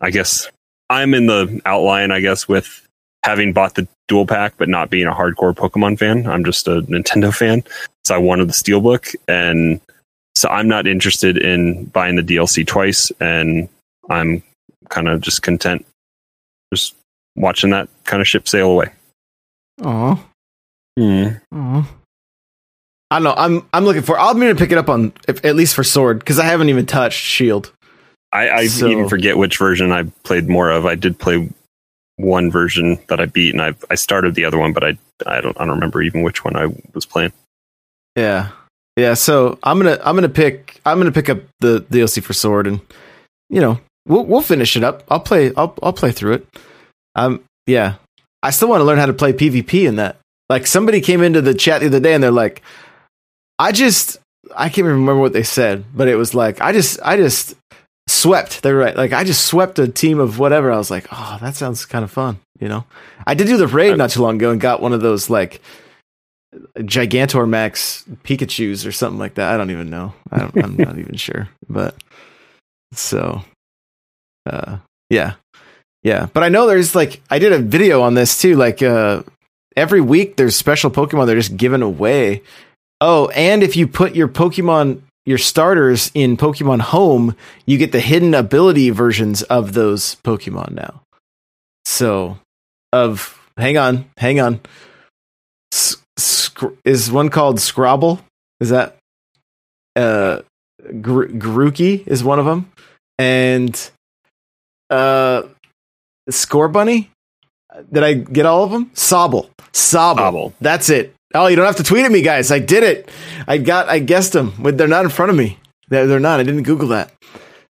I 0.01 0.11
guess 0.11 0.49
I'm 0.88 1.14
in 1.14 1.26
the 1.26 1.61
outline, 1.66 2.11
I 2.11 2.20
guess, 2.20 2.49
with 2.49 2.86
having 3.24 3.53
bought 3.53 3.74
the 3.74 3.86
dual 4.09 4.26
pack 4.26 4.55
but 4.57 4.68
not 4.68 4.90
being 4.90 5.07
a 5.07 5.12
hardcore 5.12 5.55
Pokemon 5.55 5.99
fan. 5.99 6.26
I'm 6.26 6.45
just 6.45 6.66
a 6.66 6.82
Nintendo 6.82 7.34
fan. 7.34 7.62
So 8.05 8.14
I 8.14 8.18
wanted 8.18 8.49
the 8.49 8.53
Steelbook 8.53 9.14
and 9.28 9.80
so 10.34 10.49
I'm 10.49 10.68
not 10.68 10.86
interested 10.86 11.36
in 11.36 11.84
buying 11.86 12.16
the 12.16 12.22
DLC 12.22 12.66
twice 12.66 13.12
and 13.20 13.68
I'm 14.11 14.42
kind 14.88 15.09
of 15.09 15.20
just 15.20 15.42
content, 15.42 15.86
just 16.72 16.94
watching 17.36 17.70
that 17.70 17.88
kind 18.05 18.20
of 18.20 18.28
ship 18.28 18.48
sail 18.48 18.70
away. 18.70 18.92
Aw. 19.84 20.14
Hmm. 20.98 21.28
Aw. 21.55 21.88
I 23.11 23.16
don't 23.16 23.24
know. 23.24 23.34
I'm 23.36 23.66
I'm 23.72 23.84
looking 23.84 24.03
for. 24.03 24.18
I'm 24.18 24.38
going 24.40 24.55
to 24.55 24.59
pick 24.59 24.72
it 24.72 24.78
up 24.78 24.88
on 24.88 25.12
if, 25.28 25.44
at 25.44 25.55
least 25.57 25.74
for 25.74 25.84
sword 25.84 26.18
because 26.18 26.38
I 26.38 26.44
haven't 26.44 26.68
even 26.70 26.86
touched 26.86 27.18
shield. 27.18 27.72
I, 28.32 28.48
I 28.50 28.66
So- 28.66 28.88
even 28.88 29.09
forget 29.09 29.36
which 29.36 29.59
version 29.59 29.92
I 29.92 30.05
played 30.24 30.48
more 30.48 30.70
of. 30.70 30.86
I 30.86 30.94
did 30.94 31.18
play 31.18 31.48
one 32.16 32.50
version 32.50 32.98
that 33.09 33.20
I 33.20 33.26
beat, 33.26 33.53
and 33.55 33.61
I 33.62 33.74
I 33.90 33.94
started 33.96 34.34
the 34.34 34.44
other 34.46 34.59
one, 34.59 34.72
but 34.72 34.84
I 34.84 34.98
I 35.26 35.40
don't 35.42 35.59
I 35.61 35.64
don't 35.66 35.74
remember 35.74 36.03
even 36.03 36.22
which 36.22 36.42
one 36.44 36.57
I 36.57 36.68
was 36.94 37.05
playing. 37.05 37.32
Yeah, 38.16 38.50
yeah. 38.96 39.12
So 39.14 39.59
I'm 39.62 39.78
gonna 39.78 39.98
I'm 40.03 40.14
gonna 40.14 40.28
pick 40.30 40.80
I'm 40.86 40.98
gonna 40.98 41.12
pick 41.12 41.28
up 41.28 41.40
the 41.61 41.84
the 41.90 41.98
DLC 41.98 42.22
for 42.22 42.32
sword, 42.32 42.66
and 42.66 42.80
you 43.50 43.61
know 43.61 43.78
we'll 44.07 44.24
we'll 44.24 44.42
finish 44.42 44.76
it 44.76 44.84
up. 44.84 45.05
I'll 45.09 45.20
play 45.20 45.53
I'll 45.57 45.76
I'll 45.82 45.92
play 45.92 46.12
through 46.12 46.34
it. 46.34 46.46
Um, 47.14 47.42
yeah. 47.66 47.94
I 48.42 48.50
still 48.50 48.68
want 48.68 48.80
to 48.80 48.84
learn 48.84 48.98
how 48.98 49.07
to 49.07 49.12
play 49.12 49.32
PvP 49.32 49.86
in 49.86 49.96
that. 49.96 50.16
Like 50.48 50.66
somebody 50.66 51.00
came 51.00 51.22
into 51.22 51.40
the 51.40 51.55
chat 51.55 51.80
the 51.80 51.86
other 51.86 52.00
day, 52.00 52.14
and 52.14 52.22
they're 52.22 52.30
like, 52.30 52.62
I 53.59 53.72
just 53.72 54.18
I 54.57 54.68
can't 54.68 54.78
even 54.78 54.92
remember 54.92 55.20
what 55.20 55.32
they 55.32 55.44
said, 55.44 55.84
but 55.94 56.09
it 56.09 56.16
was 56.16 56.34
like 56.34 56.61
I 56.61 56.72
just 56.72 56.98
I 57.03 57.16
just 57.16 57.55
swept. 58.09 58.62
They're 58.62 58.76
right. 58.76 58.96
Like 58.96 59.12
I 59.12 59.24
just 59.24 59.46
swept 59.46 59.78
a 59.78 59.88
team 59.88 60.18
of 60.18 60.38
whatever. 60.38 60.72
I 60.72 60.78
was 60.78 60.90
like, 60.90 61.07
oh, 61.12 61.38
that 61.40 61.55
sounds 61.55 61.84
kind 61.86 62.05
of 62.05 62.11
fun. 62.11 62.38
You 62.59 62.68
know, 62.68 62.84
I 63.26 63.34
did 63.34 63.46
do 63.46 63.57
the 63.57 63.66
raid 63.66 63.96
not 63.96 64.11
too 64.11 64.22
long 64.22 64.36
ago 64.36 64.50
and 64.50 64.61
got 64.61 64.82
one 64.82 64.92
of 64.92 65.00
those 65.00 65.30
like 65.30 65.61
Gigantor 66.76 67.48
Max 67.48 68.05
Pikachu's 68.24 68.84
or 68.86 68.92
something 68.92 69.18
like 69.18 69.34
that. 69.34 69.53
I 69.53 69.57
don't 69.57 69.70
even 69.70 69.90
know. 69.90 70.12
I 70.30 70.38
don't, 70.38 70.64
I'm 70.64 70.76
not 70.76 70.98
even 70.98 71.16
sure. 71.16 71.48
But 71.68 71.96
so, 72.92 73.42
uh, 74.47 74.78
yeah, 75.11 75.34
yeah. 76.03 76.26
But 76.32 76.43
I 76.43 76.49
know 76.49 76.66
there's 76.66 76.95
like 76.95 77.20
I 77.30 77.38
did 77.38 77.53
a 77.53 77.59
video 77.59 78.03
on 78.03 78.14
this 78.14 78.40
too. 78.40 78.57
Like 78.57 78.82
uh, 78.82 79.22
every 79.76 80.01
week 80.01 80.36
there's 80.36 80.57
special 80.57 80.90
Pokemon 80.90 81.26
they're 81.26 81.36
just 81.36 81.57
giving 81.57 81.82
away. 81.82 82.43
Oh, 83.01 83.28
and 83.28 83.62
if 83.62 83.76
you 83.76 83.88
put 83.88 84.14
your 84.14 84.28
Pokemon 84.28 85.03
your 85.24 85.38
starters 85.38 86.11
in 86.14 86.36
Pokemon 86.36 86.80
Home, 86.80 87.36
you 87.64 87.78
get 87.78 87.93
the 87.93 88.01
hidden 88.01 88.34
ability 88.34 88.90
versions 88.90 89.43
of 89.45 89.72
those 89.72 90.16
Pokemon 90.24 90.72
now. 90.72 91.03
So, 91.84 92.38
of 92.93 93.38
hang 93.57 93.76
on, 93.76 94.11
hang 94.16 94.40
on. 94.40 94.61
Is 96.84 97.11
one 97.11 97.28
called 97.28 97.61
Scrabble? 97.61 98.20
Is 98.61 98.70
that 98.70 98.97
uh 99.97 100.40
Gr- 101.01 101.26
Grookey 101.26 102.07
is 102.07 102.24
one 102.24 102.38
of 102.38 102.45
them, 102.45 102.70
and 103.18 103.90
uh 104.93 105.49
Scorbunny. 106.30 107.09
Did 107.90 108.05
I 108.05 108.14
get 108.14 108.45
all 108.47 108.64
of 108.64 108.70
them? 108.70 108.90
Sobble, 108.95 109.49
Sobble. 109.72 110.16
Sobble. 110.18 110.53
That's 110.61 110.90
it. 110.90 111.14
Oh, 111.34 111.47
you 111.47 111.57
don't 111.57 111.64
have 111.64 111.76
to 111.76 111.82
tweet 111.82 112.05
at 112.05 112.12
me, 112.12 112.20
guys. 112.20 112.51
I 112.53 112.59
did 112.59 112.84
it. 112.84 113.11
I 113.49 113.57
got. 113.59 113.88
I 113.88 113.99
guessed 113.99 114.34
them. 114.34 114.53
But 114.59 114.76
they're 114.76 114.88
not 114.88 115.05
in 115.05 115.11
front 115.11 115.30
of 115.30 115.36
me. 115.36 115.59
They're 115.88 116.20
not. 116.20 116.40
I 116.40 116.43
didn't 116.43 116.64
Google 116.64 116.88
that. 116.88 117.12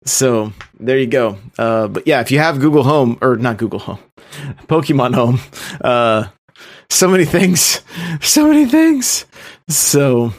So 0.04 0.52
there 0.78 0.98
you 0.98 1.06
go. 1.06 1.38
Uh, 1.58 1.88
but 1.88 2.06
yeah, 2.06 2.20
if 2.20 2.30
you 2.30 2.38
have 2.38 2.60
Google 2.60 2.84
Home 2.84 3.18
or 3.20 3.36
not 3.36 3.56
Google 3.56 3.80
Home, 3.80 3.98
Pokemon 4.68 5.14
Home, 5.14 5.40
uh, 5.80 6.28
so 6.88 7.08
many 7.08 7.24
things, 7.24 7.80
so 8.20 8.46
many 8.46 8.66
things. 8.66 9.26
So, 9.68 10.32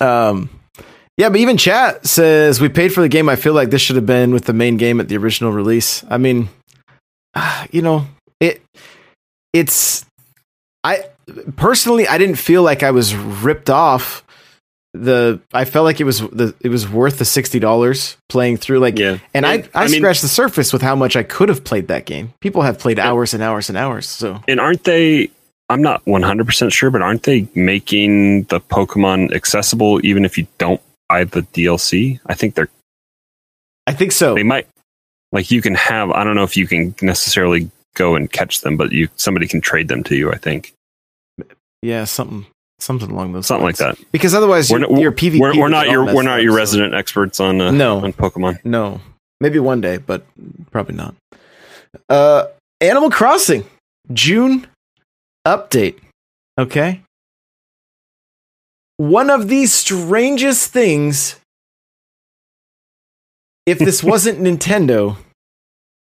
um, 0.00 0.50
yeah, 1.16 1.30
but 1.30 1.38
even 1.38 1.56
chat 1.56 2.06
says 2.06 2.60
we 2.60 2.68
paid 2.68 2.92
for 2.92 3.00
the 3.00 3.08
game. 3.08 3.28
I 3.28 3.36
feel 3.36 3.54
like 3.54 3.70
this 3.70 3.80
should 3.80 3.96
have 3.96 4.06
been 4.06 4.32
with 4.32 4.44
the 4.44 4.52
main 4.52 4.76
game 4.76 5.00
at 5.00 5.08
the 5.08 5.16
original 5.16 5.52
release. 5.52 6.04
I 6.10 6.18
mean, 6.18 6.48
you 7.70 7.82
know, 7.82 8.06
it, 8.40 8.62
it's, 9.52 10.04
I 10.84 11.04
personally, 11.56 12.06
I 12.06 12.18
didn't 12.18 12.36
feel 12.36 12.62
like 12.62 12.82
I 12.82 12.90
was 12.90 13.14
ripped 13.14 13.70
off. 13.70 14.22
The 14.92 15.40
I 15.52 15.66
felt 15.66 15.84
like 15.84 16.00
it 16.00 16.04
was 16.04 16.20
the 16.20 16.54
it 16.60 16.70
was 16.70 16.88
worth 16.88 17.18
the 17.18 17.26
sixty 17.26 17.58
dollars 17.58 18.16
playing 18.30 18.56
through 18.56 18.78
like 18.78 18.98
Yeah, 18.98 19.18
and 19.34 19.44
I, 19.44 19.56
I, 19.74 19.84
I 19.84 19.88
mean- 19.88 20.00
scratched 20.00 20.22
the 20.22 20.28
surface 20.28 20.72
with 20.72 20.80
how 20.80 20.96
much 20.96 21.16
I 21.16 21.22
could 21.22 21.50
have 21.50 21.64
played 21.64 21.88
that 21.88 22.06
game. 22.06 22.32
People 22.40 22.62
have 22.62 22.78
played 22.78 22.98
hours 22.98 23.34
and 23.34 23.42
hours 23.42 23.68
and 23.68 23.76
hours. 23.76 24.08
So 24.08 24.42
and 24.48 24.58
aren't 24.58 24.84
they? 24.84 25.30
I'm 25.68 25.82
not 25.82 26.06
100 26.06 26.46
percent 26.46 26.72
sure, 26.72 26.90
but 26.90 27.02
aren't 27.02 27.24
they 27.24 27.46
making 27.54 28.44
the 28.44 28.58
Pokemon 28.58 29.34
accessible 29.34 30.00
even 30.02 30.24
if 30.24 30.38
you 30.38 30.46
don't 30.56 30.80
buy 31.08 31.24
the 31.24 31.42
DLC? 31.42 32.20
I 32.26 32.34
think 32.34 32.54
they're 32.54 32.68
I 33.86 33.92
think 33.92 34.12
so. 34.12 34.34
they 34.34 34.42
might 34.42 34.66
like 35.32 35.50
you 35.50 35.62
can 35.62 35.74
have. 35.74 36.10
I 36.10 36.24
don't 36.24 36.34
know 36.36 36.42
if 36.44 36.56
you 36.56 36.66
can 36.66 36.94
necessarily 37.02 37.70
go 37.94 38.14
and 38.14 38.30
catch 38.30 38.60
them, 38.62 38.76
but 38.76 38.92
you 38.92 39.08
somebody 39.16 39.46
can 39.46 39.60
trade 39.60 39.88
them 39.88 40.02
to 40.04 40.16
you. 40.16 40.32
I 40.32 40.36
think 40.38 40.72
Yeah, 41.82 42.04
something 42.04 42.46
something 42.78 43.10
along 43.10 43.32
those 43.32 43.46
something 43.46 43.64
like 43.64 43.76
that. 43.76 43.96
Because 44.12 44.34
otherwise, 44.34 44.70
We're, 44.70 44.80
your, 44.80 44.90
not- 44.90 45.00
your 45.00 45.12
PvP 45.12 45.38
we're, 45.40 45.58
we're 45.58 45.68
not 45.68 45.88
your 45.88 46.04
we're 46.14 46.22
not 46.22 46.42
your 46.42 46.52
so- 46.52 46.56
resident 46.58 46.94
experts 46.94 47.40
on 47.40 47.60
uh, 47.60 47.70
No. 47.70 47.98
on 48.04 48.12
Pokemon. 48.12 48.64
No, 48.64 49.00
maybe 49.40 49.58
one 49.58 49.80
day, 49.80 49.98
but 49.98 50.26
probably 50.70 50.94
not. 50.96 51.14
Uh, 52.08 52.46
Animal 52.80 53.10
Crossing 53.10 53.64
June 54.12 54.66
update. 55.46 55.98
Okay. 56.58 57.00
One 58.96 59.30
of 59.30 59.48
the 59.48 59.66
strangest 59.66 60.72
things, 60.72 61.36
if 63.66 63.78
this 63.78 64.02
wasn't 64.12 64.40
Nintendo, 64.40 65.16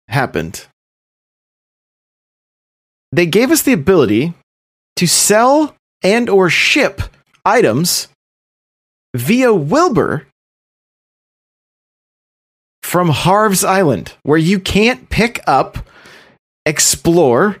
happened. 0.08 0.66
They 3.12 3.26
gave 3.26 3.50
us 3.50 3.62
the 3.62 3.72
ability 3.72 4.34
to 4.96 5.06
sell 5.06 5.74
and 6.02 6.28
or 6.28 6.48
ship 6.50 7.02
items 7.44 8.08
via 9.14 9.52
Wilbur 9.52 10.26
from 12.82 13.08
Harv's 13.08 13.64
Island, 13.64 14.14
where 14.22 14.38
you 14.38 14.58
can't 14.58 15.08
pick 15.08 15.40
up, 15.46 15.78
explore, 16.66 17.56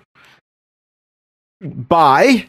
buy 1.60 2.48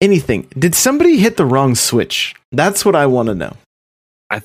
anything. 0.00 0.48
Did 0.58 0.74
somebody 0.74 1.18
hit 1.18 1.36
the 1.36 1.44
wrong 1.44 1.74
switch? 1.74 2.34
That's 2.52 2.84
what 2.84 2.96
I 2.96 3.06
want 3.06 3.28
to 3.28 3.34
know. 3.34 3.56
I 4.30 4.42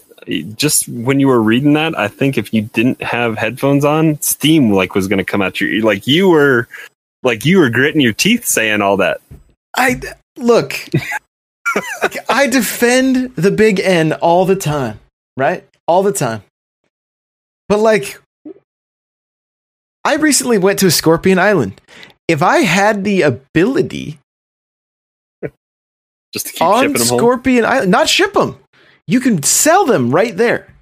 just 0.56 0.88
when 0.88 1.20
you 1.20 1.28
were 1.28 1.42
reading 1.42 1.74
that, 1.74 1.98
I 1.98 2.08
think 2.08 2.38
if 2.38 2.54
you 2.54 2.64
didn't 2.64 3.02
have 3.02 3.38
headphones 3.38 3.84
on, 3.84 4.22
Steam 4.22 4.72
like 4.72 4.96
was 4.96 5.08
going 5.08 5.18
to 5.18 5.26
come 5.26 5.42
out 5.42 5.60
your 5.60 5.70
ear. 5.70 5.84
Like 5.84 6.08
you 6.08 6.30
were, 6.30 6.68
like 7.24 7.46
you 7.46 7.60
were 7.60 7.70
gritting 7.70 8.02
your 8.02 8.14
teeth 8.14 8.46
saying 8.46 8.82
all 8.82 8.98
that. 8.98 9.22
I 9.76 10.00
look. 10.38 10.76
I 12.30 12.48
defend 12.48 13.36
the 13.36 13.52
big 13.52 13.80
N 13.80 14.14
all 14.14 14.46
the 14.46 14.56
time, 14.56 15.00
right? 15.38 15.66
All 15.88 16.04
the 16.04 16.12
time. 16.12 16.44
But 17.70 17.80
like 17.80 18.20
I 20.04 20.16
recently 20.16 20.58
went 20.58 20.80
to 20.80 20.92
Scorpion 20.92 21.40
Island. 21.40 21.80
If 22.28 22.42
I 22.42 22.60
had 22.60 23.04
the 23.04 23.22
ability 23.22 24.20
Just 26.34 26.48
to 26.48 26.54
keep 26.54 26.62
on 26.62 26.84
shipping 26.84 26.94
them 27.00 27.08
home. 27.08 27.18
Scorpion 27.20 27.66
Island, 27.66 27.92
not 27.92 28.10
ship 28.10 28.34
them. 28.34 28.58
You 29.08 29.20
can 29.20 29.44
sell 29.44 29.86
them 29.86 30.12
right 30.12 30.36
there. 30.36 30.74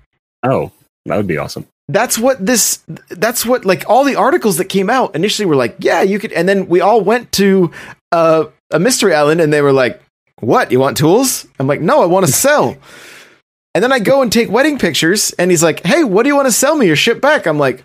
Oh, 0.43 0.71
that 1.05 1.17
would 1.17 1.27
be 1.27 1.37
awesome. 1.37 1.65
That's 1.87 2.19
what 2.19 2.45
this 2.45 2.83
that's 3.09 3.45
what 3.45 3.65
like 3.65 3.83
all 3.89 4.03
the 4.03 4.15
articles 4.15 4.57
that 4.57 4.65
came 4.65 4.89
out 4.89 5.15
initially 5.15 5.47
were 5.47 5.55
like, 5.55 5.77
yeah, 5.79 6.03
you 6.03 6.19
could 6.19 6.31
and 6.33 6.47
then 6.47 6.67
we 6.67 6.81
all 6.81 7.01
went 7.01 7.31
to 7.33 7.71
uh, 8.11 8.45
a 8.71 8.79
mystery 8.79 9.13
island 9.13 9.41
and 9.41 9.51
they 9.51 9.61
were 9.61 9.73
like, 9.73 9.99
"What? 10.39 10.71
You 10.71 10.79
want 10.79 10.97
tools?" 10.97 11.47
I'm 11.59 11.65
like, 11.65 11.81
"No, 11.81 12.03
I 12.03 12.05
want 12.05 12.27
to 12.27 12.31
sell." 12.47 12.77
and 13.75 13.83
then 13.83 13.91
I 13.91 13.99
go 13.99 14.21
and 14.21 14.31
take 14.31 14.49
wedding 14.49 14.77
pictures 14.77 15.31
and 15.33 15.51
he's 15.51 15.63
like, 15.63 15.85
"Hey, 15.85 16.03
what 16.03 16.23
do 16.23 16.29
you 16.29 16.35
want 16.35 16.47
to 16.47 16.51
sell 16.51 16.75
me 16.75 16.85
Your 16.85 16.95
ship 16.95 17.21
back?" 17.21 17.47
I'm 17.47 17.57
like, 17.57 17.83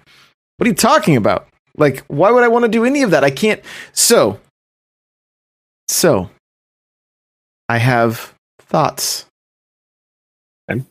"What 0.56 0.66
are 0.66 0.68
you 0.68 0.74
talking 0.74 1.16
about? 1.16 1.48
Like, 1.76 2.04
why 2.08 2.30
would 2.30 2.44
I 2.44 2.48
want 2.48 2.64
to 2.64 2.70
do 2.70 2.84
any 2.84 3.02
of 3.02 3.10
that? 3.12 3.24
I 3.24 3.30
can't." 3.30 3.62
So 3.92 4.38
so 5.88 6.30
I 7.68 7.78
have 7.78 8.34
thoughts. 8.60 9.26
Okay. 10.70 10.82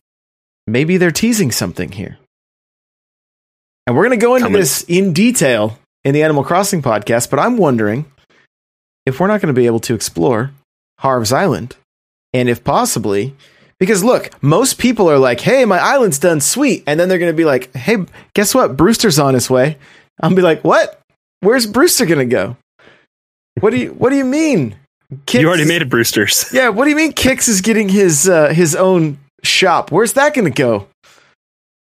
Maybe 0.68 0.98
they're 0.98 1.12
teasing 1.12 1.52
something 1.52 1.92
here. 1.92 2.18
And 3.86 3.96
we're 3.96 4.06
going 4.06 4.20
to 4.20 4.26
go 4.26 4.36
into 4.36 4.46
Coming. 4.46 4.60
this 4.60 4.84
in 4.88 5.14
detail 5.14 5.78
in 6.04 6.14
the 6.14 6.24
Animal 6.24 6.44
Crossing 6.44 6.82
podcast, 6.82 7.30
but 7.30 7.40
I'm 7.40 7.58
wondering 7.58 8.06
if 9.06 9.20
we're 9.20 9.28
not 9.28 9.42
going 9.42 9.54
to 9.54 9.60
be 9.60 9.66
able 9.66 9.82
to 9.82 9.94
explore 9.94 10.52
Harv's 11.00 11.34
Island. 11.34 11.76
And 12.34 12.48
if 12.48 12.64
possibly, 12.64 13.36
because 13.80 14.04
look, 14.04 14.32
most 14.42 14.78
people 14.78 15.10
are 15.10 15.18
like, 15.18 15.42
hey, 15.42 15.66
my 15.66 15.80
island's 15.80 16.20
done 16.20 16.40
sweet. 16.40 16.84
And 16.88 17.00
then 17.00 17.10
they're 17.10 17.20
going 17.20 17.32
to 17.32 17.38
be 17.38 17.46
like, 17.46 17.74
hey, 17.76 17.98
guess 18.34 18.56
what? 18.56 18.78
Brewster's 18.78 19.20
on 19.20 19.34
his 19.34 19.50
way. 19.50 19.78
I'll 20.22 20.34
be 20.34 20.42
like, 20.42 20.64
what? 20.64 21.02
Where's 21.42 21.68
Brewster 21.68 22.06
going 22.06 22.20
to 22.20 22.26
go? 22.26 22.58
What 23.60 23.72
do 23.72 23.78
you, 23.78 23.90
what 23.90 24.10
do 24.10 24.16
you 24.16 24.26
mean? 24.26 24.78
Kicks 25.26 25.42
you 25.42 25.48
already 25.48 25.66
made 25.66 25.82
it, 25.82 25.90
Brewster's. 25.90 26.50
yeah, 26.54 26.70
what 26.70 26.84
do 26.86 26.90
you 26.90 26.96
mean 26.96 27.14
Kicks 27.14 27.48
is 27.48 27.62
getting 27.62 27.90
his 27.90 28.28
uh, 28.30 28.50
his 28.50 28.76
own 28.76 29.18
shop? 29.44 29.92
Where's 29.92 30.14
that 30.14 30.34
going 30.34 30.46
to 30.52 30.56
go? 30.56 30.88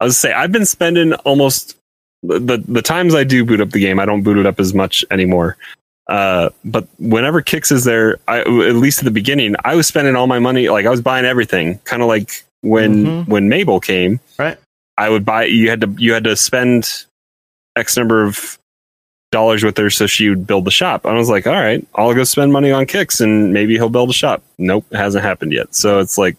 I 0.00 0.04
was 0.04 0.16
say 0.18 0.32
I've 0.32 0.52
been 0.52 0.66
spending 0.66 1.12
almost 1.14 1.76
the, 2.22 2.38
the 2.38 2.58
the 2.58 2.82
times 2.82 3.14
I 3.14 3.24
do 3.24 3.44
boot 3.44 3.60
up 3.60 3.70
the 3.70 3.80
game. 3.80 3.98
I 4.00 4.04
don't 4.06 4.22
boot 4.22 4.38
it 4.38 4.46
up 4.46 4.60
as 4.60 4.72
much 4.74 5.04
anymore. 5.10 5.56
Uh, 6.08 6.48
but 6.64 6.86
whenever 6.98 7.42
Kicks 7.42 7.70
is 7.70 7.84
there, 7.84 8.16
I, 8.26 8.40
at 8.40 8.46
least 8.48 9.00
at 9.00 9.04
the 9.04 9.10
beginning, 9.10 9.54
I 9.64 9.74
was 9.74 9.86
spending 9.86 10.16
all 10.16 10.26
my 10.26 10.38
money. 10.38 10.68
Like 10.70 10.86
I 10.86 10.90
was 10.90 11.02
buying 11.02 11.26
everything, 11.26 11.78
kind 11.84 12.00
of 12.00 12.08
like 12.08 12.44
when 12.62 13.04
Mhm. 13.04 13.28
when 13.28 13.48
Mabel 13.48 13.78
came. 13.80 14.20
Right. 14.38 14.56
I 14.96 15.10
would 15.10 15.24
buy. 15.24 15.44
You 15.44 15.68
had 15.70 15.80
to 15.82 15.94
you 15.98 16.12
had 16.14 16.24
to 16.24 16.34
spend 16.36 17.04
X 17.76 17.96
number 17.96 18.24
of 18.24 18.58
dollars 19.30 19.62
with 19.62 19.76
her 19.76 19.90
so 19.90 20.06
she 20.06 20.28
would 20.28 20.46
build 20.46 20.64
the 20.64 20.70
shop. 20.70 21.06
I 21.06 21.12
was 21.14 21.28
like, 21.28 21.46
all 21.46 21.52
right, 21.52 21.86
I'll 21.94 22.14
go 22.14 22.24
spend 22.24 22.52
money 22.52 22.70
on 22.70 22.86
kicks 22.86 23.20
and 23.20 23.52
maybe 23.52 23.74
he'll 23.74 23.88
build 23.88 24.10
a 24.10 24.14
shop. 24.14 24.42
Nope, 24.58 24.86
it 24.90 24.96
hasn't 24.96 25.24
happened 25.24 25.52
yet. 25.52 25.74
So 25.74 26.00
it's 26.00 26.18
like 26.18 26.36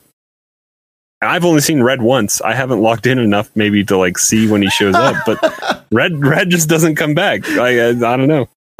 I've 1.21 1.43
only 1.43 1.61
seen 1.61 1.83
Redd 1.83 2.01
once. 2.01 2.41
I 2.41 2.53
haven't 2.53 2.81
logged 2.81 3.05
in 3.05 3.19
enough 3.19 3.49
maybe 3.55 3.83
to 3.85 3.97
like 3.97 4.17
see 4.17 4.49
when 4.49 4.61
he 4.61 4.69
shows 4.69 4.95
up, 4.95 5.15
but 5.25 5.85
Redd 5.91 6.23
Redd 6.23 6.49
just 6.49 6.69
doesn't 6.69 6.95
come 6.95 7.13
back. 7.13 7.47
Like, 7.49 7.77
I, 7.77 7.89
I 7.89 7.93
don't 7.93 8.27
know. 8.27 8.47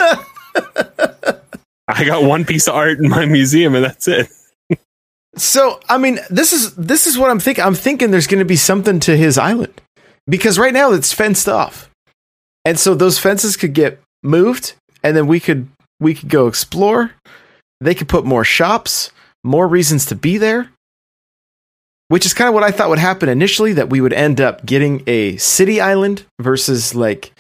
I 1.88 2.06
got 2.06 2.24
one 2.24 2.46
piece 2.46 2.68
of 2.68 2.76
art 2.76 3.00
in 3.00 3.10
my 3.10 3.26
museum 3.26 3.76
and 3.76 3.84
that's 3.84 4.08
it. 4.08 4.30
So, 5.36 5.80
I 5.90 5.98
mean, 5.98 6.20
this 6.30 6.54
is 6.54 6.76
this 6.76 7.08
is 7.08 7.18
what 7.18 7.30
I'm 7.30 7.40
thinking. 7.40 7.64
I'm 7.64 7.76
thinking 7.76 8.12
there's 8.12 8.28
going 8.28 8.40
to 8.40 8.46
be 8.46 8.56
something 8.56 9.00
to 9.02 9.18
his 9.18 9.38
island 9.38 9.82
because 10.28 10.58
right 10.58 10.74
now 10.74 10.92
it's 10.94 11.14
fenced 11.14 11.50
off, 11.50 11.89
and 12.66 12.80
so 12.80 12.94
those 12.94 13.20
fences 13.20 13.58
could 13.58 13.74
get 13.74 14.02
moved, 14.24 14.74
and 15.04 15.16
then 15.16 15.28
we 15.28 15.40
could 15.40 15.68
we 16.00 16.14
could 16.14 16.30
go 16.30 16.48
explore. 16.48 17.12
They 17.82 17.96
could 17.96 18.10
put 18.10 18.26
more 18.26 18.44
shops, 18.44 19.12
more 19.44 19.68
reasons 19.68 20.06
to 20.08 20.16
be 20.16 20.38
there, 20.38 20.70
which 22.10 22.26
is 22.26 22.34
kind 22.34 22.48
of 22.48 22.54
what 22.54 22.64
I 22.64 22.72
thought 22.72 22.90
would 22.90 23.00
happen 23.00 23.30
initially. 23.30 23.74
That 23.74 23.90
we 23.90 24.02
would 24.02 24.14
end 24.14 24.42
up 24.42 24.66
getting 24.66 25.04
a 25.08 25.38
city 25.38 25.80
island 25.80 26.26
versus 26.40 26.94
like 26.94 27.32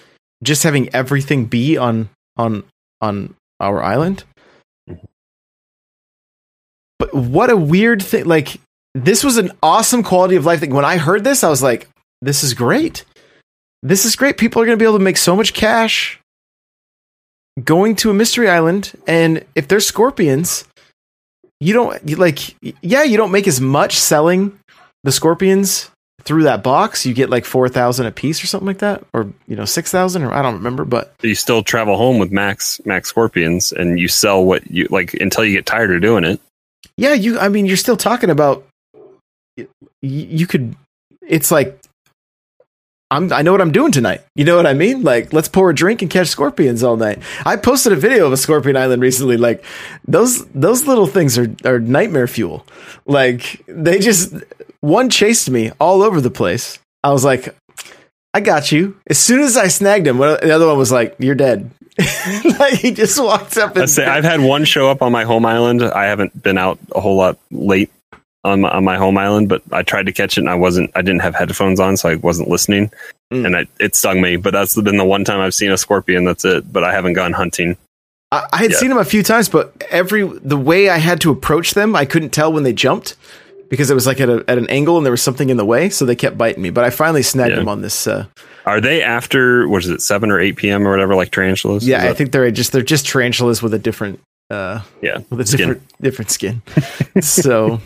just 0.43 0.63
having 0.63 0.93
everything 0.93 1.45
be 1.45 1.77
on 1.77 2.09
on 2.37 2.63
on 3.01 3.35
our 3.59 3.83
island. 3.83 4.23
But 6.97 7.13
what 7.13 7.49
a 7.49 7.57
weird 7.57 8.01
thing! 8.01 8.25
Like 8.25 8.59
this 8.93 9.23
was 9.23 9.37
an 9.37 9.51
awesome 9.61 10.03
quality 10.03 10.35
of 10.35 10.45
life 10.45 10.59
thing. 10.61 10.73
When 10.73 10.85
I 10.85 10.97
heard 10.97 11.23
this, 11.23 11.43
I 11.43 11.49
was 11.49 11.63
like, 11.63 11.89
"This 12.21 12.43
is 12.43 12.53
great. 12.53 13.03
This 13.81 14.05
is 14.05 14.15
great. 14.15 14.37
People 14.37 14.61
are 14.61 14.65
going 14.65 14.77
to 14.77 14.81
be 14.81 14.87
able 14.87 14.97
to 14.97 15.03
make 15.03 15.17
so 15.17 15.35
much 15.35 15.53
cash 15.53 16.19
going 17.63 17.95
to 17.97 18.09
a 18.09 18.13
mystery 18.13 18.49
island, 18.49 18.93
and 19.07 19.45
if 19.55 19.67
they're 19.67 19.79
scorpions, 19.79 20.65
you 21.59 21.73
don't 21.73 22.07
you 22.07 22.15
like. 22.15 22.55
Yeah, 22.81 23.03
you 23.03 23.17
don't 23.17 23.31
make 23.31 23.47
as 23.47 23.59
much 23.59 23.97
selling 23.97 24.57
the 25.03 25.11
scorpions 25.11 25.89
through 26.21 26.43
that 26.43 26.63
box. 26.63 27.05
You 27.05 27.13
get 27.13 27.29
like 27.29 27.45
four 27.45 27.69
thousand 27.69 28.05
a 28.05 28.11
piece 28.11 28.43
or 28.43 28.47
something 28.47 28.67
like 28.67 28.79
that, 28.79 29.03
or 29.13 29.31
you 29.47 29.55
know 29.55 29.65
six 29.65 29.91
thousand, 29.91 30.23
or 30.23 30.33
I 30.33 30.41
don't 30.41 30.55
remember, 30.55 30.85
but." 30.85 31.13
You 31.21 31.35
still 31.35 31.63
travel 31.63 31.97
home 31.97 32.19
with 32.19 32.31
Max 32.31 32.79
Max 32.85 33.09
Scorpions 33.09 33.71
and 33.71 33.99
you 33.99 34.07
sell 34.07 34.43
what 34.43 34.69
you 34.71 34.87
like 34.89 35.13
until 35.15 35.43
you 35.43 35.55
get 35.55 35.65
tired 35.65 35.93
of 35.93 36.01
doing 36.01 36.23
it. 36.23 36.39
Yeah, 36.97 37.13
you. 37.13 37.39
I 37.39 37.49
mean, 37.49 37.65
you're 37.65 37.77
still 37.77 37.97
talking 37.97 38.29
about. 38.29 38.65
You 40.01 40.47
could. 40.47 40.75
It's 41.27 41.51
like. 41.51 41.79
I'm. 43.11 43.33
I 43.33 43.41
know 43.41 43.51
what 43.51 43.61
I'm 43.61 43.71
doing 43.71 43.91
tonight. 43.91 44.21
You 44.35 44.45
know 44.45 44.55
what 44.55 44.67
I 44.67 44.73
mean? 44.73 45.03
Like, 45.03 45.33
let's 45.33 45.47
pour 45.47 45.69
a 45.69 45.75
drink 45.75 46.01
and 46.01 46.11
catch 46.11 46.27
scorpions 46.27 46.83
all 46.83 46.95
night. 46.95 47.19
I 47.45 47.55
posted 47.55 47.91
a 47.91 47.95
video 47.95 48.27
of 48.27 48.33
a 48.33 48.37
scorpion 48.37 48.77
island 48.77 49.01
recently. 49.01 49.37
Like, 49.37 49.63
those 50.07 50.45
those 50.47 50.85
little 50.85 51.07
things 51.07 51.37
are 51.37 51.53
are 51.65 51.79
nightmare 51.79 52.27
fuel. 52.27 52.65
Like, 53.05 53.63
they 53.67 53.99
just 53.99 54.33
one 54.81 55.09
chased 55.09 55.49
me 55.49 55.71
all 55.79 56.03
over 56.03 56.21
the 56.21 56.29
place. 56.29 56.77
I 57.03 57.11
was 57.11 57.25
like, 57.25 57.55
I 58.33 58.41
got 58.41 58.71
you. 58.71 58.97
As 59.07 59.17
soon 59.17 59.41
as 59.41 59.57
I 59.57 59.67
snagged 59.69 60.05
him, 60.05 60.17
the 60.17 60.51
other 60.51 60.67
one 60.67 60.77
was 60.77 60.91
like, 60.91 61.15
"You're 61.19 61.35
dead." 61.35 61.71
like 62.59 62.75
he 62.75 62.91
just 62.91 63.21
walked 63.21 63.57
up 63.57 63.71
and 63.71 63.79
Let's 63.79 63.93
say 63.93 64.05
I've 64.07 64.23
had 64.23 64.39
one 64.39 64.63
show 64.63 64.89
up 64.89 65.01
on 65.01 65.11
my 65.11 65.23
home 65.25 65.45
island. 65.45 65.83
I 65.83 66.05
haven't 66.05 66.41
been 66.41 66.57
out 66.57 66.79
a 66.95 67.01
whole 67.01 67.17
lot 67.17 67.37
late 67.51 67.91
on 68.43 68.61
my, 68.61 68.69
on 68.69 68.83
my 68.83 68.95
home 68.97 69.17
island, 69.17 69.49
but 69.49 69.61
I 69.71 69.83
tried 69.83 70.05
to 70.05 70.11
catch 70.13 70.37
it 70.37 70.41
and 70.41 70.49
I 70.49 70.55
wasn't. 70.55 70.91
I 70.95 71.01
didn't 71.01 71.21
have 71.21 71.35
headphones 71.35 71.79
on, 71.79 71.97
so 71.97 72.09
I 72.09 72.15
wasn't 72.15 72.49
listening, 72.49 72.91
Mm. 73.31 73.45
and 73.45 73.55
I, 73.57 73.67
it 73.79 73.95
stung 73.95 74.21
me. 74.21 74.37
But 74.37 74.53
that's 74.53 74.73
been 74.79 74.97
the 74.97 75.05
one 75.05 75.23
time 75.23 75.39
I've 75.39 75.53
seen 75.53 75.71
a 75.71 75.77
scorpion. 75.77 76.23
That's 76.25 76.43
it. 76.45 76.71
But 76.73 76.83
I 76.83 76.91
haven't 76.93 77.13
gone 77.13 77.33
hunting. 77.33 77.77
I, 78.31 78.47
I 78.53 78.57
had 78.57 78.71
Yeah. 78.71 78.77
seen 78.77 78.89
them 78.89 78.97
a 78.97 79.05
few 79.05 79.21
times, 79.23 79.49
but 79.49 79.83
every 79.91 80.23
the 80.23 80.57
way 80.57 80.89
I 80.89 80.97
had 80.97 81.21
to 81.21 81.31
approach 81.31 81.73
them, 81.75 81.95
I 81.95 82.05
couldn't 82.05 82.29
tell 82.31 82.51
when 82.51 82.63
they 82.63 82.73
jumped 82.73 83.15
because 83.69 83.91
it 83.91 83.93
was 83.93 84.07
like 84.07 84.19
at, 84.19 84.29
a, 84.29 84.43
at 84.47 84.57
an 84.57 84.67
angle 84.69 84.97
and 84.97 85.05
there 85.05 85.11
was 85.11 85.21
something 85.21 85.49
in 85.51 85.57
the 85.57 85.65
way, 85.65 85.89
so 85.89 86.05
they 86.05 86.15
kept 86.15 86.37
biting 86.39 86.63
me. 86.63 86.71
But 86.71 86.85
I 86.85 86.89
finally 86.89 87.21
snagged 87.21 87.51
Yeah. 87.51 87.57
them 87.57 87.67
on 87.67 87.81
this. 87.81 88.07
Uh, 88.07 88.25
Are 88.65 88.81
they 88.81 89.03
after? 89.03 89.67
What 89.67 89.83
is 89.83 89.89
it? 89.89 90.01
Seven 90.01 90.31
or 90.31 90.39
eight 90.39 90.55
p.m. 90.55 90.87
or 90.87 90.91
whatever, 90.91 91.13
like 91.15 91.29
tarantulas? 91.31 91.85
yeah, 91.87 92.05
Is 92.05 92.11
I 92.11 92.13
think 92.15 92.31
they're 92.31 92.49
just 92.49 92.71
they're 92.71 92.81
just 92.81 93.05
tarantulas 93.05 93.61
with 93.61 93.73
a 93.75 93.79
different 93.79 94.19
uh, 94.49 94.81
yeah. 95.03 95.19
with 95.29 95.41
a 95.41 95.45
Skin. 95.45 95.57
different 95.57 95.81
different 96.01 96.31
skin. 96.31 96.61
so, 97.21 97.79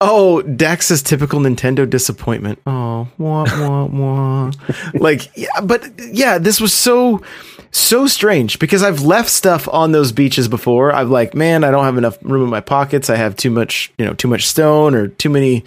oh, 0.00 0.42
Dax 0.42 0.86
says 0.86 1.02
typical 1.02 1.40
Nintendo 1.40 1.88
disappointment. 1.88 2.60
Oh, 2.66 3.08
wah 3.18 3.44
wah 3.44 3.84
wah. 3.86 4.52
like, 4.94 5.36
yeah, 5.36 5.60
but 5.62 5.88
yeah, 5.98 6.38
this 6.38 6.60
was 6.60 6.72
so 6.72 7.22
so 7.70 8.06
strange 8.06 8.58
because 8.58 8.82
I've 8.82 9.02
left 9.02 9.28
stuff 9.28 9.68
on 9.68 9.92
those 9.92 10.12
beaches 10.12 10.48
before. 10.48 10.92
I've 10.92 11.10
like, 11.10 11.34
man, 11.34 11.64
I 11.64 11.70
don't 11.70 11.84
have 11.84 11.98
enough 11.98 12.18
room 12.22 12.44
in 12.44 12.50
my 12.50 12.60
pockets. 12.60 13.10
I 13.10 13.16
have 13.16 13.36
too 13.36 13.50
much, 13.50 13.92
you 13.98 14.06
know, 14.06 14.14
too 14.14 14.28
much 14.28 14.46
stone 14.46 14.94
or 14.94 15.08
too 15.08 15.30
many 15.30 15.64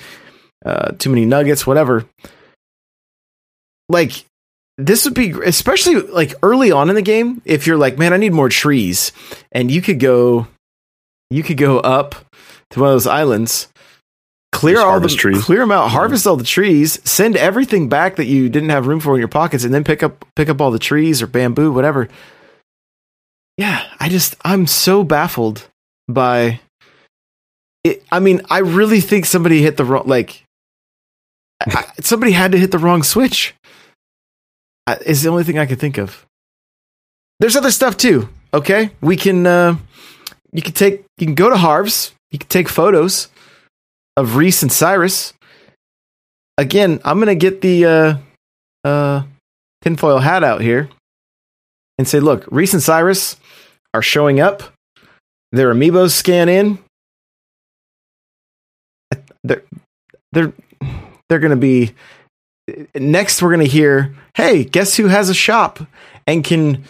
uh 0.65 0.91
too 0.93 1.09
many 1.09 1.25
nuggets, 1.25 1.67
whatever. 1.67 2.05
Like 3.89 4.25
this 4.77 5.05
would 5.05 5.13
be 5.13 5.31
especially 5.45 5.95
like 5.95 6.33
early 6.41 6.71
on 6.71 6.89
in 6.89 6.95
the 6.95 7.01
game 7.01 7.41
if 7.45 7.67
you're 7.67 7.77
like, 7.77 7.97
man, 7.97 8.13
I 8.13 8.17
need 8.17 8.33
more 8.33 8.49
trees 8.49 9.11
and 9.51 9.69
you 9.69 9.81
could 9.81 9.99
go 9.99 10.47
you 11.29 11.43
could 11.43 11.57
go 11.57 11.79
up 11.79 12.15
to 12.71 12.79
one 12.79 12.89
of 12.89 12.93
those 12.93 13.07
islands 13.07 13.67
clear 14.51 14.75
Just 14.75 14.85
all 14.85 14.99
the 14.99 15.07
trees. 15.09 15.43
clear 15.43 15.59
them 15.59 15.71
out 15.71 15.89
harvest 15.89 16.27
all 16.27 16.35
the 16.35 16.43
trees 16.43 16.99
send 17.09 17.37
everything 17.37 17.87
back 17.89 18.17
that 18.17 18.25
you 18.25 18.49
didn't 18.49 18.69
have 18.69 18.85
room 18.87 18.99
for 18.99 19.13
in 19.15 19.19
your 19.19 19.27
pockets 19.27 19.63
and 19.63 19.73
then 19.73 19.83
pick 19.83 20.03
up 20.03 20.25
pick 20.35 20.49
up 20.49 20.59
all 20.59 20.71
the 20.71 20.79
trees 20.79 21.21
or 21.21 21.27
bamboo 21.27 21.71
whatever. 21.71 22.07
Yeah 23.57 23.83
i 23.99 24.09
just 24.09 24.35
i'm 24.43 24.67
so 24.67 25.03
baffled 25.03 25.67
by 26.07 26.59
it. 27.83 28.03
I 28.11 28.19
mean 28.19 28.41
i 28.49 28.59
really 28.59 28.99
think 29.01 29.25
somebody 29.25 29.61
hit 29.61 29.77
the 29.77 29.85
wrong 29.85 30.03
like 30.07 30.43
I, 31.61 31.85
somebody 32.01 32.31
had 32.31 32.51
to 32.53 32.57
hit 32.57 32.71
the 32.71 32.79
wrong 32.79 33.03
switch. 33.03 33.53
I- 34.87 34.97
is 35.05 35.21
the 35.23 35.29
only 35.29 35.43
thing 35.43 35.59
i 35.59 35.65
could 35.65 35.79
think 35.79 35.97
of. 35.97 36.25
There's 37.39 37.55
other 37.55 37.71
stuff 37.71 37.97
too 37.97 38.29
okay? 38.53 38.91
We 38.99 39.15
can 39.15 39.47
uh 39.47 39.77
you 40.51 40.61
can 40.61 40.73
take 40.73 41.05
you 41.17 41.25
can 41.25 41.35
go 41.35 41.49
to 41.49 41.55
harv's 41.57 42.11
you 42.31 42.39
can 42.39 42.49
take 42.49 42.67
photos 42.67 43.27
of 44.21 44.35
reese 44.35 44.61
and 44.61 44.71
cyrus. 44.71 45.33
Again 46.57 46.99
i'm 47.03 47.19
gonna 47.19 47.35
get 47.35 47.61
the 47.61 47.85
uh 47.85 48.17
uh 48.83 49.23
tinfoil 49.81 50.19
hat 50.19 50.43
out 50.43 50.61
here 50.61 50.89
and 51.97 52.07
say 52.07 52.19
look 52.19 52.45
reese 52.51 52.73
and 52.73 52.83
cyrus 52.83 53.35
are 53.93 54.01
showing 54.01 54.39
up. 54.39 54.63
Their 55.51 55.73
amiibos 55.73 56.11
scan 56.11 56.47
in. 56.47 56.79
They're 59.43 59.63
they're 60.31 60.53
they're 61.27 61.39
gonna 61.39 61.55
be 61.55 61.93
next 62.95 63.41
we're 63.41 63.51
gonna 63.51 63.65
hear 63.65 64.15
hey 64.35 64.63
guess 64.63 64.95
who 64.95 65.07
has 65.07 65.29
a 65.29 65.33
shop 65.33 65.79
and 66.27 66.43
can 66.43 66.83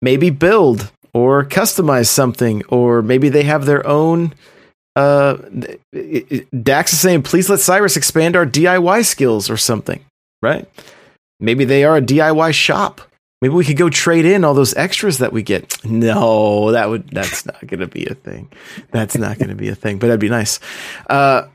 maybe 0.00 0.30
build 0.30 0.90
or 1.12 1.44
customize 1.44 2.06
something 2.06 2.64
or 2.70 3.02
maybe 3.02 3.28
they 3.28 3.42
have 3.44 3.66
their 3.66 3.86
own 3.86 4.34
uh 4.96 5.36
dax 6.62 6.92
is 6.92 7.00
saying 7.00 7.22
please 7.22 7.48
let 7.48 7.60
cyrus 7.60 7.96
expand 7.96 8.34
our 8.36 8.46
diy 8.46 9.04
skills 9.04 9.50
or 9.50 9.56
something. 9.56 10.04
Right? 10.42 10.68
Maybe 11.40 11.64
they 11.64 11.84
are 11.84 11.96
a 11.96 12.02
diy 12.02 12.52
shop. 12.52 13.00
Maybe 13.40 13.54
we 13.54 13.64
could 13.64 13.76
go 13.76 13.88
trade 13.88 14.24
in 14.24 14.42
all 14.42 14.54
those 14.54 14.74
extras 14.74 15.18
that 15.18 15.32
we 15.32 15.42
get. 15.42 15.84
No 15.84 16.72
that 16.72 16.88
would 16.88 17.08
that's 17.10 17.46
not 17.46 17.66
gonna 17.66 17.86
be 17.86 18.06
a 18.06 18.14
thing. 18.14 18.50
That's 18.90 19.16
not 19.16 19.38
gonna 19.38 19.54
be 19.54 19.68
a 19.68 19.74
thing 19.74 19.98
but 19.98 20.08
that'd 20.08 20.20
be 20.20 20.28
nice. 20.28 20.60
Uh 21.08 21.48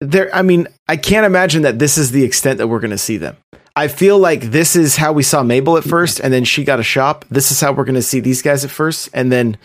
there 0.00 0.34
i 0.34 0.42
mean 0.42 0.66
i 0.88 0.96
can't 0.96 1.24
imagine 1.24 1.62
that 1.62 1.78
this 1.78 1.96
is 1.96 2.10
the 2.10 2.24
extent 2.24 2.58
that 2.58 2.66
we're 2.66 2.80
gonna 2.80 2.98
see 2.98 3.16
them. 3.16 3.36
I 3.76 3.88
feel 3.88 4.18
like 4.18 4.42
this 4.42 4.76
is 4.76 4.96
how 4.96 5.12
we 5.12 5.24
saw 5.24 5.42
Mabel 5.42 5.76
at 5.76 5.82
first, 5.82 6.20
and 6.20 6.32
then 6.32 6.44
she 6.44 6.62
got 6.62 6.78
a 6.78 6.84
shop. 6.84 7.24
This 7.28 7.50
is 7.50 7.60
how 7.60 7.72
we're 7.72 7.84
going 7.84 7.96
to 7.96 8.02
see 8.02 8.20
these 8.20 8.40
guys 8.40 8.64
at 8.64 8.70
first, 8.70 9.08
and 9.12 9.32
then 9.32 9.56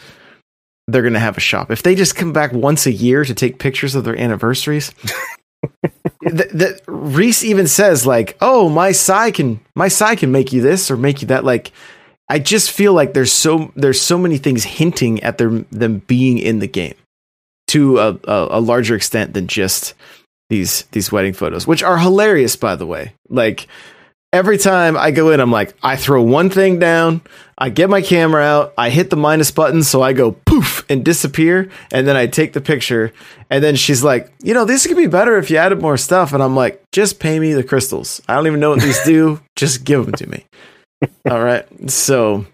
they're 0.91 1.01
going 1.01 1.13
to 1.13 1.19
have 1.19 1.37
a 1.37 1.41
shop. 1.41 1.71
If 1.71 1.83
they 1.83 1.95
just 1.95 2.15
come 2.15 2.33
back 2.33 2.51
once 2.51 2.85
a 2.85 2.91
year 2.91 3.23
to 3.23 3.33
take 3.33 3.59
pictures 3.59 3.95
of 3.95 4.03
their 4.03 4.17
anniversaries, 4.17 4.93
the, 6.21 6.79
Reese 6.87 7.43
even 7.43 7.67
says 7.67 8.05
like, 8.05 8.37
"Oh, 8.41 8.69
my 8.69 8.91
Sai 8.91 9.31
can 9.31 9.59
my 9.75 9.87
Sai 9.87 10.15
can 10.15 10.31
make 10.31 10.53
you 10.53 10.61
this 10.61 10.89
or 10.91 10.97
make 10.97 11.21
you 11.21 11.27
that." 11.29 11.43
Like, 11.43 11.71
I 12.27 12.39
just 12.39 12.71
feel 12.71 12.93
like 12.93 13.13
there's 13.13 13.31
so 13.31 13.71
there's 13.75 14.01
so 14.01 14.17
many 14.17 14.37
things 14.37 14.63
hinting 14.63 15.23
at 15.23 15.37
their 15.37 15.49
them 15.71 15.99
being 16.07 16.37
in 16.37 16.59
the 16.59 16.67
game 16.67 16.95
to 17.67 17.99
a, 17.99 18.19
a, 18.27 18.47
a 18.51 18.59
larger 18.59 18.95
extent 18.95 19.33
than 19.33 19.47
just 19.47 19.93
these 20.49 20.83
these 20.91 21.11
wedding 21.11 21.33
photos, 21.33 21.67
which 21.67 21.83
are 21.83 21.97
hilarious, 21.97 22.55
by 22.55 22.75
the 22.75 22.85
way. 22.85 23.13
Like 23.29 23.67
every 24.32 24.57
time 24.57 24.95
I 24.97 25.11
go 25.11 25.32
in, 25.32 25.39
I'm 25.39 25.51
like, 25.51 25.75
I 25.82 25.95
throw 25.95 26.21
one 26.21 26.49
thing 26.49 26.80
down, 26.80 27.21
I 27.57 27.69
get 27.69 27.89
my 27.89 28.01
camera 28.01 28.43
out, 28.43 28.73
I 28.77 28.89
hit 28.89 29.09
the 29.09 29.15
minus 29.15 29.51
button, 29.51 29.84
so 29.84 30.01
I 30.01 30.13
go 30.13 30.32
poof 30.32 30.86
and 30.89 31.03
disappear, 31.03 31.69
and 31.91 32.07
then 32.07 32.15
I 32.15 32.27
take 32.27 32.53
the 32.53 32.61
picture. 32.61 33.11
And 33.49 33.63
then 33.63 33.75
she's 33.75 34.03
like, 34.03 34.32
you 34.41 34.53
know, 34.53 34.65
this 34.65 34.86
could 34.86 34.97
be 34.97 35.07
better 35.07 35.38
if 35.38 35.49
you 35.49 35.57
added 35.57 35.82
more 35.82 35.97
stuff. 35.97 36.34
And 36.34 36.43
I'm 36.43 36.55
like, 36.55 36.84
just 36.91 37.19
pay 37.19 37.39
me 37.39 37.53
the 37.53 37.63
crystals. 37.63 38.21
I 38.27 38.36
don't 38.36 38.47
even 38.47 38.59
know 38.59 38.71
what 38.71 38.82
these 38.82 39.03
do. 39.03 39.39
Just 39.55 39.84
give 39.84 40.05
them 40.05 40.13
to 40.15 40.30
me. 40.30 40.45
All 41.30 41.43
right. 41.43 41.65
So 41.89 42.45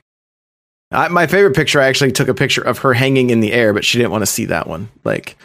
I, 0.91 1.07
my 1.09 1.27
favorite 1.27 1.55
picture, 1.55 1.79
I 1.79 1.87
actually 1.87 2.13
took 2.13 2.29
a 2.29 2.33
picture 2.33 2.61
of 2.61 2.79
her 2.79 2.93
hanging 2.93 3.29
in 3.29 3.41
the 3.41 3.53
air, 3.53 3.73
but 3.73 3.85
she 3.85 3.99
didn't 3.99 4.11
want 4.11 4.23
to 4.23 4.27
see 4.27 4.45
that 4.45 4.67
one. 4.67 4.89
Like, 5.03 5.37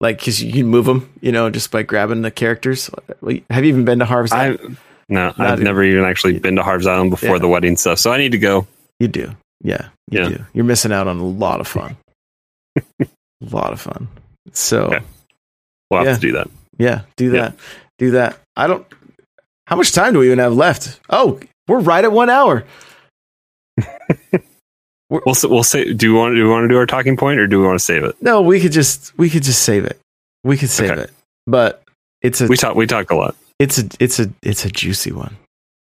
like 0.00 0.18
because 0.18 0.42
you 0.42 0.52
can 0.52 0.68
move 0.68 0.86
them, 0.86 1.12
you 1.20 1.32
know, 1.32 1.50
just 1.50 1.70
by 1.70 1.82
grabbing 1.82 2.22
the 2.22 2.30
characters. 2.30 2.88
Have 3.50 3.64
you 3.64 3.68
even 3.68 3.84
been 3.84 3.98
to 3.98 4.06
Harvest? 4.06 4.32
I 4.32 4.56
no, 5.08 5.32
I've 5.38 5.60
never 5.60 5.82
even 5.84 6.04
actually 6.04 6.38
been 6.38 6.56
to 6.56 6.62
Harv's 6.62 6.86
Island 6.86 7.10
before 7.10 7.36
yeah. 7.36 7.38
the 7.38 7.48
wedding 7.48 7.76
stuff, 7.76 7.98
so 7.98 8.12
I 8.12 8.18
need 8.18 8.32
to 8.32 8.38
go. 8.38 8.66
You 9.00 9.08
do, 9.08 9.34
yeah, 9.62 9.88
you 10.10 10.20
yeah. 10.20 10.28
do. 10.28 10.46
You're 10.52 10.64
missing 10.64 10.92
out 10.92 11.08
on 11.08 11.18
a 11.18 11.24
lot 11.24 11.60
of 11.60 11.68
fun. 11.68 11.96
a 13.00 13.06
lot 13.40 13.72
of 13.72 13.80
fun. 13.80 14.08
So 14.52 14.84
okay. 14.84 15.00
we'll 15.90 16.00
have 16.00 16.06
yeah. 16.06 16.14
to 16.14 16.20
do 16.20 16.32
that. 16.32 16.50
Yeah, 16.78 17.02
do 17.16 17.30
that. 17.30 17.54
Do 17.98 18.12
that. 18.12 18.38
I 18.56 18.66
don't. 18.66 18.86
How 19.66 19.76
much 19.76 19.92
time 19.92 20.12
do 20.12 20.18
we 20.18 20.26
even 20.26 20.38
have 20.38 20.54
left? 20.54 21.00
Oh, 21.08 21.40
we're 21.68 21.80
right 21.80 22.04
at 22.04 22.12
one 22.12 22.30
hour. 22.30 22.64
we'll 25.10 25.22
we'll 25.44 25.64
say. 25.64 25.92
Do 25.92 26.12
we 26.12 26.18
want 26.18 26.34
do 26.34 26.44
we 26.44 26.50
want 26.50 26.64
to 26.64 26.68
do 26.68 26.76
our 26.76 26.86
talking 26.86 27.16
point 27.16 27.40
or 27.40 27.46
do 27.46 27.60
we 27.60 27.66
want 27.66 27.78
to 27.78 27.84
save 27.84 28.04
it? 28.04 28.20
No, 28.20 28.42
we 28.42 28.60
could 28.60 28.72
just 28.72 29.16
we 29.18 29.30
could 29.30 29.42
just 29.42 29.62
save 29.62 29.84
it. 29.84 29.98
We 30.42 30.56
could 30.56 30.70
save 30.70 30.90
okay. 30.90 31.02
it. 31.02 31.10
But 31.46 31.82
it's 32.20 32.40
a 32.40 32.46
we 32.46 32.56
talk 32.56 32.76
we 32.76 32.86
talk 32.86 33.10
a 33.10 33.14
lot. 33.14 33.36
It's 33.58 33.78
a 33.78 33.88
it's 34.00 34.18
a 34.18 34.30
it's 34.42 34.64
a 34.64 34.70
juicy 34.70 35.12
one. 35.12 35.36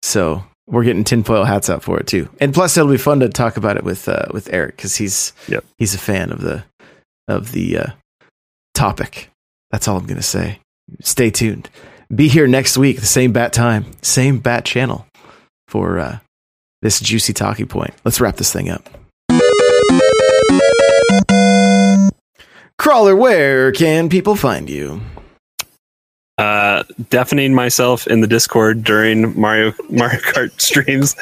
So 0.03 0.45
we're 0.67 0.85
getting 0.85 1.05
tinfoil 1.05 1.45
hats 1.45 1.71
out 1.71 1.83
for 1.83 1.99
it 1.99 2.07
too. 2.07 2.29
And 2.41 2.55
plus, 2.55 2.77
it'll 2.77 2.91
be 2.91 2.97
fun 2.97 3.21
to 3.21 3.29
talk 3.29 3.57
about 3.57 3.77
it 3.77 3.85
with 3.85 4.09
uh, 4.09 4.27
with 4.33 4.53
Eric 4.53 4.77
because 4.77 4.97
he's 4.97 5.33
yep. 5.49 5.65
he's 5.79 5.95
a 5.95 5.99
fan 5.99 6.33
of 6.33 6.41
the 6.41 6.65
of 7.29 7.53
the 7.53 7.79
uh, 7.79 7.87
topic. 8.75 9.31
That's 9.71 9.89
all 9.89 9.97
I'm 9.97 10.07
gonna 10.07 10.23
say. 10.23 10.61
Stay 11.01 11.31
tuned. 11.31 11.69
Be 12.15 12.29
here 12.29 12.47
next 12.47 12.79
week, 12.79 13.01
the 13.01 13.07
same 13.07 13.33
bat 13.33 13.53
time, 13.53 13.87
same 14.01 14.39
bat 14.39 14.65
channel 14.65 15.07
for 15.67 15.99
uh, 15.99 16.19
this 16.83 17.01
juicy 17.01 17.33
talking 17.33 17.67
point. 17.67 17.95
Let's 18.05 18.21
wrap 18.21 18.37
this 18.37 18.53
thing 18.53 18.71
up. 18.71 18.89
Crawler, 22.79 23.17
where 23.17 23.73
can 23.73 24.09
people 24.09 24.37
find 24.37 24.71
you? 24.71 25.01
Uh, 26.39 26.83
deafening 27.09 27.55
myself 27.55 28.07
in 28.07 28.21
the 28.21 28.27
Discord 28.27 28.85
during 28.85 29.39
Mario 29.41 29.73
Mario 29.89 30.21
Kart 30.21 30.61
streams. 30.61 31.17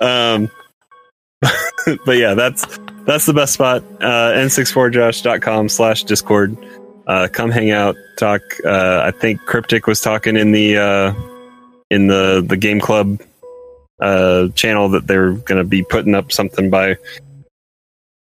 Um, 0.00 0.50
but 2.04 2.16
yeah, 2.16 2.34
that's 2.34 2.78
that's 3.04 3.26
the 3.26 3.32
best 3.32 3.54
spot. 3.54 3.82
Uh, 4.00 4.32
n64josh.com 4.32 5.68
slash 5.68 6.04
Discord. 6.04 6.56
Uh, 7.06 7.28
come 7.32 7.50
hang 7.50 7.72
out, 7.72 7.96
talk. 8.16 8.40
Uh, 8.64 9.02
I 9.04 9.10
think 9.10 9.40
Cryptic 9.46 9.88
was 9.88 10.00
talking 10.00 10.36
in 10.36 10.52
the 10.52 10.76
uh, 10.76 11.14
in 11.90 12.06
the 12.06 12.44
the 12.46 12.56
game 12.56 12.78
club 12.78 13.20
uh, 14.00 14.48
channel 14.48 14.88
that 14.90 15.06
they're 15.06 15.32
going 15.32 15.58
to 15.58 15.64
be 15.64 15.82
putting 15.82 16.14
up 16.14 16.30
something 16.30 16.70
by 16.70 16.96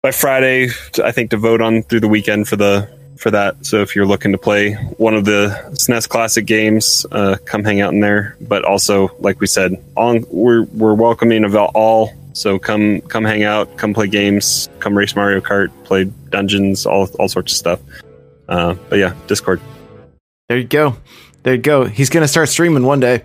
by 0.03 0.11
Friday. 0.11 0.69
I 1.03 1.11
think 1.11 1.31
to 1.31 1.38
vote 1.38 1.61
on 1.61 1.81
through 1.83 2.01
the 2.01 2.07
weekend 2.07 2.47
for 2.47 2.55
the 2.55 2.88
for 3.18 3.32
that. 3.32 3.65
So 3.65 3.82
if 3.82 3.95
you're 3.95 4.05
looking 4.05 4.32
to 4.32 4.38
play 4.38 4.74
one 4.97 5.13
of 5.13 5.26
the 5.26 5.49
SNES 5.72 6.07
Classic 6.09 6.45
games, 6.45 7.05
uh, 7.11 7.38
come 7.45 7.63
hang 7.63 7.82
out 7.82 7.93
in 7.93 7.99
there. 7.99 8.38
But 8.41 8.63
also, 8.63 9.15
like 9.20 9.39
we 9.39 9.47
said, 9.47 9.84
all, 9.95 10.20
we're 10.30 10.63
we're 10.63 10.93
welcoming 10.93 11.43
of 11.43 11.55
all. 11.55 12.13
So 12.34 12.59
come 12.59 13.01
come 13.01 13.26
hang 13.26 13.43
out, 13.43 13.78
come 13.78 13.93
play 13.93 14.07
games, 14.07 14.70
come 14.80 14.97
race 14.97 15.15
Mario 15.15 15.41
Kart, 15.41 15.70
play 15.84 16.05
dungeons, 16.30 16.86
all 16.86 17.09
all 17.20 17.28
sorts 17.28 17.53
of 17.53 17.57
stuff. 17.57 17.80
Uh, 18.47 18.76
but 18.89 18.99
yeah, 18.99 19.15
Discord. 19.28 19.59
There 20.47 20.57
you 20.57 20.63
go. 20.63 20.95
There 21.43 21.55
you 21.55 21.61
go. 21.61 21.86
He's 21.86 22.09
gonna 22.09 22.28
start 22.28 22.49
streaming 22.49 22.84
one 22.84 22.99
day. 22.99 23.24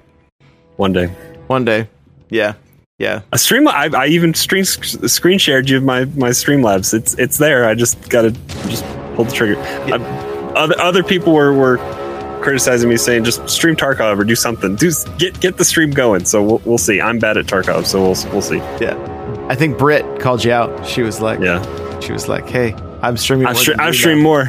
One 0.76 0.92
day. 0.92 1.06
One 1.46 1.64
day. 1.64 1.88
Yeah. 2.30 2.54
Yeah. 2.98 3.22
A 3.32 3.38
stream. 3.38 3.68
I, 3.68 3.90
I 3.94 4.06
even 4.06 4.32
screen 4.32 4.64
screen 4.64 5.38
shared 5.38 5.68
you 5.68 5.80
my 5.80 6.04
my 6.06 6.30
Streamlabs. 6.30 6.94
It's 6.94 7.18
it's 7.18 7.38
there. 7.38 7.68
I 7.68 7.74
just 7.74 8.08
gotta 8.08 8.30
just 8.68 8.84
pull 9.14 9.24
the 9.24 9.32
trigger. 9.32 9.54
Yeah. 9.86 9.96
other 10.56 10.78
other 10.80 11.02
people 11.02 11.32
were 11.32 11.52
were 11.52 11.78
criticizing 12.42 12.90
me, 12.90 12.96
saying 12.96 13.24
just 13.24 13.48
stream 13.48 13.76
Tarkov 13.76 14.18
or 14.18 14.24
do 14.24 14.34
something. 14.34 14.76
Do 14.76 14.90
get 15.18 15.40
get 15.40 15.56
the 15.56 15.64
stream 15.64 15.90
going. 15.90 16.24
So 16.24 16.42
we'll 16.42 16.62
we'll 16.64 16.78
see. 16.78 17.00
I'm 17.00 17.18
bad 17.18 17.36
at 17.36 17.46
Tarkov, 17.46 17.86
so 17.86 18.00
we'll 18.00 18.32
we'll 18.32 18.42
see. 18.42 18.58
Yeah, 18.80 19.46
I 19.48 19.54
think 19.54 19.78
Britt 19.78 20.20
called 20.20 20.44
you 20.44 20.52
out. 20.52 20.86
She 20.86 21.02
was 21.02 21.20
like, 21.20 21.40
yeah, 21.40 21.62
she 22.00 22.12
was 22.12 22.28
like, 22.28 22.48
hey, 22.48 22.74
I'm 23.02 23.16
streaming. 23.16 23.48
I've, 23.48 23.56
stre- 23.56 23.80
I've 23.80 23.96
streamed 23.96 24.22
more. 24.22 24.42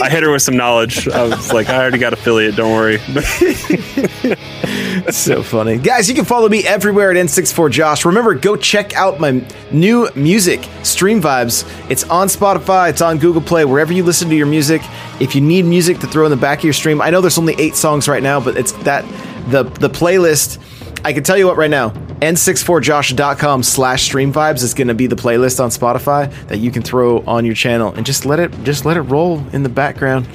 I 0.00 0.08
hit 0.08 0.22
her 0.22 0.30
with 0.30 0.42
some 0.42 0.56
knowledge. 0.56 1.08
I 1.08 1.24
was 1.24 1.52
like, 1.52 1.68
I 1.68 1.76
already 1.76 1.98
got 1.98 2.12
affiliate. 2.12 2.54
Don't 2.54 2.72
worry. 2.72 2.98
so 5.10 5.42
funny, 5.42 5.78
guys. 5.78 6.08
You 6.08 6.14
can 6.14 6.24
follow 6.24 6.48
me 6.48 6.64
everywhere 6.64 7.10
at 7.10 7.16
N64Josh. 7.16 8.04
Remember, 8.04 8.34
go 8.34 8.54
check 8.54 8.94
out 8.94 9.18
my 9.18 9.44
new 9.72 10.08
music, 10.14 10.68
Stream 10.84 11.20
Vibes. 11.20 11.64
It's 11.90 12.04
on 12.04 12.28
Spotify. 12.28 12.90
It's 12.90 13.02
on 13.02 13.18
Google 13.18 13.42
Play. 13.42 13.64
Wherever 13.64 13.92
you 13.92 14.04
listen 14.04 14.28
to 14.28 14.36
your 14.36 14.46
music. 14.46 14.82
If 15.20 15.34
you 15.34 15.40
need 15.40 15.64
music 15.64 15.98
to 16.00 16.06
throw 16.06 16.24
in 16.24 16.30
the 16.30 16.36
back 16.36 16.58
of 16.58 16.64
your 16.64 16.72
stream, 16.72 17.02
I 17.02 17.10
know 17.10 17.20
there's 17.20 17.38
only 17.38 17.54
eight 17.58 17.74
songs 17.74 18.06
right 18.06 18.22
now, 18.22 18.38
but 18.40 18.56
it's 18.56 18.72
that 18.84 19.04
the 19.50 19.64
the 19.64 19.90
playlist 19.90 20.60
I 21.04 21.12
can 21.12 21.22
tell 21.22 21.36
you 21.36 21.46
what 21.46 21.58
right 21.58 21.70
now, 21.70 21.90
n64josh.com 22.20 23.62
slash 23.62 24.04
stream 24.04 24.32
vibes 24.32 24.62
is 24.62 24.74
going 24.74 24.88
to 24.88 24.94
be 24.94 25.06
the 25.06 25.16
playlist 25.16 25.62
on 25.62 25.70
Spotify 25.70 26.32
that 26.48 26.58
you 26.58 26.70
can 26.70 26.82
throw 26.82 27.20
on 27.26 27.44
your 27.44 27.54
channel 27.54 27.92
and 27.92 28.06
just 28.06 28.24
let 28.24 28.40
it 28.40 28.50
just 28.62 28.84
let 28.84 28.96
it 28.96 29.02
roll 29.02 29.46
in 29.48 29.62
the 29.62 29.68
background. 29.68 30.28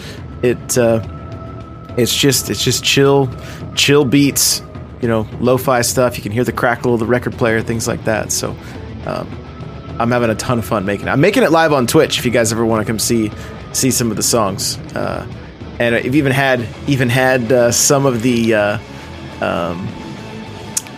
It 0.43 0.77
uh, 0.77 1.01
it's 1.97 2.15
just 2.15 2.49
it's 2.49 2.63
just 2.63 2.83
chill 2.83 3.29
chill 3.75 4.05
beats, 4.05 4.61
you 5.01 5.07
know, 5.07 5.27
lo-fi 5.39 5.81
stuff. 5.81 6.17
You 6.17 6.23
can 6.23 6.31
hear 6.31 6.43
the 6.43 6.51
crackle 6.51 6.93
of 6.93 6.99
the 6.99 7.05
record 7.05 7.33
player, 7.33 7.61
things 7.61 7.87
like 7.87 8.03
that. 8.05 8.31
So 8.31 8.51
um, 9.05 9.27
I'm 9.99 10.11
having 10.11 10.29
a 10.29 10.35
ton 10.35 10.59
of 10.59 10.65
fun 10.65 10.85
making 10.85 11.07
it. 11.07 11.11
I'm 11.11 11.21
making 11.21 11.43
it 11.43 11.51
live 11.51 11.73
on 11.73 11.87
Twitch 11.87 12.19
if 12.19 12.25
you 12.25 12.31
guys 12.31 12.51
ever 12.51 12.65
want 12.65 12.85
to 12.85 12.91
come 12.91 12.99
see 12.99 13.31
see 13.73 13.91
some 13.91 14.11
of 14.11 14.17
the 14.17 14.23
songs. 14.23 14.77
Uh, 14.95 15.27
and 15.79 15.95
I've 15.95 16.15
even 16.15 16.31
had 16.31 16.67
even 16.87 17.09
had 17.09 17.51
uh, 17.51 17.71
some 17.71 18.05
of 18.05 18.21
the 18.21 18.53
uh, 18.53 18.79
um, 19.41 19.87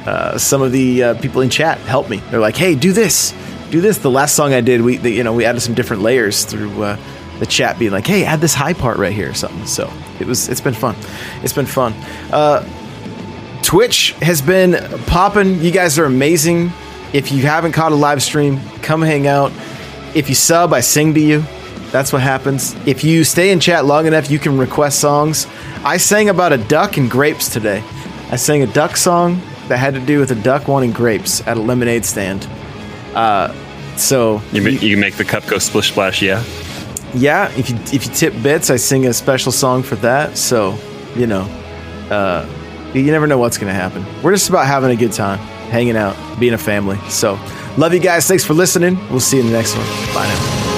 uh, 0.06 0.38
some 0.38 0.62
of 0.62 0.72
the 0.72 1.04
uh, 1.04 1.22
people 1.22 1.42
in 1.42 1.50
chat 1.50 1.78
help 1.80 2.10
me. 2.10 2.18
They're 2.30 2.40
like, 2.40 2.58
"Hey, 2.58 2.76
do 2.76 2.92
this, 2.92 3.34
do 3.70 3.82
this." 3.82 4.00
The 4.00 4.10
last 4.10 4.36
song 4.36 4.54
I 4.54 4.62
did, 4.62 4.82
we 4.82 4.98
the, 4.98 5.12
you 5.12 5.24
know 5.24 5.34
we 5.34 5.46
added 5.46 5.62
some 5.62 5.76
different 5.76 6.02
layers 6.02 6.44
through 6.44 6.84
uh, 6.84 6.98
the 7.40 7.46
chat, 7.46 7.78
being 7.78 7.92
like, 7.92 8.08
"Hey, 8.08 8.26
add 8.26 8.42
this 8.42 8.54
high 8.54 8.74
part 8.74 8.98
right 8.98 9.14
here," 9.14 9.30
or 9.30 9.34
something. 9.34 9.66
So 9.66 9.92
it 10.20 10.28
was 10.28 10.50
it's 10.50 10.62
been 10.62 10.74
fun. 10.74 10.96
It's 11.44 11.54
been 11.54 11.66
fun. 11.66 11.94
Uh, 12.32 12.68
Twitch 13.62 14.14
has 14.22 14.42
been 14.42 14.74
popping. 15.06 15.62
You 15.62 15.72
guys 15.72 16.00
are 16.00 16.06
amazing. 16.06 16.72
If 17.14 17.32
you 17.32 17.44
haven't 17.44 17.74
caught 17.74 17.92
a 17.92 17.96
live 17.96 18.24
stream, 18.24 18.60
come 18.82 19.02
hang 19.02 19.28
out. 19.28 19.52
If 20.16 20.30
you 20.30 20.36
sub, 20.36 20.74
I 20.74 20.80
sing 20.80 21.14
to 21.14 21.20
you. 21.20 21.44
That's 21.92 22.14
what 22.14 22.22
happens. 22.22 22.74
If 22.88 23.04
you 23.04 23.24
stay 23.24 23.52
in 23.52 23.60
chat 23.60 23.86
long 23.86 24.08
enough, 24.08 24.32
you 24.32 24.40
can 24.40 24.58
request 24.58 25.00
songs. 25.00 25.46
I 25.84 25.98
sang 25.98 26.30
about 26.30 26.54
a 26.54 26.58
duck 26.58 26.98
and 26.98 27.12
grapes 27.12 27.50
today. 27.50 27.84
I 28.32 28.38
sang 28.38 28.64
a 28.64 28.68
duck 28.68 28.96
song 28.96 29.42
that 29.72 29.78
had 29.78 29.94
to 29.94 30.02
do 30.02 30.20
with 30.20 30.32
a 30.32 30.36
duck 30.36 30.68
wanting 30.68 30.92
grapes 30.92 31.46
at 31.48 31.56
a 31.56 31.62
lemonade 31.62 32.04
stand. 32.04 32.46
Uh, 33.16 33.54
so 33.96 34.42
you, 34.52 34.62
you, 34.62 34.90
you 34.90 34.98
make 34.98 35.16
the 35.16 35.24
cup 35.24 35.48
go 35.48 35.60
splish 35.60 35.90
splash, 35.92 36.22
yeah. 36.22 36.44
Yeah, 37.14 37.50
if 37.58 37.70
you 37.70 37.78
if 37.94 38.06
you 38.06 38.14
tip 38.14 38.34
bits, 38.44 38.70
I 38.70 38.76
sing 38.76 39.06
a 39.08 39.14
special 39.14 39.52
song 39.52 39.82
for 39.84 39.96
that. 39.98 40.38
So 40.38 40.78
you 41.16 41.26
know, 41.26 41.44
uh, 42.10 42.46
you 42.94 43.04
never 43.04 43.28
know 43.28 43.38
what's 43.38 43.58
gonna 43.58 43.74
happen. 43.74 44.06
We're 44.22 44.34
just 44.34 44.50
about 44.50 44.68
having 44.68 44.92
a 44.92 44.96
good 44.96 45.14
time, 45.14 45.40
hanging 45.70 45.96
out, 45.96 46.16
being 46.40 46.54
a 46.54 46.58
family. 46.58 46.98
So 47.10 47.40
love 47.78 47.94
you 47.94 48.00
guys. 48.00 48.28
Thanks 48.28 48.44
for 48.44 48.54
listening. 48.54 48.98
We'll 49.10 49.20
see 49.22 49.38
you 49.38 49.44
in 49.44 49.52
the 49.52 49.58
next 49.58 49.76
one. 49.76 49.88
Bye 50.14 50.28
now. 50.28 50.71